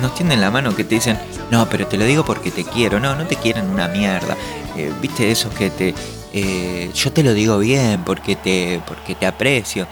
nos 0.00 0.14
tienden 0.14 0.40
la 0.40 0.50
mano 0.50 0.74
que 0.74 0.84
te 0.84 0.96
dicen, 0.96 1.18
no, 1.50 1.68
pero 1.68 1.86
te 1.86 1.96
lo 1.96 2.04
digo 2.04 2.24
porque 2.24 2.50
te 2.50 2.64
quiero, 2.64 3.00
no, 3.00 3.14
no 3.14 3.26
te 3.26 3.36
quieren 3.36 3.70
una 3.70 3.88
mierda. 3.88 4.36
Eh, 4.76 4.92
Viste 5.00 5.30
esos 5.30 5.52
que 5.54 5.70
te, 5.70 5.94
eh, 6.32 6.90
yo 6.94 7.12
te 7.12 7.22
lo 7.22 7.32
digo 7.32 7.58
bien 7.58 8.02
porque 8.04 8.36
te, 8.36 8.80
porque 8.86 9.14
te 9.14 9.26
aprecio 9.26 9.86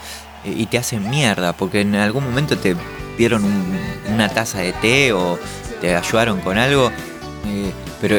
y 0.55 0.65
te 0.67 0.77
hacen 0.77 1.09
mierda 1.09 1.53
porque 1.53 1.81
en 1.81 1.95
algún 1.95 2.23
momento 2.23 2.57
te 2.57 2.75
dieron 3.17 3.43
un- 3.43 3.77
una 4.13 4.29
taza 4.29 4.59
de 4.59 4.73
té 4.73 5.11
o 5.13 5.37
te 5.81 5.95
ayudaron 5.95 6.39
con 6.41 6.57
algo. 6.57 6.91
eh, 7.49 7.71
pero 8.01 8.17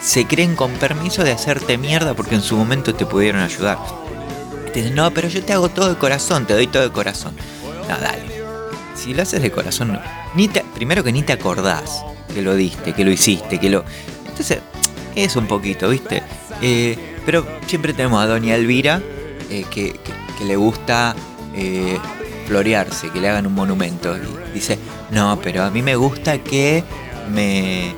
se 0.00 0.24
creen 0.26 0.54
con 0.54 0.70
permiso 0.74 1.24
de 1.24 1.32
hacerte 1.32 1.76
mierda 1.78 2.14
porque 2.14 2.36
en 2.36 2.42
su 2.42 2.56
momento 2.56 2.94
te 2.94 3.04
pudieron 3.06 3.40
ayudar. 3.42 3.76
Te 4.72 4.80
dicen, 4.80 4.94
no, 4.94 5.10
pero 5.10 5.26
yo 5.28 5.42
te 5.42 5.52
hago 5.52 5.68
todo 5.68 5.88
de 5.88 5.96
corazón, 5.96 6.46
te 6.46 6.54
doy 6.54 6.66
todo 6.68 6.82
de 6.84 6.90
corazón. 6.92 7.34
No, 7.88 7.98
dale. 7.98 8.22
Si 8.94 9.12
lo 9.14 9.22
haces 9.22 9.42
de 9.42 9.50
corazón. 9.50 9.98
Ni 10.34 10.46
te- 10.48 10.64
primero 10.76 11.02
que 11.02 11.12
ni 11.12 11.22
te 11.22 11.32
acordás 11.32 12.04
que 12.32 12.40
lo 12.40 12.54
diste, 12.54 12.92
que 12.92 13.04
lo 13.04 13.10
hiciste, 13.10 13.58
que 13.58 13.68
lo. 13.68 13.84
Entonces, 14.28 14.60
es 15.16 15.34
un 15.36 15.46
poquito, 15.48 15.88
¿viste? 15.88 16.22
Eh, 16.62 16.96
pero 17.26 17.44
siempre 17.66 17.92
tenemos 17.94 18.22
a 18.22 18.26
Doña 18.28 18.54
Elvira, 18.54 19.02
eh, 19.50 19.64
que, 19.70 19.92
que- 19.92 20.12
que 20.38 20.44
le 20.44 20.54
gusta 20.56 21.16
eh, 21.54 21.98
florearse, 22.46 23.10
que 23.10 23.20
le 23.20 23.28
hagan 23.28 23.46
un 23.46 23.54
monumento. 23.54 24.16
Y 24.16 24.54
dice, 24.54 24.78
no, 25.10 25.38
pero 25.42 25.64
a 25.64 25.70
mí 25.70 25.82
me 25.82 25.96
gusta 25.96 26.38
que 26.38 26.84
me. 27.30 27.88
eh, 27.88 27.94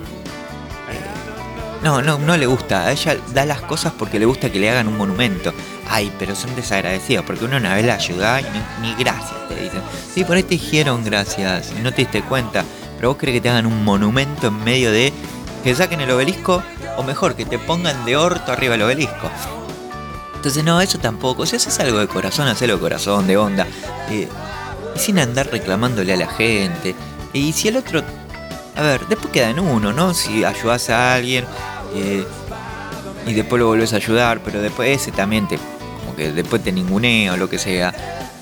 no, 1.83 2.03
no, 2.03 2.19
no 2.19 2.37
le 2.37 2.47
gusta. 2.47 2.87
A 2.87 2.93
ella 2.93 3.17
da 3.33 3.45
las 3.45 3.61
cosas 3.63 3.93
porque 3.99 4.19
le 4.19 4.27
gusta 4.27 4.51
que 4.51 4.59
le 4.59 4.71
hagan 4.71 4.89
un 4.89 4.97
monumento. 4.97 5.53
Ay, 5.89 6.11
pero 6.19 6.35
son 6.35 6.55
desagradecidos 6.57 7.25
porque 7.25 7.45
uno 7.45 7.57
una 7.59 7.75
vez 7.75 7.85
la 7.85 7.95
ayuda 7.95 8.41
y 8.41 8.45
ni, 8.45 8.89
ni 8.89 8.95
gracias 8.95 9.49
te 9.49 9.55
dicen. 9.55 9.83
Sí, 10.13 10.25
por 10.25 10.37
ahí 10.37 10.43
te 10.43 10.51
dijeron 10.51 11.05
gracias 11.05 11.73
y 11.79 11.83
no 11.83 11.93
te 11.93 12.03
diste 12.03 12.23
cuenta. 12.23 12.65
Pero 12.97 13.11
vos 13.11 13.19
querés 13.19 13.35
que 13.35 13.41
te 13.43 13.51
hagan 13.51 13.67
un 13.67 13.85
monumento 13.85 14.47
en 14.47 14.65
medio 14.65 14.91
de 14.91 15.13
que 15.63 15.75
saquen 15.75 16.01
el 16.01 16.11
obelisco 16.11 16.63
o 16.97 17.03
mejor, 17.03 17.35
que 17.35 17.45
te 17.45 17.59
pongan 17.59 18.05
de 18.05 18.17
orto 18.17 18.53
arriba 18.53 18.73
del 18.73 18.83
obelisco. 18.83 19.31
Entonces, 20.45 20.63
no, 20.63 20.79
eso 20.79 20.99
tampoco. 20.99 21.47
Si 21.47 21.57
haces 21.57 21.81
algo 21.81 22.01
de 22.01 22.07
corazón, 22.07 22.47
hacelo 22.49 22.75
de 22.75 22.81
corazón, 22.81 23.27
de 23.27 23.35
onda. 23.39 23.67
Eh, 24.11 24.29
y 24.95 24.99
sin 24.99 25.19
andar 25.19 25.51
reclamándole 25.51 26.13
a 26.13 26.19
la 26.19 26.27
gente. 26.29 26.95
Y 27.33 27.55
si 27.55 27.69
el 27.69 27.79
otro. 27.79 28.03
A 28.77 28.83
ver, 28.83 29.07
después 29.09 29.33
queda 29.33 29.49
en 29.49 29.59
uno, 29.59 29.95
¿no? 29.95 30.13
Si 30.13 30.45
ayudas 30.45 30.91
a 30.91 31.15
alguien 31.15 31.47
eh, 31.95 32.27
y 33.27 33.33
después 33.33 33.59
lo 33.59 33.69
volvés 33.69 33.95
a 33.95 33.97
ayudar, 33.97 34.41
pero 34.45 34.61
después 34.61 35.01
ese 35.01 35.13
también 35.13 35.49
te. 35.49 35.57
Como 35.57 36.15
que 36.15 36.31
después 36.31 36.63
te 36.63 36.73
ningunea 36.73 37.33
o 37.33 37.37
lo 37.39 37.49
que 37.49 37.59
sea. 37.59 37.95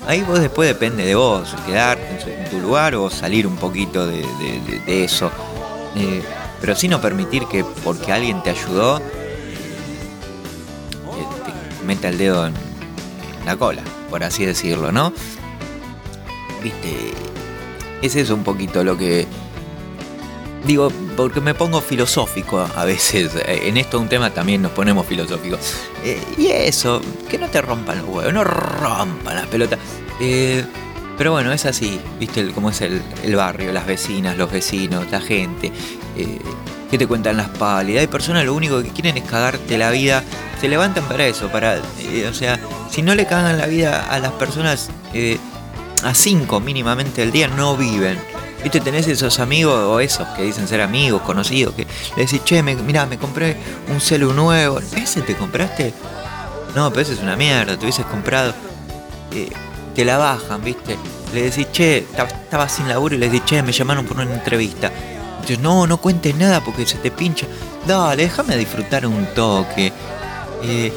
Ahí 0.05 0.23
vos 0.23 0.41
después 0.41 0.67
depende 0.67 1.05
de 1.05 1.15
vos, 1.15 1.55
quedarte 1.65 2.33
en, 2.33 2.49
tu 2.49 2.59
lugar 2.59 2.95
o 2.95 3.09
salir 3.09 3.47
un 3.47 3.55
poquito 3.55 4.05
de, 4.05 4.25
eso. 4.85 5.31
Eh, 5.95 6.21
pero 6.59 6.75
sin 6.75 6.91
no 6.91 6.99
permitir 6.99 7.45
que 7.45 7.63
porque 7.63 8.11
alguien 8.11 8.43
te 8.43 8.49
ayudó, 8.49 9.01
meta 11.83 12.09
el 12.09 12.17
dedo 12.17 12.47
en, 12.47 12.53
la 13.45 13.57
cola, 13.57 13.83
por 14.09 14.23
así 14.23 14.45
decirlo, 14.45 14.91
¿no? 14.91 15.11
Viste, 16.63 17.11
es 18.01 18.15
eso 18.15 18.35
un 18.35 18.43
poquito 18.43 18.83
lo 18.83 18.97
que... 18.97 19.27
Digo, 20.65 20.89
porque 21.17 21.41
me 21.41 21.53
pongo 21.53 21.81
filosófico 21.81 22.65
a 22.73 22.85
veces. 22.85 23.35
eh, 23.35 23.63
En 23.67 23.75
esto 23.75 23.99
un 23.99 24.07
tema 24.07 24.29
también 24.29 24.61
nos 24.61 24.71
ponemos 24.71 25.05
filosóficos. 25.05 25.59
Eh, 26.05 26.21
y 26.37 26.47
eso, 26.47 27.01
que 27.29 27.37
no 27.37 27.49
te 27.49 27.61
rompan 27.61 27.97
los 27.97 28.07
huevos, 28.07 28.33
no 28.33 28.45
rompan 28.45 29.35
las 29.35 29.47
pelotas. 29.47 29.77
Eh, 30.21 30.63
pero 31.23 31.31
bueno, 31.31 31.53
es 31.53 31.65
así, 31.65 32.01
viste 32.19 32.51
cómo 32.51 32.69
es 32.69 32.81
el, 32.81 33.01
barrio, 33.33 33.71
las 33.71 33.87
vecinas, 33.87 34.35
los 34.35 34.51
vecinos, 34.51 35.09
la 35.09 35.21
gente. 35.21 35.71
eh, 36.17 36.37
que 36.91 36.97
te 36.97 37.07
cuentan 37.07 37.37
las 37.37 37.47
pálidas. 37.47 38.01
Hay 38.01 38.07
personas 38.07 38.43
lo 38.43 38.53
único 38.53 38.83
que 38.83 38.89
quieren 38.89 39.15
es 39.15 39.23
cagarte 39.23 39.77
la 39.77 39.89
vida. 39.89 40.21
Se 40.59 40.67
levantan 40.67 41.05
para 41.05 41.25
eso, 41.25 41.47
para... 41.47 41.77
eh, 41.77 42.27
o 42.29 42.33
sea, 42.33 42.59
si 42.91 43.01
no 43.01 43.15
le 43.15 43.25
cagan 43.25 43.57
la 43.57 43.67
vida 43.67 44.05
a 44.13 44.19
las 44.19 44.33
personas 44.33 44.89
eh, 45.13 45.37
a 46.03 46.13
cinco 46.13 46.59
mínimamente 46.59 47.21
al 47.21 47.31
día, 47.31 47.47
no 47.47 47.77
viven. 47.77 48.19
Viste, 48.61 48.81
tenés 48.81 49.07
esos 49.07 49.39
amigos 49.39 49.79
o 49.79 50.01
esos 50.01 50.27
que 50.35 50.43
dicen 50.43 50.67
ser 50.67 50.81
amigos, 50.81 51.21
conocidos, 51.21 51.73
que 51.73 51.87
le 52.17 52.23
decís, 52.25 52.43
che, 52.43 52.61
me, 52.61 52.75
mirá, 52.75 53.05
me 53.05 53.17
compré 53.17 53.55
un 53.87 54.01
celu 54.01 54.33
nuevo. 54.33 54.79
¿Ese 54.97 55.21
te 55.21 55.37
compraste? 55.37 55.93
No, 56.75 56.89
pero 56.89 57.03
ese 57.03 57.13
es 57.13 57.21
una 57.21 57.37
mierda, 57.37 57.77
te 57.77 57.85
hubieses 57.85 58.05
comprado. 58.07 58.53
Eh, 59.31 59.49
te 59.95 60.05
la 60.05 60.17
bajan, 60.17 60.63
¿viste? 60.63 60.97
Le 61.33 61.43
decís, 61.43 61.67
che, 61.71 62.05
ta- 62.15 62.23
estaba 62.25 62.67
sin 62.69 62.87
laburo 62.87 63.15
y 63.15 63.17
le 63.19 63.27
decís, 63.29 63.43
che, 63.45 63.61
me 63.63 63.71
llamaron 63.71 64.05
por 64.05 64.17
una 64.19 64.33
entrevista. 64.33 64.91
Dices, 65.41 65.59
no, 65.59 65.85
no 65.87 65.97
cuentes 65.97 66.35
nada 66.35 66.61
porque 66.63 66.85
se 66.85 66.97
te 66.97 67.11
pincha. 67.11 67.45
Dale, 67.87 68.23
déjame 68.23 68.55
disfrutar 68.57 69.05
un 69.05 69.25
toque. 69.35 69.91
Eh, 70.63 70.93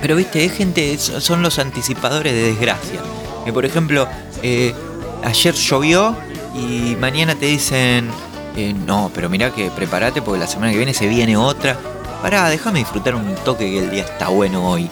pero 0.00 0.16
viste, 0.16 0.44
es 0.44 0.52
gente, 0.52 0.96
so- 0.98 1.20
son 1.20 1.42
los 1.42 1.58
anticipadores 1.58 2.32
de 2.32 2.42
desgracia. 2.42 3.00
Que 3.44 3.52
por 3.52 3.64
ejemplo, 3.64 4.06
eh, 4.42 4.74
ayer 5.24 5.54
llovió 5.54 6.16
y 6.54 6.96
mañana 6.98 7.34
te 7.34 7.46
dicen, 7.46 8.10
eh, 8.56 8.72
no, 8.72 9.10
pero 9.14 9.28
mirá 9.28 9.50
que 9.52 9.70
prepárate 9.70 10.22
porque 10.22 10.40
la 10.40 10.46
semana 10.46 10.72
que 10.72 10.78
viene 10.78 10.94
se 10.94 11.06
viene 11.06 11.36
otra. 11.36 11.78
Pará, 12.22 12.48
déjame 12.48 12.80
disfrutar 12.80 13.14
un 13.14 13.34
toque 13.44 13.64
que 13.70 13.78
el 13.78 13.90
día 13.90 14.04
está 14.04 14.28
bueno 14.28 14.66
hoy. 14.68 14.88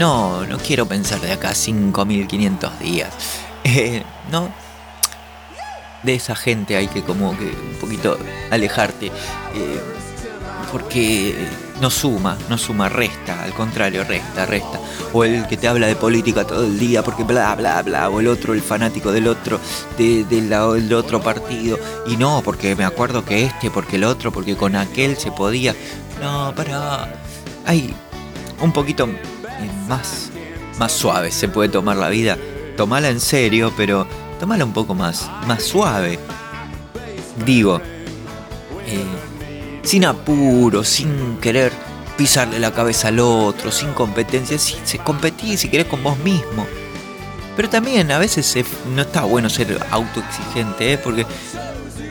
No, 0.00 0.44
no 0.46 0.58
quiero 0.58 0.86
pensar 0.86 1.20
de 1.20 1.30
acá 1.32 1.50
a 1.50 1.54
5500 1.54 2.78
días. 2.80 3.10
Eh, 3.62 4.02
no. 4.32 4.48
De 6.02 6.14
esa 6.14 6.34
gente 6.34 6.76
hay 6.78 6.88
que 6.88 7.02
como 7.02 7.36
que 7.36 7.44
un 7.44 7.76
poquito 7.78 8.16
alejarte. 8.50 9.06
eh, 9.54 9.80
porque 10.72 11.34
no 11.80 11.90
suma, 11.90 12.38
no 12.48 12.56
suma, 12.56 12.88
resta, 12.88 13.42
al 13.42 13.52
contrario, 13.52 14.02
resta, 14.04 14.46
resta. 14.46 14.80
O 15.12 15.24
el 15.24 15.46
que 15.46 15.56
te 15.58 15.68
habla 15.68 15.88
de 15.88 15.96
política 15.96 16.46
todo 16.46 16.64
el 16.64 16.78
día 16.78 17.02
porque 17.02 17.22
bla, 17.24 17.54
bla, 17.54 17.82
bla, 17.82 18.08
o 18.08 18.20
el 18.20 18.28
otro, 18.28 18.54
el 18.54 18.62
fanático 18.62 19.12
del 19.12 19.26
otro, 19.28 19.60
de- 19.98 20.24
del 20.24 20.92
otro 20.94 21.20
partido. 21.20 21.78
Y 22.06 22.16
no, 22.16 22.40
porque 22.42 22.74
me 22.74 22.84
acuerdo 22.84 23.24
que 23.24 23.44
este, 23.44 23.70
porque 23.70 23.96
el 23.96 24.04
otro, 24.04 24.32
porque 24.32 24.56
con 24.56 24.76
aquel 24.76 25.16
se 25.18 25.30
podía. 25.32 25.74
No, 26.22 26.54
para. 26.56 27.12
Hay 27.66 27.94
un 28.62 28.72
poquito 28.72 29.06
más, 29.90 30.30
más 30.78 30.92
suave 30.92 31.30
se 31.32 31.48
puede 31.48 31.68
tomar 31.68 31.96
la 31.96 32.08
vida. 32.08 32.38
Tomala 32.76 33.10
en 33.10 33.20
serio, 33.20 33.72
pero 33.76 34.06
tomala 34.38 34.64
un 34.64 34.72
poco 34.72 34.94
más, 34.94 35.28
más 35.46 35.62
suave. 35.64 36.18
Digo, 37.44 37.80
eh, 38.86 39.04
sin 39.82 40.04
apuro, 40.06 40.84
sin 40.84 41.38
querer 41.38 41.72
pisarle 42.16 42.58
la 42.58 42.72
cabeza 42.72 43.08
al 43.08 43.18
otro, 43.18 43.72
sin 43.72 43.92
competencia, 43.92 44.58
sí, 44.58 44.76
se 44.84 45.00
si 45.56 45.68
querés 45.68 45.86
con 45.86 46.02
vos 46.02 46.18
mismo. 46.18 46.66
Pero 47.56 47.68
también 47.68 48.12
a 48.12 48.18
veces 48.18 48.56
no 48.94 49.02
está 49.02 49.24
bueno 49.24 49.50
ser 49.50 49.78
autoexigente, 49.90 50.92
¿eh? 50.92 50.98
porque, 50.98 51.26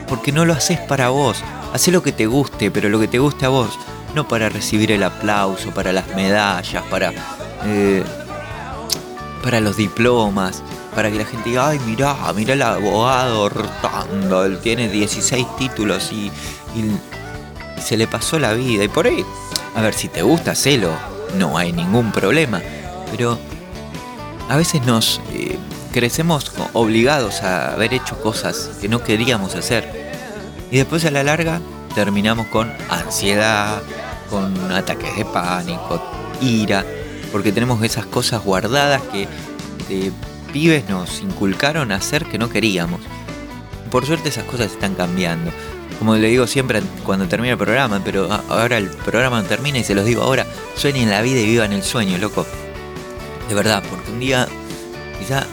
porque 0.06 0.32
no 0.32 0.44
lo 0.44 0.52
haces 0.52 0.78
para 0.80 1.08
vos. 1.08 1.42
Hacé 1.72 1.90
lo 1.90 2.02
que 2.02 2.12
te 2.12 2.26
guste, 2.26 2.70
pero 2.70 2.88
lo 2.88 3.00
que 3.00 3.08
te 3.08 3.18
guste 3.18 3.46
a 3.46 3.48
vos, 3.48 3.70
no 4.14 4.28
para 4.28 4.48
recibir 4.48 4.92
el 4.92 5.02
aplauso, 5.02 5.70
para 5.70 5.92
las 5.92 6.08
medallas, 6.14 6.84
para... 6.90 7.12
eh, 7.64 8.04
para 9.42 9.60
los 9.60 9.76
diplomas, 9.76 10.62
para 10.94 11.10
que 11.10 11.18
la 11.18 11.24
gente 11.24 11.50
diga, 11.50 11.68
ay, 11.68 11.78
mirá, 11.86 12.16
mirá 12.34 12.54
el 12.54 12.62
abogado 12.62 13.42
Hortando, 13.42 14.44
él 14.44 14.58
tiene 14.58 14.88
16 14.88 15.56
títulos 15.56 16.12
y, 16.12 16.30
se 17.80 17.96
le 17.96 18.06
pasó 18.06 18.38
la 18.38 18.52
vida. 18.52 18.84
Y 18.84 18.88
por 18.88 19.06
ahí, 19.06 19.24
a 19.74 19.80
ver, 19.80 19.94
si 19.94 20.08
te 20.08 20.22
gusta, 20.22 20.50
hacelo, 20.50 20.90
no 21.38 21.56
hay 21.56 21.72
ningún 21.72 22.12
problema. 22.12 22.60
Pero 23.10 23.38
a 24.48 24.56
veces 24.56 24.84
nos 24.84 25.20
eh, 25.32 25.58
crecemos 25.92 26.52
obligados 26.74 27.42
a 27.42 27.72
haber 27.72 27.94
hecho 27.94 28.20
cosas 28.20 28.72
que 28.80 28.88
no 28.88 29.02
queríamos 29.02 29.54
hacer. 29.54 30.10
Y 30.70 30.76
después 30.76 31.04
a 31.06 31.10
la 31.10 31.24
larga 31.24 31.60
terminamos 31.94 32.46
con 32.48 32.72
ansiedad, 32.90 33.82
con 34.28 34.72
ataques 34.72 35.16
de 35.16 35.24
pánico, 35.24 36.02
ira, 36.40 36.84
porque 37.32 37.52
tenemos 37.52 37.82
esas 37.82 38.06
cosas 38.06 38.42
guardadas 38.44 39.02
que 39.12 39.28
de 39.88 40.12
pibes 40.52 40.88
nos 40.88 41.20
inculcaron 41.20 41.92
a 41.92 41.96
hacer 41.96 42.24
que 42.26 42.38
no 42.38 42.48
queríamos. 42.48 43.00
Por 43.90 44.06
suerte 44.06 44.28
esas 44.28 44.44
cosas 44.44 44.72
están 44.72 44.94
cambiando. 44.94 45.50
Como 45.98 46.16
le 46.16 46.28
digo 46.28 46.46
siempre 46.46 46.82
cuando 47.04 47.28
termina 47.28 47.52
el 47.52 47.58
programa, 47.58 48.00
pero 48.04 48.28
ahora 48.48 48.78
el 48.78 48.88
programa 48.88 49.42
no 49.42 49.48
termina 49.48 49.78
y 49.78 49.84
se 49.84 49.94
los 49.94 50.04
digo 50.04 50.22
ahora, 50.22 50.46
sueñen 50.76 51.10
la 51.10 51.20
vida 51.22 51.40
y 51.40 51.46
vivan 51.46 51.72
el 51.72 51.82
sueño, 51.82 52.16
loco. 52.18 52.46
De 53.48 53.54
verdad, 53.54 53.82
porque 53.88 54.10
un 54.10 54.20
día 54.20 54.48
quizá 55.18 55.46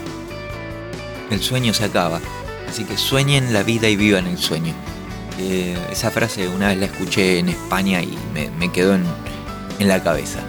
el 1.30 1.42
sueño 1.42 1.74
se 1.74 1.84
acaba. 1.84 2.20
Así 2.68 2.84
que 2.84 2.96
sueñen 2.96 3.52
la 3.52 3.62
vida 3.62 3.88
y 3.88 3.96
vivan 3.96 4.26
el 4.26 4.38
sueño. 4.38 4.72
Eh, 5.40 5.76
esa 5.90 6.10
frase 6.10 6.48
una 6.48 6.68
vez 6.68 6.78
la 6.78 6.86
escuché 6.86 7.38
en 7.38 7.48
España 7.48 8.02
y 8.02 8.16
me, 8.58 8.72
quedó 8.72 8.94
en 8.94 9.88
la 9.88 10.02
cabeza. 10.02 10.40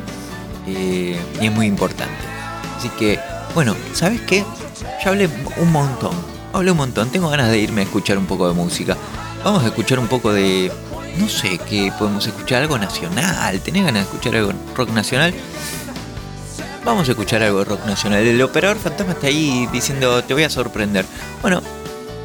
Y 0.70 1.46
es 1.46 1.52
muy 1.52 1.66
importante. 1.66 2.14
Así 2.78 2.90
que, 2.90 3.20
bueno, 3.54 3.76
¿sabes 3.94 4.22
qué? 4.22 4.46
Ya 5.04 5.10
hablé 5.10 5.30
un 5.58 5.72
montón. 5.72 6.14
Hablé 6.54 6.72
un 6.72 6.78
montón. 6.78 7.10
Tengo 7.10 7.30
ganas 7.30 7.50
de 7.50 7.58
irme 7.60 7.82
a 7.82 7.84
escuchar 7.84 8.18
un 8.18 8.26
poco 8.26 8.48
de 8.48 8.54
música. 8.54 8.98
Vamos 9.44 9.64
a 9.64 9.68
escuchar 9.68 10.00
un 10.00 10.08
poco 10.08 10.32
de... 10.32 10.72
No 11.18 11.28
sé 11.28 11.58
qué 11.70 11.92
podemos 11.98 12.26
escuchar. 12.26 12.62
Algo 12.62 12.78
nacional. 12.78 13.60
¿Tenés 13.60 13.84
ganas 13.84 14.06
de 14.06 14.10
escuchar 14.10 14.36
algo 14.36 14.54
rock 14.76 14.90
nacional? 14.92 15.34
Vamos 16.86 17.08
a 17.08 17.12
escuchar 17.12 17.44
algo 17.44 17.60
de 17.60 17.66
rock 17.66 17.86
nacional. 17.86 18.26
El 18.26 18.42
operador 18.42 18.78
fantasma 18.78 19.14
está 19.14 19.28
ahí 19.28 19.68
diciendo, 19.72 20.24
te 20.24 20.34
voy 20.34 20.44
a 20.44 20.50
sorprender. 20.50 21.06
Bueno, 21.42 21.62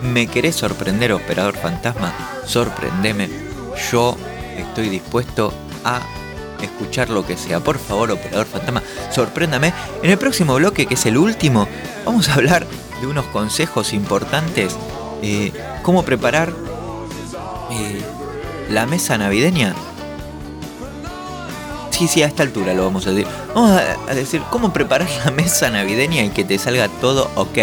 ¿me 0.03 0.27
querés 0.27 0.57
sorprender, 0.57 1.12
operador 1.12 1.57
fantasma? 1.57 2.15
Sorprendeme. 2.47 3.29
Yo 3.91 4.16
estoy 4.57 4.89
dispuesto 4.89 5.53
a 5.85 6.01
escuchar 6.63 7.11
lo 7.11 7.27
que 7.27 7.37
sea. 7.37 7.61
Por 7.61 7.79
favor, 7.79 8.11
operador 8.11 8.47
fantasma, 8.47 8.83
sorpréndame. 9.11 9.73
En 10.03 10.11
el 10.11 10.19
próximo 10.19 10.55
bloque, 10.55 10.87
que 10.87 10.95
es 10.95 11.07
el 11.07 11.17
último, 11.17 11.69
vamos 12.05 12.29
a 12.29 12.35
hablar 12.35 12.67
de 13.01 13.07
unos 13.07 13.27
consejos 13.27 13.93
importantes. 13.93 14.77
eh, 15.23 15.53
cómo 15.83 16.03
preparar 16.05 16.53
eh, 17.71 18.03
la 18.71 18.85
mesa 18.87 19.17
navideña 19.17 19.75
Sí, 21.95 22.09
sí, 22.09 22.25
a 22.25 22.27
esta 22.27 22.43
altura 22.43 22.75
lo 22.75 22.83
vamos 22.83 23.07
a 23.07 23.13
decir. 23.13 23.29
Vamos 23.55 23.81
a, 23.81 24.15
decir 24.15 24.43
cómo 24.51 24.73
preparar 24.73 25.09
la 25.25 25.31
mesa 25.31 25.71
navideña 25.71 26.25
y 26.25 26.31
que 26.31 26.43
te 26.43 26.59
salga 26.59 26.89
todo 26.89 27.31
ok. 27.37 27.59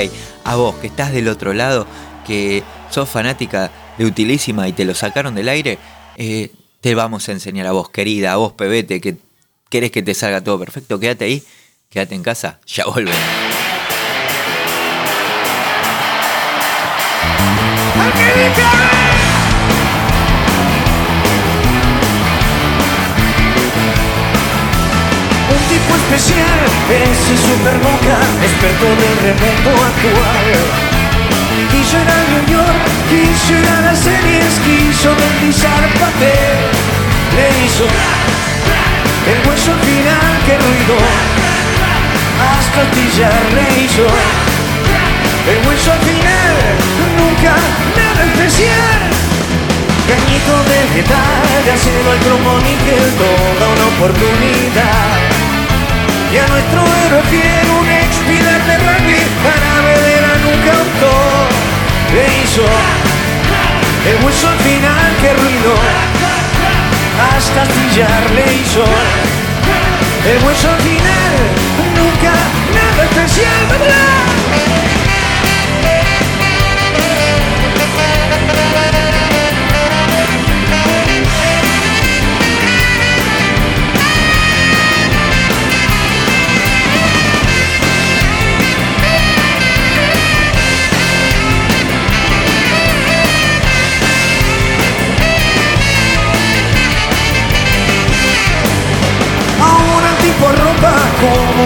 A 0.45 0.55
vos, 0.55 0.75
que 0.75 0.87
estás 0.87 1.11
del 1.11 1.27
otro 1.27 1.53
lado, 1.53 1.85
que 2.25 2.63
sos 2.89 3.09
fanática 3.09 3.71
de 3.97 4.05
Utilísima 4.05 4.69
y 4.69 4.71
te 4.71 4.85
lo 4.85 4.95
sacaron 4.95 5.35
del 5.35 5.49
aire, 5.49 5.79
eh, 6.15 6.49
te 6.81 6.95
vamos 6.95 7.29
a 7.29 7.31
enseñar 7.31 7.67
a 7.67 7.71
vos, 7.71 7.89
querida, 7.89 8.33
a 8.33 8.37
vos, 8.37 8.53
pebete, 8.53 8.99
que 8.99 9.17
querés 9.69 9.91
que 9.91 10.01
te 10.01 10.13
salga 10.15 10.43
todo 10.43 10.59
perfecto. 10.59 10.99
Quédate 10.99 11.25
ahí, 11.25 11.43
quédate 11.89 12.15
en 12.15 12.23
casa, 12.23 12.59
ya 12.65 12.85
volvemos. 12.85 13.15
Un 25.49 25.61
tipo 25.69 25.95
especial, 25.95 26.59
ese 26.89 27.37
super 27.37 27.75
experto 28.43 28.85
del 28.85 29.17
remoto 29.19 29.83
actual. 29.85 31.00
Quiso 31.71 31.97
ir 31.97 32.09
a 32.09 32.21
New 32.31 32.45
York, 32.51 32.83
quiso 33.09 33.53
ir 33.53 33.67
a 33.67 33.81
las 33.81 33.99
series, 33.99 34.59
quiso 34.65 35.09
deslizar 35.15 35.83
papel. 35.99 36.59
Le 37.35 37.47
hizo 37.65 37.85
el 39.31 39.47
hueso 39.47 39.71
final 39.85 40.33
que 40.45 40.57
ruido, 40.57 40.97
hasta 42.51 42.81
astillar 42.81 43.41
le 43.55 43.83
hizo. 43.83 44.05
El 45.51 45.67
hueso 45.67 45.91
final, 46.07 46.55
nunca 47.17 47.55
nada 47.95 48.21
especial. 48.31 48.99
Cañito 50.07 50.55
de 50.69 50.79
metal, 50.95 51.63
de 51.65 51.71
acero 51.71 52.11
al 52.11 52.19
cromo 52.19 52.57
níquel, 52.59 53.07
toda 53.21 53.65
una 53.73 53.85
oportunidad. 53.95 55.17
Y 56.33 56.37
a 56.37 56.47
nuestro 56.47 56.81
héroe 56.81 57.23
fiel, 57.29 57.67
un 57.79 58.00
el 64.07 64.25
hueso 64.25 64.47
al 64.49 64.59
final, 64.59 65.15
que 65.21 65.33
ruido, 65.33 65.73
hasta 67.35 67.61
astillar 67.61 68.31
le 68.31 68.53
hizo. 68.55 68.83
El 70.25 70.43
hueso 70.43 70.69
al 70.69 70.79
final, 70.81 71.37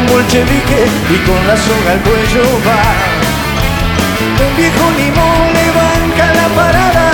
bolchevique 0.07 0.81
y 1.09 1.17
con 1.27 1.47
la 1.47 1.57
soga 1.57 1.91
al 1.93 2.01
cuello 2.01 2.43
va. 2.67 2.81
Un 4.45 4.51
viejo 4.57 4.85
limón 4.97 5.45
le 5.57 5.67
banca 5.79 6.25
la 6.39 6.47
parada, 6.59 7.07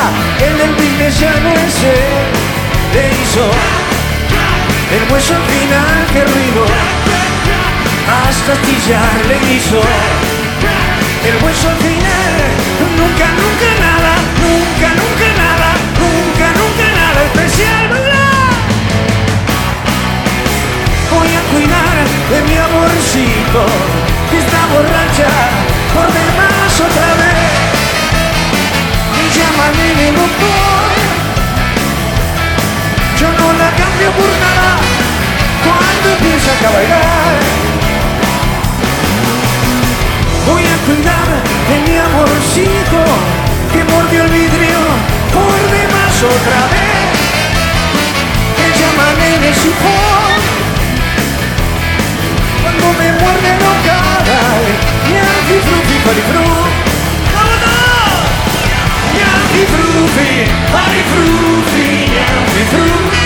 el 0.45 0.53
del 0.57 0.73
ya 1.13 1.33
no 1.43 1.51
es 1.51 1.77
él. 1.83 2.27
Le 2.93 3.03
hizo 3.21 3.45
el 4.91 5.03
hueso 5.09 5.33
al 5.33 5.43
final, 5.43 6.05
que 6.11 6.21
ruido, 6.21 6.65
hasta 8.27 8.51
astillar 8.51 9.25
le 9.29 9.37
hizo. 9.53 9.81
El 11.29 11.35
hueso 11.43 11.69
al 11.69 11.77
final, 11.77 12.39
nunca, 12.97 13.27
nunca 13.39 13.69
nada, 13.79 13.90
de 22.31 22.41
mi 22.43 22.55
amorcito 22.55 23.63
que 24.29 24.37
está 24.39 24.59
borracha 24.71 25.31
por 25.93 26.07
demás 26.07 26.71
otra 26.87 27.09
vez. 27.19 27.51
Y 29.19 29.23
llámame 29.35 29.87
de 29.99 30.07
doctor. 30.19 30.87
Yo 33.19 33.27
no 33.39 33.47
la 33.61 33.69
cambio 33.81 34.09
por 34.19 34.31
nada 34.45 34.71
cuando 35.65 36.05
empieza 36.15 36.51
a 36.67 36.71
bailar. 36.71 37.33
Voy 40.47 40.63
a 40.73 40.77
cuidar 40.87 41.29
de 41.69 41.77
mi 41.85 41.97
amorcito 41.97 42.99
que 43.73 43.83
mordió 43.91 44.23
el 44.23 44.31
vidrio 44.31 44.79
por 45.35 45.57
demás 45.77 46.15
otra 46.35 46.61
vez. 46.71 47.11
Que 48.57 48.67
llámame 48.79 49.29
de 49.45 49.53
su 49.53 49.71
cuando 52.71 52.99
me 52.99 53.11
muerde 53.11 53.51
no 53.59 53.71
caray 53.85 54.65
Yankee 55.11 55.61
frutti 55.65 55.97
parifru 56.05 56.45
¡Vámonos! 57.33 58.23
Yankee 59.19 59.65
frutti 59.71 60.31
parifrutti 60.71 61.85
Yankee 62.15 62.65
frutti 62.71 63.23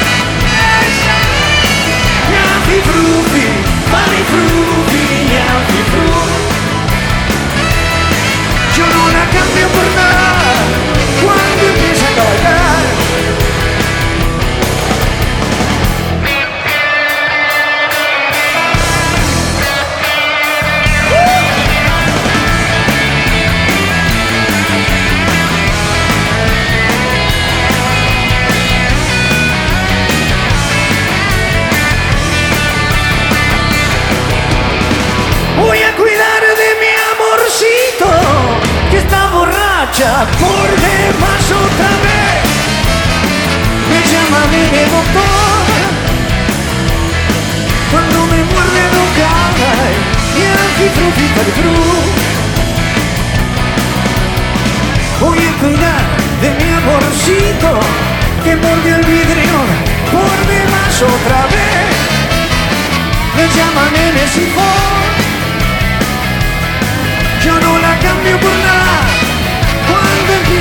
Yankee 2.34 2.82
frutti 2.88 3.46
parifrutti 3.92 5.04
Yankee 5.36 5.84
frutti 5.92 6.44
Yo 8.78 8.86
no 8.94 9.04
la 9.14 9.24
cambio 9.30 9.68
por 9.70 9.88
nada 9.96 10.15
marcha 39.96 40.26
por 40.40 40.70
demás 40.82 41.52
otra 41.52 41.90
vez. 42.04 42.44
Me 43.90 44.00
llama 44.12 44.42
mi 44.52 44.64
doctor 44.92 45.66
cuando 47.92 48.20
me 48.28 48.44
muerde 48.44 48.84
no 48.96 49.04
cae 49.20 49.90
y 50.36 50.44
antifrufica 50.66 51.42
de 51.44 51.52
cruz. 51.52 52.06
Voy 55.22 55.40
a 55.40 55.54
cuidar 55.60 56.04
de 56.42 56.50
mi 56.52 56.70
amorcito 56.74 57.80
que 58.44 58.56
mordió 58.56 58.96
el 58.96 59.06
vidrio 59.06 59.58
por 60.12 60.36
demás 60.48 61.02
otra 61.02 61.42
vez. 61.54 61.96
Me 63.36 63.46
llama 63.56 63.84
en 63.90 63.96
el. 63.96 64.26
Yo 67.44 67.54
no 67.60 67.78
la 67.78 68.00
cambio 68.00 68.40
por 68.40 68.50
nada. 68.50 69.15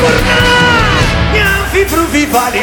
φουρνά 0.00 0.40
Μια 1.32 1.46
αμφιφρούβη 1.60 2.24
βάλει 2.34 2.62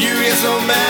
You 0.00 0.14
get 0.14 0.32
so 0.32 0.58
mad. 0.66 0.89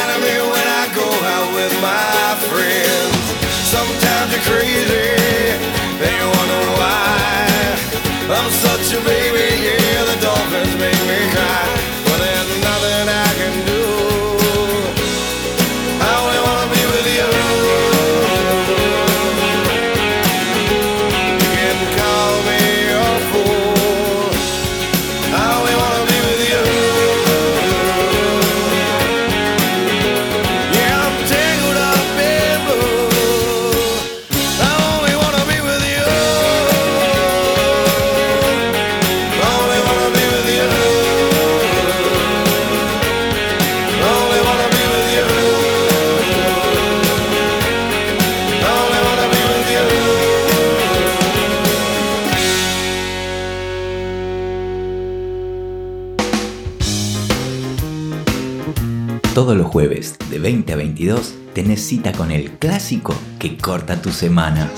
2022 60.51 61.35
tenés 61.55 61.86
cita 61.86 62.10
con 62.10 62.32
el 62.32 62.51
clásico 62.59 63.14
que 63.39 63.56
corta 63.56 64.02
tu 64.02 64.10
semana. 64.10 64.68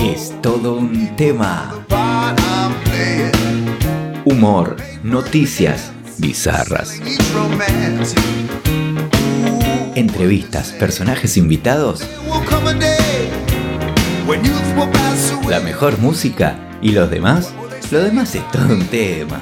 Es 0.00 0.32
todo 0.40 0.76
un 0.76 1.14
tema. 1.14 1.84
Humor, 4.24 4.76
noticias 5.02 5.92
bizarras. 6.16 6.98
Entrevistas, 9.94 10.72
personajes 10.72 11.36
invitados. 11.36 12.08
La 15.48 15.60
mejor 15.60 15.98
música 15.98 16.58
y 16.80 16.92
los 16.92 17.10
demás. 17.10 17.52
Lo 17.90 18.02
demás 18.02 18.34
es 18.34 18.50
todo 18.50 18.74
un 18.74 18.86
tema. 18.86 19.40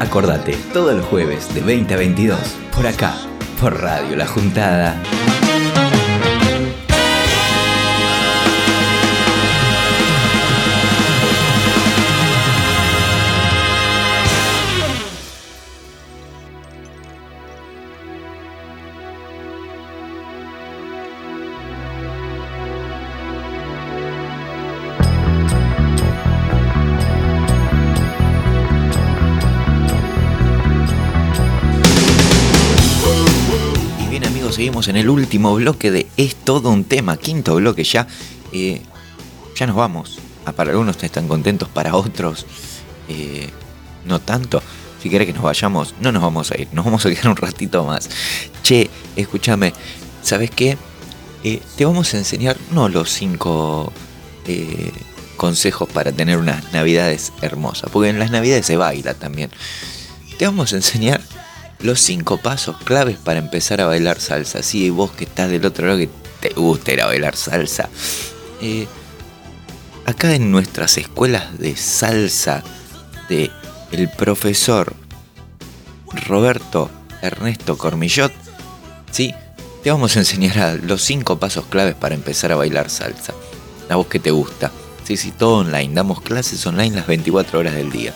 Acordate, 0.00 0.56
todos 0.72 0.96
los 0.96 1.04
jueves 1.04 1.54
de 1.54 1.60
20 1.60 1.92
a 1.92 1.96
22, 1.98 2.38
por 2.74 2.86
acá, 2.86 3.14
por 3.60 3.82
Radio 3.82 4.16
La 4.16 4.26
Juntada. 4.26 4.96
En 34.90 34.96
el 34.96 35.08
último 35.08 35.54
bloque 35.54 35.90
de 35.90 36.08
Es 36.16 36.34
todo 36.34 36.70
un 36.70 36.84
tema, 36.84 37.16
quinto 37.16 37.54
bloque 37.54 37.84
ya. 37.84 38.06
Eh, 38.52 38.82
ya 39.56 39.66
nos 39.66 39.76
vamos. 39.76 40.18
Ah, 40.44 40.52
Para 40.52 40.70
algunos 40.72 41.02
están 41.02 41.28
contentos, 41.28 41.68
para 41.68 41.94
otros 41.94 42.44
eh, 43.08 43.48
no 44.04 44.20
tanto. 44.20 44.62
Si 45.02 45.08
querés 45.08 45.28
que 45.28 45.32
nos 45.32 45.42
vayamos, 45.42 45.94
no 46.00 46.12
nos 46.12 46.22
vamos 46.22 46.50
a 46.50 46.60
ir, 46.60 46.68
nos 46.72 46.84
vamos 46.84 47.06
a 47.06 47.10
quedar 47.10 47.28
un 47.28 47.36
ratito 47.36 47.84
más. 47.84 48.10
Che, 48.62 48.90
escúchame, 49.16 49.72
¿sabes 50.22 50.50
qué? 50.50 50.76
Eh, 51.44 51.62
te 51.76 51.84
vamos 51.84 52.12
a 52.12 52.18
enseñar, 52.18 52.56
no 52.70 52.88
los 52.88 53.10
cinco 53.10 53.92
consejos 55.36 55.88
para 55.88 56.10
tener 56.10 56.36
unas 56.36 56.72
navidades 56.72 57.32
hermosas, 57.40 57.88
porque 57.92 58.08
en 58.08 58.18
las 58.18 58.32
navidades 58.32 58.66
se 58.66 58.76
baila 58.76 59.14
también. 59.14 59.50
Te 60.38 60.44
vamos 60.46 60.72
a 60.72 60.76
enseñar 60.76 61.20
los 61.82 62.00
cinco 62.00 62.36
pasos 62.38 62.76
claves 62.84 63.16
para 63.16 63.38
empezar 63.38 63.80
a 63.80 63.86
bailar 63.86 64.20
salsa. 64.20 64.62
Si 64.62 64.90
vos 64.90 65.10
que 65.12 65.24
estás 65.24 65.50
del 65.50 65.64
otro 65.64 65.86
lado 65.86 65.98
que 65.98 66.10
te 66.40 66.50
gusta 66.50 66.92
ir 66.92 67.02
a 67.02 67.06
bailar 67.06 67.36
salsa. 67.36 67.88
eh, 68.60 68.86
acá 70.06 70.34
en 70.34 70.50
nuestras 70.50 70.98
escuelas 70.98 71.58
de 71.58 71.76
salsa 71.76 72.62
de 73.28 73.50
el 73.92 74.08
profesor 74.08 74.94
Roberto 76.26 76.90
Ernesto 77.22 77.78
Cormillot, 77.78 78.32
sí, 79.10 79.34
te 79.82 79.90
vamos 79.90 80.16
a 80.16 80.20
enseñar 80.20 80.58
a 80.58 80.74
los 80.74 81.02
cinco 81.02 81.38
pasos 81.38 81.64
claves 81.66 81.94
para 81.94 82.14
empezar 82.14 82.52
a 82.52 82.56
bailar 82.56 82.90
salsa. 82.90 83.34
A 83.88 83.96
vos 83.96 84.06
que 84.06 84.18
te 84.18 84.30
gusta. 84.30 84.70
Sí, 85.04 85.16
sí, 85.16 85.32
todo 85.32 85.58
online. 85.58 85.94
Damos 85.94 86.20
clases 86.20 86.64
online 86.66 86.94
las 86.96 87.06
24 87.06 87.58
horas 87.58 87.74
del 87.74 87.90
día. 87.90 88.14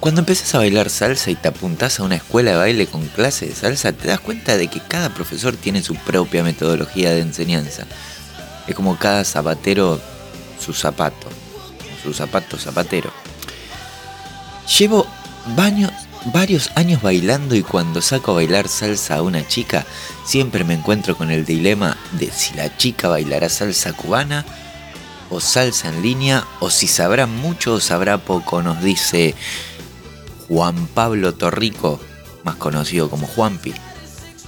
Cuando 0.00 0.20
empezás 0.20 0.54
a 0.54 0.58
bailar 0.58 0.90
salsa 0.90 1.30
y 1.30 1.34
te 1.34 1.48
apuntás 1.48 1.98
a 1.98 2.04
una 2.04 2.16
escuela 2.16 2.52
de 2.52 2.56
baile 2.58 2.86
con 2.86 3.06
clase 3.08 3.46
de 3.46 3.54
salsa, 3.54 3.92
te 3.92 4.08
das 4.08 4.20
cuenta 4.20 4.56
de 4.56 4.68
que 4.68 4.80
cada 4.80 5.12
profesor 5.12 5.56
tiene 5.56 5.82
su 5.82 5.94
propia 5.94 6.44
metodología 6.44 7.12
de 7.12 7.20
enseñanza. 7.20 7.86
Es 8.66 8.74
como 8.74 8.98
cada 8.98 9.24
zapatero 9.24 10.00
su 10.60 10.72
zapato, 10.74 11.28
su 12.02 12.12
zapato 12.12 12.58
zapatero. 12.58 13.10
Llevo 14.78 15.06
varios 16.26 16.70
años 16.74 17.02
bailando 17.02 17.54
y 17.54 17.62
cuando 17.62 18.02
saco 18.02 18.32
a 18.32 18.34
bailar 18.36 18.68
salsa 18.68 19.16
a 19.16 19.22
una 19.22 19.46
chica, 19.48 19.86
siempre 20.24 20.62
me 20.62 20.74
encuentro 20.74 21.16
con 21.16 21.30
el 21.30 21.44
dilema 21.44 21.96
de 22.12 22.30
si 22.30 22.54
la 22.54 22.76
chica 22.76 23.08
bailará 23.08 23.48
salsa 23.48 23.92
cubana 23.92 24.44
o 25.30 25.40
salsa 25.40 25.88
en 25.88 26.02
línea 26.02 26.44
o 26.60 26.70
si 26.70 26.86
sabrá 26.86 27.26
mucho 27.26 27.74
o 27.74 27.80
sabrá 27.80 28.18
poco, 28.18 28.62
nos 28.62 28.82
dice 28.82 29.34
Juan 30.48 30.86
Pablo 30.88 31.34
Torrico, 31.34 32.00
más 32.44 32.56
conocido 32.56 33.10
como 33.10 33.26
Juanpi, 33.26 33.74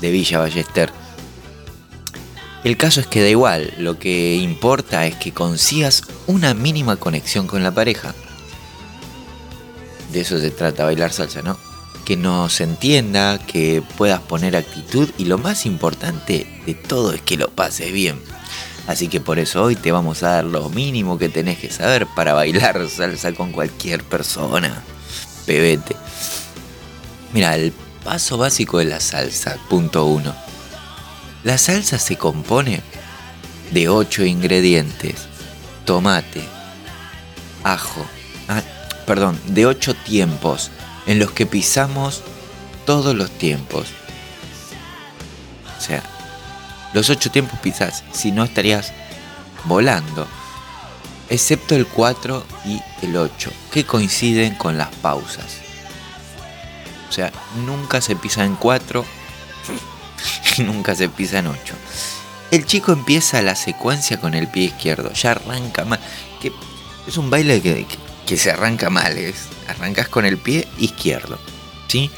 de 0.00 0.10
Villa 0.10 0.38
Ballester. 0.38 0.90
El 2.64 2.76
caso 2.76 3.00
es 3.00 3.06
que 3.06 3.22
da 3.22 3.28
igual, 3.28 3.72
lo 3.78 3.98
que 3.98 4.36
importa 4.36 5.06
es 5.06 5.14
que 5.16 5.32
consigas 5.32 6.02
una 6.26 6.54
mínima 6.54 6.96
conexión 6.96 7.46
con 7.46 7.62
la 7.62 7.72
pareja. 7.72 8.14
De 10.12 10.20
eso 10.20 10.38
se 10.38 10.50
trata 10.50 10.84
bailar 10.84 11.12
salsa, 11.12 11.42
¿no? 11.42 11.58
Que 12.04 12.16
nos 12.16 12.60
entienda, 12.60 13.38
que 13.38 13.82
puedas 13.96 14.20
poner 14.20 14.56
actitud 14.56 15.08
y 15.18 15.26
lo 15.26 15.38
más 15.38 15.66
importante 15.66 16.46
de 16.66 16.74
todo 16.74 17.12
es 17.12 17.22
que 17.22 17.36
lo 17.36 17.48
pases 17.50 17.92
bien. 17.92 18.20
Así 18.86 19.08
que 19.08 19.20
por 19.20 19.38
eso 19.38 19.62
hoy 19.62 19.76
te 19.76 19.92
vamos 19.92 20.22
a 20.22 20.30
dar 20.30 20.44
lo 20.44 20.68
mínimo 20.70 21.18
que 21.18 21.28
tenés 21.28 21.58
que 21.58 21.70
saber 21.70 22.06
para 22.16 22.32
bailar 22.32 22.88
salsa 22.88 23.32
con 23.34 23.52
cualquier 23.52 24.02
persona. 24.02 24.82
Pebete. 25.48 25.96
Mira, 27.32 27.56
el 27.56 27.72
paso 28.04 28.36
básico 28.36 28.76
de 28.76 28.84
la 28.84 29.00
salsa, 29.00 29.56
punto 29.70 30.04
uno. 30.04 30.34
La 31.42 31.56
salsa 31.56 31.98
se 31.98 32.16
compone 32.16 32.82
de 33.70 33.88
8 33.88 34.26
ingredientes. 34.26 35.26
Tomate, 35.86 36.42
ajo, 37.64 38.04
ah, 38.48 38.60
perdón, 39.06 39.40
de 39.46 39.64
8 39.64 39.94
tiempos 39.94 40.70
en 41.06 41.18
los 41.18 41.30
que 41.30 41.46
pisamos 41.46 42.22
todos 42.84 43.14
los 43.14 43.30
tiempos. 43.30 43.86
O 45.78 45.80
sea, 45.80 46.02
los 46.92 47.08
8 47.08 47.30
tiempos 47.30 47.58
pisás, 47.60 48.04
si 48.12 48.32
no 48.32 48.44
estarías 48.44 48.92
volando. 49.64 50.28
Excepto 51.30 51.74
el 51.74 51.86
4 51.86 52.44
y 52.64 52.80
el 53.02 53.16
8, 53.16 53.50
que 53.70 53.84
coinciden 53.84 54.54
con 54.54 54.78
las 54.78 54.88
pausas. 54.96 55.58
O 57.08 57.12
sea, 57.12 57.32
nunca 57.66 58.00
se 58.00 58.16
pisa 58.16 58.44
en 58.44 58.54
4 58.56 59.04
y 60.58 60.62
nunca 60.62 60.94
se 60.94 61.08
pisa 61.08 61.40
en 61.40 61.48
8. 61.48 61.74
El 62.50 62.64
chico 62.64 62.92
empieza 62.92 63.42
la 63.42 63.54
secuencia 63.56 64.18
con 64.20 64.32
el 64.34 64.48
pie 64.48 64.64
izquierdo, 64.64 65.12
ya 65.12 65.32
arranca 65.32 65.84
mal. 65.84 66.00
Que 66.40 66.50
es 67.06 67.16
un 67.18 67.28
baile 67.30 67.60
que, 67.60 67.84
que- 67.84 68.08
que 68.26 68.36
se 68.36 68.50
arranca 68.50 68.90
mal, 68.90 69.16
es, 69.16 69.36
arrancas 69.68 70.08
con 70.08 70.26
el 70.26 70.36
pie 70.36 70.68
izquierdo, 70.78 71.38
¿sí? 71.88 72.10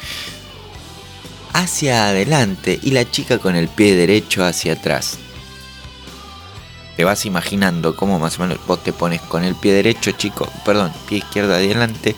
Hacia 1.53 2.09
adelante 2.09 2.81
y 2.83 2.91
la 2.91 3.09
chica 3.09 3.39
con 3.39 3.55
el 3.55 3.69
pie 3.69 3.95
derecho 3.95 4.45
hacia 4.45 4.73
atrás. 4.73 5.19
Te 7.01 7.05
vas 7.05 7.25
imaginando 7.25 7.97
cómo 7.97 8.19
más 8.19 8.39
o 8.39 8.43
menos 8.43 8.59
vos 8.67 8.85
te 8.85 8.93
pones 8.93 9.23
con 9.23 9.43
el 9.43 9.55
pie 9.55 9.73
derecho, 9.73 10.11
chico, 10.11 10.47
perdón, 10.67 10.93
pie 11.09 11.17
izquierdo 11.17 11.55
adelante, 11.55 12.15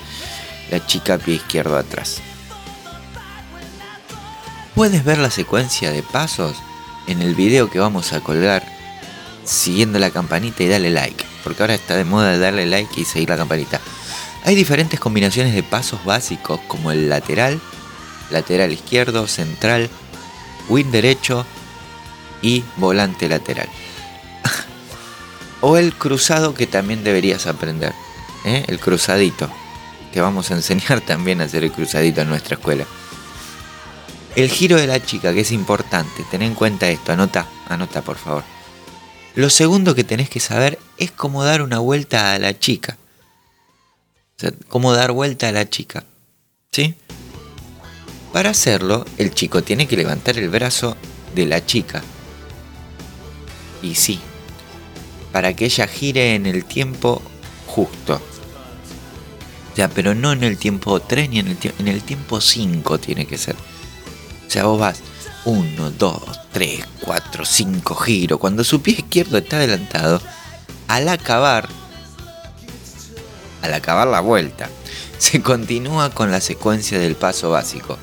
la 0.73 0.85
chica 0.85 1.19
pie 1.19 1.37
izquierdo 1.37 1.77
atrás. 1.77 2.21
Puedes 4.75 5.05
ver 5.05 5.19
la 5.19 5.31
secuencia 5.31 5.93
de 5.93 6.03
pasos 6.03 6.57
en 7.07 7.23
el 7.23 7.37
video 7.37 7.71
que 7.71 7.79
vamos 7.79 8.13
a 8.13 8.19
colgar 8.23 8.67
siguiendo 9.45 10.01
la 10.01 10.11
campanita 10.11 10.65
y 10.65 10.69
dale 10.69 10.91
like, 10.91 11.25
porque 11.45 11.63
ahora 11.63 11.75
está 11.75 11.95
de 11.95 12.05
moda 12.05 12.37
darle 12.37 12.67
like 12.67 13.01
y 13.01 13.05
seguir 13.05 13.29
la 13.29 13.37
campanita. 13.37 13.81
Hay 14.43 14.57
diferentes 14.57 14.99
combinaciones 14.99 15.55
de 15.55 15.63
pasos 15.63 16.05
básicos 16.05 16.59
como 16.67 16.91
el 16.91 17.09
lateral, 17.09 17.61
lateral 18.31 18.73
izquierdo, 18.73 19.29
central, 19.29 19.89
win 20.69 20.91
derecho 20.91 21.47
y 22.43 22.65
volante 22.79 23.29
lateral. 23.29 23.69
O 25.63 25.79
el 25.79 25.95
cruzado 25.95 26.53
que 26.55 26.67
también 26.67 27.03
deberías 27.03 27.47
aprender, 27.47 27.95
¿eh? 28.45 28.65
el 28.67 28.79
cruzadito. 28.79 29.49
Te 30.13 30.21
vamos 30.21 30.51
a 30.51 30.55
enseñar 30.55 31.01
también 31.07 31.41
a 31.41 31.45
hacer 31.45 31.65
el 31.65 31.73
cruzadito 31.73 32.21
en 32.21 32.29
nuestra 32.29 32.57
escuela. 32.57 32.85
El 34.37 34.51
giro 34.51 34.77
de 34.77 34.87
la 34.87 35.03
chica, 35.03 35.33
que 35.33 35.41
es 35.41 35.53
importante, 35.53 36.25
ten 36.31 36.43
en 36.43 36.55
cuenta 36.55 36.89
esto, 36.89 37.13
anota, 37.13 37.47
anota 37.69 38.03
por 38.03 38.17
favor. 38.17 38.45
Lo 39.35 39.49
segundo 39.49 39.95
que 39.95 40.05
tenés 40.05 40.29
que 40.29 40.41
saber 40.41 40.79
es 40.99 41.11
cómo 41.11 41.45
dar 41.45 41.63
una 41.63 41.79
vuelta 41.79 42.35
a 42.35 42.39
la 42.39 42.59
chica. 42.59 42.99
Cómo 44.69 44.93
dar 44.93 45.13
vuelta 45.13 45.49
a 45.49 45.53
la 45.53 45.69
chica. 45.71 46.05
¿Sí? 46.73 46.97
Para 48.33 48.51
hacerlo, 48.51 49.05
el 49.19 49.33
chico 49.33 49.63
tiene 49.63 49.87
que 49.87 49.97
levantar 49.97 50.39
el 50.39 50.49
brazo 50.49 50.97
de 51.35 51.47
la 51.47 51.65
chica. 51.65 52.03
Y 53.83 53.95
sí, 53.95 54.21
para 55.33 55.55
que 55.55 55.65
ella 55.65 55.87
gire 55.87 56.35
en 56.35 56.47
el 56.47 56.65
tiempo 56.65 57.23
justo. 57.67 58.21
O 59.73 59.77
sea, 59.77 59.89
pero 59.89 60.15
no 60.15 60.33
en 60.33 60.45
el 60.45 60.59
tiempo 60.59 61.01
3 61.01 61.31
ni 61.31 61.39
en 61.39 61.49
el, 61.49 61.59
en 61.79 61.89
el 61.89 62.03
tiempo 62.03 62.41
5 62.41 62.99
tiene 62.99 63.27
que 63.27 63.39
ser. 63.39 63.57
O 64.47 64.51
sea, 64.51 64.65
vos 64.65 64.79
vas 64.79 65.01
1, 65.47 65.91
2, 65.93 66.23
3, 66.53 66.85
4, 67.01 67.45
5 67.45 67.95
giro. 67.95 68.39
Cuando 68.39 68.63
su 68.65 68.83
pie 68.83 68.97
izquierdo 68.99 69.39
está 69.39 69.57
adelantado, 69.57 70.21
al 70.89 71.09
acabar, 71.09 71.69
al 73.63 73.73
acabar 73.73 74.07
la 74.09 74.21
vuelta, 74.21 74.69
se 75.19 75.41
continúa 75.41 76.11
con 76.11 76.31
la 76.31 76.43
secuencia 76.43 76.99
del 76.99 77.17
paso 77.17 77.51
básico. 77.51 77.99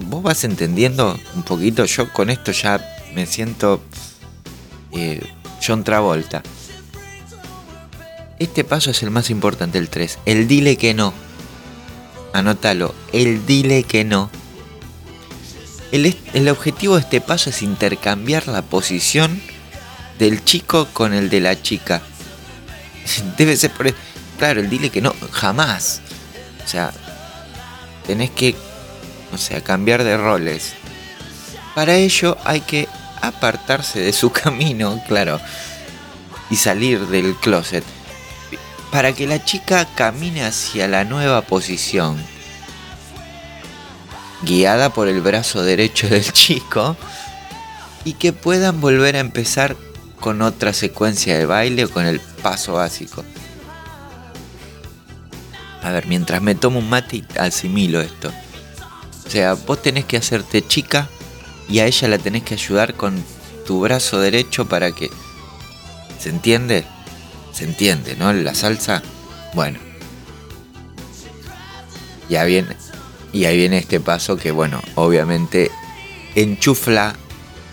Vos 0.00 0.22
vas 0.22 0.44
entendiendo 0.44 1.18
un 1.34 1.42
poquito, 1.42 1.84
yo 1.84 2.10
con 2.12 2.30
esto 2.30 2.52
ya 2.52 2.80
me 3.14 3.26
siento 3.26 3.82
eh, 4.92 5.20
John 5.64 5.84
Travolta. 5.84 6.42
Este 8.38 8.62
paso 8.64 8.90
es 8.90 9.02
el 9.02 9.10
más 9.10 9.30
importante, 9.30 9.78
el 9.78 9.88
3. 9.88 10.18
El 10.24 10.46
dile 10.46 10.76
que 10.76 10.94
no. 10.94 11.12
Anótalo, 12.32 12.94
el 13.12 13.44
dile 13.46 13.82
que 13.82 14.04
no. 14.04 14.30
El, 15.90 16.16
el 16.34 16.48
objetivo 16.48 16.94
de 16.96 17.00
este 17.00 17.20
paso 17.20 17.50
es 17.50 17.62
intercambiar 17.62 18.46
la 18.46 18.62
posición 18.62 19.40
del 20.18 20.44
chico 20.44 20.86
con 20.92 21.14
el 21.14 21.30
de 21.30 21.40
la 21.40 21.60
chica. 21.60 22.02
Debe 23.38 23.56
ser 23.56 23.72
por... 23.72 23.88
e- 23.88 23.94
Claro, 24.38 24.60
el 24.60 24.70
dile 24.70 24.90
que 24.90 25.00
no, 25.00 25.12
jamás. 25.32 26.00
O 26.64 26.68
sea, 26.68 26.92
tenés 28.06 28.30
que, 28.30 28.54
o 29.32 29.38
sea, 29.38 29.60
cambiar 29.64 30.04
de 30.04 30.16
roles. 30.16 30.74
Para 31.74 31.96
ello 31.96 32.36
hay 32.44 32.60
que 32.60 32.86
apartarse 33.22 34.00
de 34.00 34.12
su 34.12 34.30
camino, 34.32 35.02
claro, 35.06 35.40
y 36.50 36.56
salir 36.56 37.06
del 37.06 37.34
closet. 37.36 37.84
Para 38.90 39.12
que 39.12 39.26
la 39.26 39.44
chica 39.44 39.86
camine 39.94 40.44
hacia 40.44 40.88
la 40.88 41.04
nueva 41.04 41.42
posición. 41.42 42.16
Guiada 44.42 44.90
por 44.90 45.08
el 45.08 45.20
brazo 45.20 45.62
derecho 45.62 46.08
del 46.08 46.24
chico. 46.32 46.96
Y 48.04 48.14
que 48.14 48.32
puedan 48.32 48.80
volver 48.80 49.16
a 49.16 49.20
empezar 49.20 49.76
con 50.20 50.40
otra 50.40 50.72
secuencia 50.72 51.36
de 51.36 51.44
baile 51.44 51.84
o 51.84 51.90
con 51.90 52.06
el 52.06 52.20
paso 52.20 52.74
básico. 52.74 53.24
A 55.82 55.90
ver, 55.90 56.06
mientras 56.06 56.40
me 56.40 56.54
tomo 56.54 56.78
un 56.78 56.88
mate 56.88 57.24
asimilo 57.38 58.00
esto. 58.00 58.32
O 59.26 59.30
sea, 59.30 59.54
vos 59.54 59.82
tenés 59.82 60.06
que 60.06 60.16
hacerte 60.16 60.66
chica 60.66 61.08
y 61.68 61.80
a 61.80 61.86
ella 61.86 62.08
la 62.08 62.18
tenés 62.18 62.42
que 62.42 62.54
ayudar 62.54 62.94
con 62.94 63.22
tu 63.66 63.80
brazo 63.80 64.20
derecho 64.20 64.66
para 64.66 64.92
que... 64.92 65.10
¿Se 66.18 66.30
entiende? 66.30 66.84
Se 67.52 67.64
entiende, 67.64 68.16
¿no? 68.16 68.32
La 68.32 68.54
salsa. 68.54 69.02
Bueno. 69.54 69.78
Ya 72.28 72.44
viene. 72.44 72.76
Y 73.32 73.44
ahí 73.44 73.56
viene 73.56 73.78
este 73.78 74.00
paso 74.00 74.36
que, 74.36 74.50
bueno, 74.50 74.80
obviamente 74.94 75.70
enchufla. 76.34 77.14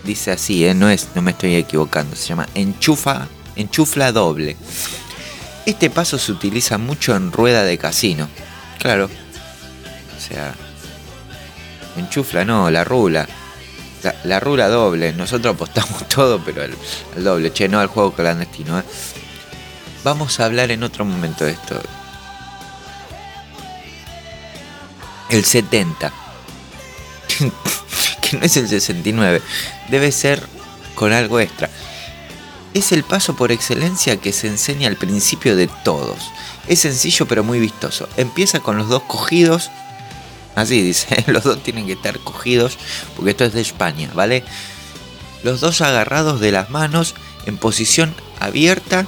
Dice 0.03 0.31
así, 0.31 0.65
¿eh? 0.65 0.73
No, 0.73 0.89
es, 0.89 1.09
no 1.15 1.21
me 1.21 1.31
estoy 1.31 1.55
equivocando. 1.55 2.15
Se 2.15 2.27
llama 2.27 2.47
enchufa, 2.53 3.27
enchufla 3.55 4.11
doble. 4.11 4.57
Este 5.65 5.89
paso 5.89 6.19
se 6.19 6.31
utiliza 6.31 6.77
mucho 6.77 7.15
en 7.15 7.31
rueda 7.31 7.63
de 7.63 7.77
casino. 7.77 8.27
Claro. 8.79 9.05
O 9.05 10.21
sea, 10.21 10.53
enchufla 11.97 12.45
no, 12.45 12.69
la 12.69 12.83
rula. 12.83 13.27
La, 14.23 14.39
la 14.39 14.69
doble. 14.69 15.13
Nosotros 15.13 15.55
apostamos 15.55 16.07
todo, 16.09 16.39
pero 16.43 16.63
al, 16.63 16.75
al 17.15 17.23
doble. 17.23 17.51
Che, 17.51 17.67
no 17.67 17.79
al 17.79 17.87
juego 17.87 18.13
clandestino. 18.13 18.79
¿eh? 18.79 18.83
Vamos 20.03 20.39
a 20.39 20.45
hablar 20.45 20.71
en 20.71 20.83
otro 20.83 21.05
momento 21.05 21.45
de 21.45 21.51
esto. 21.51 21.81
El 25.29 25.43
70. 25.43 26.13
que 28.21 28.37
no 28.37 28.45
es 28.45 28.57
el 28.57 28.67
69. 28.67 29.41
Debe 29.89 30.11
ser 30.11 30.47
con 30.93 31.11
algo 31.11 31.39
extra. 31.39 31.69
Es 32.73 32.91
el 32.91 33.03
paso 33.03 33.35
por 33.35 33.51
excelencia 33.51 34.17
que 34.17 34.33
se 34.33 34.47
enseña 34.47 34.87
al 34.87 34.97
principio 34.97 35.55
de 35.55 35.67
todos. 35.83 36.19
Es 36.67 36.79
sencillo 36.79 37.25
pero 37.27 37.43
muy 37.43 37.59
vistoso. 37.59 38.09
Empieza 38.17 38.59
con 38.59 38.77
los 38.77 38.89
dos 38.89 39.03
cogidos. 39.03 39.71
Así 40.55 40.81
dice, 40.81 41.23
los 41.27 41.43
dos 41.43 41.61
tienen 41.61 41.85
que 41.85 41.93
estar 41.93 42.19
cogidos 42.19 42.77
porque 43.15 43.31
esto 43.31 43.45
es 43.45 43.53
de 43.53 43.61
España, 43.61 44.09
¿vale? 44.13 44.43
Los 45.43 45.61
dos 45.61 45.81
agarrados 45.81 46.39
de 46.39 46.51
las 46.51 46.69
manos 46.69 47.13
en 47.45 47.57
posición 47.57 48.15
abierta 48.39 49.05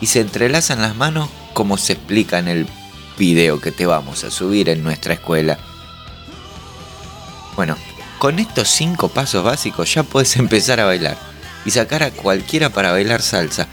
y 0.00 0.06
se 0.06 0.20
entrelazan 0.20 0.82
las 0.82 0.96
manos 0.96 1.30
como 1.54 1.76
se 1.78 1.94
explica 1.94 2.38
en 2.38 2.48
el 2.48 2.66
video 3.16 3.60
que 3.60 3.72
te 3.72 3.86
vamos 3.86 4.24
a 4.24 4.30
subir 4.30 4.68
en 4.68 4.82
nuestra 4.82 5.14
escuela. 5.14 5.58
Bueno, 7.56 7.76
con 8.18 8.38
estos 8.38 8.68
cinco 8.68 9.08
pasos 9.08 9.42
básicos 9.44 9.92
ya 9.92 10.02
puedes 10.02 10.36
empezar 10.36 10.80
a 10.80 10.84
bailar 10.84 11.16
y 11.64 11.70
sacar 11.70 12.02
a 12.02 12.10
cualquiera 12.10 12.70
para 12.70 12.92
bailar 12.92 13.22
salsa. 13.22 13.66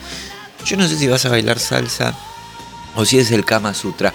Yo 0.66 0.78
no 0.78 0.88
sé 0.88 0.98
si 0.98 1.08
vas 1.08 1.26
a 1.26 1.30
bailar 1.30 1.60
salsa 1.60 2.16
o 2.96 3.06
si 3.06 3.20
es 3.20 3.32
el 3.32 3.46
Kama 3.46 3.74
Sutra. 3.74 4.14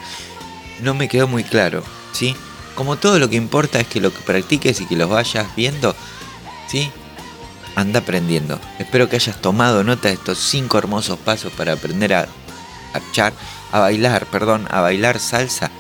No 0.81 0.95
me 0.95 1.09
quedó 1.09 1.29
muy 1.29 1.45
claro, 1.45 1.85
¿sí? 2.13 2.35
Como 2.81 2.97
todo 2.97 3.19
lo 3.19 3.29
que 3.29 3.37
importa 3.37 3.79
es 3.79 3.87
que 3.89 4.01
lo 4.01 4.11
que 4.11 4.21
practiques 4.23 4.81
y 4.81 4.87
que 4.87 4.97
los 4.97 5.11
vayas 5.11 5.55
viendo, 5.55 5.95
¿sí? 6.67 6.91
Anda 7.77 7.99
aprendiendo. 8.01 8.59
Espero 8.79 9.07
que 9.07 9.17
hayas 9.17 9.39
tomado 9.43 9.85
nota 9.85 10.09
de 10.09 10.15
estos 10.15 10.39
cinco 10.39 10.79
hermosos 10.79 11.19
pasos 11.19 11.53
para 11.53 11.75
aprender 11.75 12.15
a, 12.15 12.27
char- 13.13 13.35
a 13.71 13.81
bailar, 13.81 14.25
perdón, 14.29 14.67
a 14.71 14.81
bailar 14.81 15.19
salsa. 15.21 15.71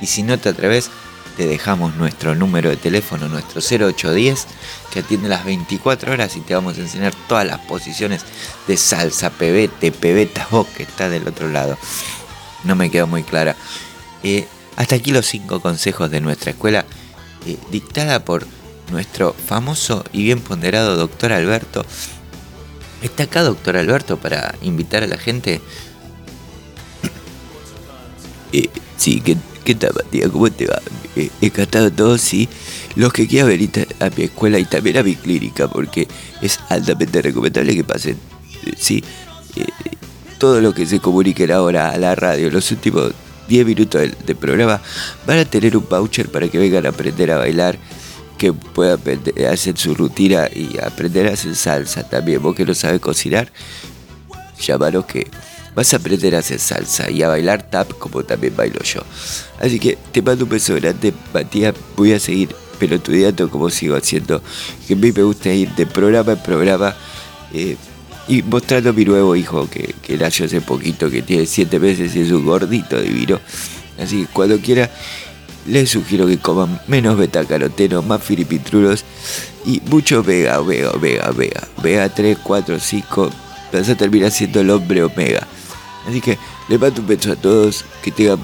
Y 0.00 0.06
si 0.06 0.22
no 0.22 0.38
te 0.38 0.50
atreves, 0.50 0.88
te 1.36 1.46
dejamos 1.48 1.96
nuestro 1.96 2.36
número 2.36 2.70
de 2.70 2.76
teléfono, 2.76 3.26
nuestro 3.26 3.60
0810, 3.60 4.46
que 4.92 5.00
atiende 5.00 5.28
las 5.28 5.44
24 5.44 6.12
horas 6.12 6.36
y 6.36 6.42
te 6.42 6.54
vamos 6.54 6.78
a 6.78 6.82
enseñar 6.82 7.12
todas 7.26 7.44
las 7.44 7.58
posiciones 7.58 8.22
de 8.68 8.76
salsa, 8.76 9.30
pebete, 9.30 9.90
pebeta, 9.90 10.46
vos 10.52 10.68
que 10.76 10.84
está 10.84 11.08
del 11.08 11.26
otro 11.26 11.48
lado. 11.48 11.76
No 12.62 12.76
me 12.76 12.88
quedó 12.88 13.08
muy 13.08 13.24
clara. 13.24 13.56
Eh, 14.22 14.46
hasta 14.80 14.96
aquí 14.96 15.10
los 15.10 15.26
cinco 15.26 15.60
consejos 15.60 16.10
de 16.10 16.22
nuestra 16.22 16.52
escuela, 16.52 16.86
eh, 17.44 17.58
dictada 17.70 18.24
por 18.24 18.46
nuestro 18.90 19.34
famoso 19.34 20.06
y 20.10 20.24
bien 20.24 20.40
ponderado 20.40 20.96
doctor 20.96 21.34
Alberto. 21.34 21.84
¿Está 23.02 23.24
acá 23.24 23.42
doctor 23.42 23.76
Alberto 23.76 24.16
para 24.16 24.54
invitar 24.62 25.02
a 25.02 25.06
la 25.06 25.18
gente? 25.18 25.60
Eh, 28.52 28.68
sí, 28.96 29.20
¿qué, 29.20 29.36
qué 29.64 29.76
tal, 29.76 29.92
Matías? 29.94 30.28
¿Cómo 30.30 30.50
te 30.50 30.66
va? 30.66 30.80
Eh, 31.14 31.30
encantado 31.42 31.92
todos, 31.92 32.20
sí. 32.20 32.48
Los 32.96 33.12
que 33.12 33.28
quieran 33.28 33.48
venir 33.48 33.86
a 34.00 34.06
a 34.06 34.10
mi 34.10 34.24
escuela 34.24 34.58
y 34.58 34.64
también 34.64 34.96
a 34.96 35.04
mi 35.04 35.14
clínica, 35.14 35.68
porque 35.68 36.08
es 36.40 36.58
altamente 36.68 37.22
recomendable 37.22 37.76
que 37.76 37.84
pasen, 37.84 38.16
eh, 38.66 38.72
sí, 38.76 39.04
eh, 39.54 39.66
todo 40.38 40.60
lo 40.62 40.72
que 40.72 40.86
se 40.86 40.98
comuniquen 40.98 41.52
ahora 41.52 41.90
a 41.90 41.98
la 41.98 42.16
radio, 42.16 42.50
los 42.50 42.72
últimos 42.72 43.12
10 43.50 43.66
minutos 43.66 44.00
del 44.24 44.36
programa, 44.36 44.80
van 45.26 45.38
a 45.38 45.44
tener 45.44 45.76
un 45.76 45.84
voucher 45.88 46.30
para 46.30 46.48
que 46.48 46.56
vengan 46.56 46.86
a 46.86 46.90
aprender 46.90 47.32
a 47.32 47.38
bailar, 47.38 47.76
que 48.38 48.52
puedan 48.52 49.00
hacer 49.50 49.76
su 49.76 49.94
rutina 49.94 50.48
y 50.54 50.78
aprender 50.78 51.26
a 51.26 51.32
hacer 51.32 51.56
salsa 51.56 52.08
también. 52.08 52.40
Vos 52.40 52.54
que 52.54 52.64
no 52.64 52.74
sabes 52.74 53.00
cocinar, 53.00 53.52
llámanos 54.60 55.04
que 55.04 55.26
vas 55.74 55.92
a 55.92 55.96
aprender 55.96 56.36
a 56.36 56.38
hacer 56.38 56.60
salsa 56.60 57.10
y 57.10 57.22
a 57.24 57.28
bailar 57.28 57.68
tap 57.68 57.92
como 57.98 58.22
también 58.22 58.54
bailo 58.56 58.80
yo. 58.84 59.00
Así 59.60 59.80
que 59.80 59.98
te 60.12 60.22
mando 60.22 60.44
un 60.44 60.50
beso 60.50 60.76
grande, 60.76 61.12
Matías. 61.34 61.74
Voy 61.96 62.12
a 62.12 62.20
seguir 62.20 62.54
pelotudeando 62.78 63.50
como 63.50 63.68
sigo 63.68 63.96
haciendo. 63.96 64.40
Que 64.86 64.94
a 64.94 64.96
mí 64.96 65.10
me 65.10 65.22
gusta 65.24 65.52
ir 65.52 65.74
de 65.74 65.86
programa 65.86 66.32
en 66.32 66.42
programa 66.42 66.94
eh, 67.52 67.76
y 68.30 68.44
mostrando 68.44 68.90
a 68.90 68.92
mi 68.92 69.04
nuevo 69.04 69.34
hijo 69.34 69.68
que, 69.68 69.92
que 70.02 70.16
nació 70.16 70.46
hace 70.46 70.60
poquito, 70.60 71.10
que 71.10 71.20
tiene 71.20 71.46
7 71.46 71.80
meses 71.80 72.14
y 72.14 72.20
es 72.20 72.30
un 72.30 72.44
gordito 72.44 73.00
divino. 73.00 73.40
Así 74.00 74.22
que 74.22 74.26
cuando 74.32 74.56
quiera, 74.60 74.88
les 75.66 75.90
sugiero 75.90 76.28
que 76.28 76.38
coman 76.38 76.80
menos 76.86 77.18
betacaroteno, 77.18 78.02
más 78.02 78.22
filipitrulos 78.22 79.04
y 79.66 79.80
mucho 79.86 80.20
omega, 80.20 80.60
omega, 80.60 80.90
omega, 80.92 81.28
omega. 81.28 81.68
Omega 81.76 82.08
3, 82.08 82.38
4, 82.40 82.78
5. 82.78 83.30
Vas 83.72 83.88
a 83.88 83.96
terminar 83.96 84.30
siendo 84.30 84.60
el 84.60 84.70
hombre 84.70 85.02
omega. 85.02 85.44
Así 86.08 86.20
que 86.20 86.38
les 86.68 86.80
mando 86.80 87.00
un 87.00 87.08
beso 87.08 87.32
a 87.32 87.36
todos. 87.36 87.84
Que 88.00 88.12
tengan, 88.12 88.38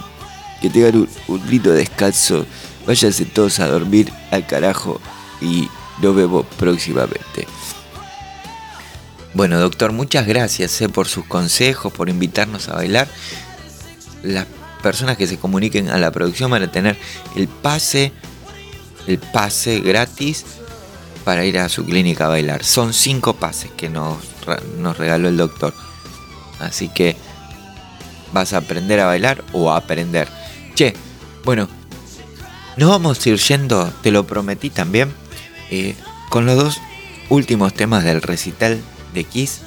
que 0.61 0.69
tengan 0.69 0.97
un, 0.97 1.09
un 1.29 1.49
lindo 1.49 1.71
descanso. 1.71 2.45
Váyanse 2.89 3.25
todos 3.25 3.61
a 3.61 3.69
dormir 3.69 4.13
al 4.33 4.45
carajo. 4.49 5.01
Y 5.41 5.69
nos 6.03 6.17
vemos 6.17 6.45
próximamente. 6.59 7.47
Bueno, 9.37 9.61
doctor, 9.61 9.93
muchas 9.93 10.27
gracias 10.27 10.81
eh, 10.81 10.89
por 10.89 11.09
sus 11.09 11.27
consejos, 11.27 11.93
por 11.93 12.09
invitarnos 12.09 12.71
a 12.71 12.77
bailar. 12.77 13.07
Las 14.23 14.47
personas 14.83 15.19
que 15.19 15.27
se 15.27 15.37
comuniquen 15.37 15.91
a 15.91 15.99
la 15.99 16.11
producción 16.11 16.51
van 16.51 16.63
a 16.63 16.73
tener 16.73 16.97
el 17.37 17.47
pase, 17.47 18.13
el 19.07 19.19
pase 19.19 19.81
gratis 19.81 20.47
para 21.23 21.45
ir 21.45 21.59
a 21.59 21.69
su 21.69 21.85
clínica 21.85 22.25
a 22.25 22.29
bailar. 22.29 22.65
Son 22.65 22.95
cinco 22.95 23.35
pases 23.35 23.71
que 23.77 23.91
nos, 23.91 24.17
nos 24.79 24.97
regaló 24.97 25.29
el 25.29 25.37
doctor. 25.37 25.75
Así 26.59 26.89
que 26.89 27.15
vas 28.33 28.55
a 28.55 28.57
aprender 28.57 29.01
a 29.01 29.07
bailar 29.07 29.45
o 29.53 29.71
a 29.71 29.77
aprender. 29.77 30.29
Che, 30.75 30.95
bueno, 31.45 31.69
nos 32.79 32.89
vamos 32.89 33.19
a 33.21 33.29
ir 33.29 33.37
yendo, 33.37 33.93
te 34.03 34.11
lo 34.11 34.27
prometí 34.27 34.71
también, 34.71 35.13
eh, 35.71 35.95
con 36.31 36.47
los 36.47 36.57
dos 36.57 36.79
últimos 37.29 37.75
temas 37.75 38.03
del 38.03 38.23
recital 38.23 38.81
de 39.17 39.25
Kiss. 39.25 39.63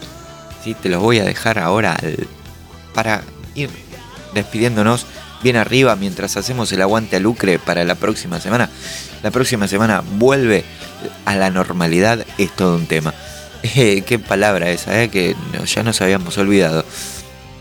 ¿sí? 0.64 0.74
Te 0.74 0.88
los 0.88 1.02
voy 1.02 1.20
a 1.20 1.26
dejar 1.26 1.60
ahora 1.60 1.98
para 2.94 3.24
ir 3.56 3.70
despidiéndonos 4.34 5.06
bien 5.42 5.56
arriba 5.56 5.96
mientras 5.96 6.38
hacemos 6.38 6.72
el 6.72 6.82
aguante 6.82 7.18
a 7.18 7.20
lucre 7.20 7.60
para 7.60 7.84
la 7.84 7.96
próxima 7.96 8.40
semana. 8.40 8.70
La 9.24 9.32
próxima 9.32 9.68
semana 9.68 10.04
vuelve 10.18 10.64
a 11.26 11.36
la 11.36 11.50
normalidad, 11.50 12.26
es 12.38 12.56
todo 12.56 12.76
un 12.76 12.88
tema. 12.88 13.14
Eh, 13.62 14.04
qué 14.08 14.18
palabra 14.20 14.70
esa, 14.70 15.04
eh, 15.04 15.10
que 15.10 15.36
ya 15.66 15.84
nos 15.84 16.00
habíamos 16.00 16.38
olvidado. 16.38 16.86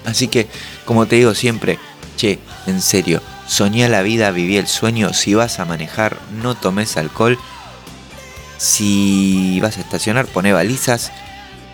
Así 0.04 0.28
que, 0.28 0.46
como 0.84 1.06
te 1.06 1.16
digo 1.16 1.34
siempre, 1.34 1.76
che, 2.16 2.38
en 2.68 2.80
serio, 2.80 3.20
soñá 3.48 3.88
la 3.88 4.02
vida, 4.02 4.30
viví 4.30 4.58
el 4.58 4.68
sueño. 4.68 5.12
Si 5.12 5.34
vas 5.34 5.58
a 5.58 5.64
manejar, 5.64 6.16
no 6.40 6.54
tomes 6.54 6.96
alcohol. 6.96 7.36
Si 8.58 9.58
vas 9.60 9.76
a 9.76 9.80
estacionar, 9.80 10.26
poné 10.26 10.52
balizas. 10.52 11.10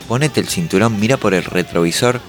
Ponete 0.08 0.40
el 0.40 0.48
cinturón, 0.48 1.00
mira 1.00 1.16
por 1.16 1.34
el 1.34 1.44
retrovisor. 1.44 2.20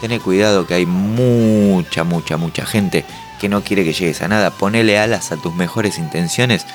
Ten 0.00 0.18
cuidado 0.18 0.66
que 0.66 0.74
hay 0.74 0.86
mucha, 0.86 2.02
mucha, 2.04 2.36
mucha 2.36 2.66
gente 2.66 3.04
que 3.40 3.48
no 3.48 3.62
quiere 3.62 3.84
que 3.84 3.92
llegues 3.92 4.22
a 4.22 4.28
nada. 4.28 4.50
Ponele 4.50 4.98
alas 4.98 5.32
a 5.32 5.36
tus 5.36 5.54
mejores 5.54 5.98
intenciones. 5.98 6.66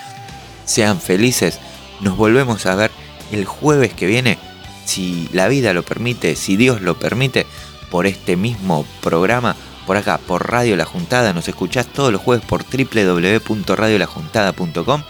Sean 0.65 1.01
felices. 1.01 1.59
Nos 1.99 2.17
volvemos 2.17 2.65
a 2.65 2.75
ver 2.75 2.91
el 3.31 3.45
jueves 3.45 3.93
que 3.93 4.05
viene, 4.05 4.38
si 4.85 5.29
la 5.34 5.47
vida 5.47 5.73
lo 5.73 5.84
permite, 5.84 6.35
si 6.35 6.57
Dios 6.57 6.81
lo 6.81 6.99
permite, 6.99 7.47
por 7.89 8.05
este 8.05 8.35
mismo 8.35 8.85
programa, 9.01 9.55
por 9.85 9.95
acá, 9.97 10.17
por 10.17 10.49
Radio 10.49 10.75
La 10.75 10.85
Juntada. 10.85 11.34
Nos 11.34 11.47
escuchás 11.47 11.85
todos 11.88 12.11
los 12.11 12.21
jueves 12.21 12.45
por 12.45 12.63
www.radiolajuntada.com 12.63 15.03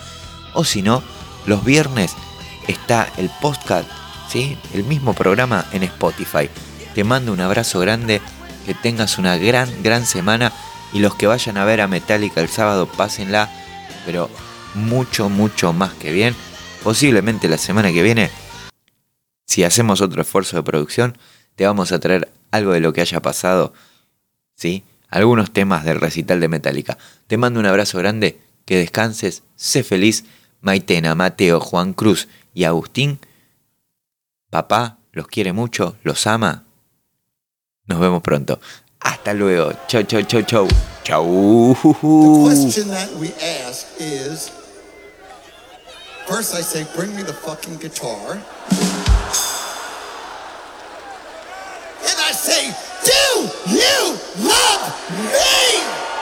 o 0.53 0.63
si 0.63 0.81
no, 0.81 1.03
los 1.45 1.63
viernes 1.63 2.13
está 2.67 3.07
el 3.17 3.29
podcast, 3.41 3.89
el 4.35 4.83
mismo 4.83 5.13
programa 5.13 5.65
en 5.71 5.83
Spotify. 5.83 6.49
Te 6.93 7.03
mando 7.03 7.31
un 7.31 7.39
abrazo 7.39 7.79
grande, 7.79 8.21
que 8.65 8.73
tengas 8.73 9.17
una 9.17 9.37
gran, 9.37 9.69
gran 9.83 10.05
semana 10.05 10.51
y 10.91 10.99
los 10.99 11.15
que 11.15 11.27
vayan 11.27 11.57
a 11.57 11.63
ver 11.63 11.79
a 11.79 11.87
Metallica 11.87 12.41
el 12.41 12.49
sábado, 12.49 12.87
pásenla, 12.87 13.49
pero 14.05 14.29
mucho, 14.75 15.29
mucho 15.29 15.71
más 15.71 15.93
que 15.93 16.11
bien. 16.11 16.35
Posiblemente 16.83 17.47
la 17.47 17.57
semana 17.57 17.93
que 17.93 18.03
viene, 18.03 18.29
si 19.45 19.63
hacemos 19.63 20.01
otro 20.01 20.21
esfuerzo 20.21 20.57
de 20.57 20.63
producción, 20.63 21.17
te 21.55 21.65
vamos 21.65 21.93
a 21.93 21.99
traer 21.99 22.29
algo 22.51 22.73
de 22.73 22.81
lo 22.81 22.91
que 22.91 23.01
haya 23.01 23.21
pasado, 23.21 23.73
¿sí? 24.55 24.83
Algunos 25.09 25.51
temas 25.51 25.85
del 25.85 26.01
recital 26.01 26.41
de 26.41 26.49
Metallica. 26.49 26.97
Te 27.27 27.37
mando 27.37 27.61
un 27.61 27.65
abrazo 27.65 27.97
grande, 27.97 28.41
que 28.65 28.77
descanses, 28.77 29.43
sé 29.55 29.83
feliz. 29.83 30.25
Maitena, 30.59 31.15
Mateo, 31.15 31.59
Juan 31.61 31.93
Cruz 31.93 32.27
y 32.53 32.65
Agustín, 32.65 33.19
papá 34.49 34.97
los 35.11 35.27
quiere 35.27 35.53
mucho, 35.53 35.95
los 36.03 36.27
ama. 36.27 36.65
Nos 37.85 37.99
vemos 37.99 38.21
pronto. 38.21 38.59
Hasta 38.99 39.33
luego. 39.33 39.71
Chau, 39.87 40.03
chau, 40.03 40.21
chau, 40.23 40.41
chau. 40.41 40.67
Chau. 41.03 41.75
First 46.27 46.55
I 46.55 46.61
say, 46.61 46.85
bring 46.93 47.15
me 47.15 47.23
the 47.23 47.31
fucking 47.31 47.77
guitar. 47.77 48.33
And 52.03 52.17
I 52.19 52.31
say, 52.33 52.75
do 53.05 53.49
you 53.71 54.17
love 54.45 54.93
me? 55.31 56.16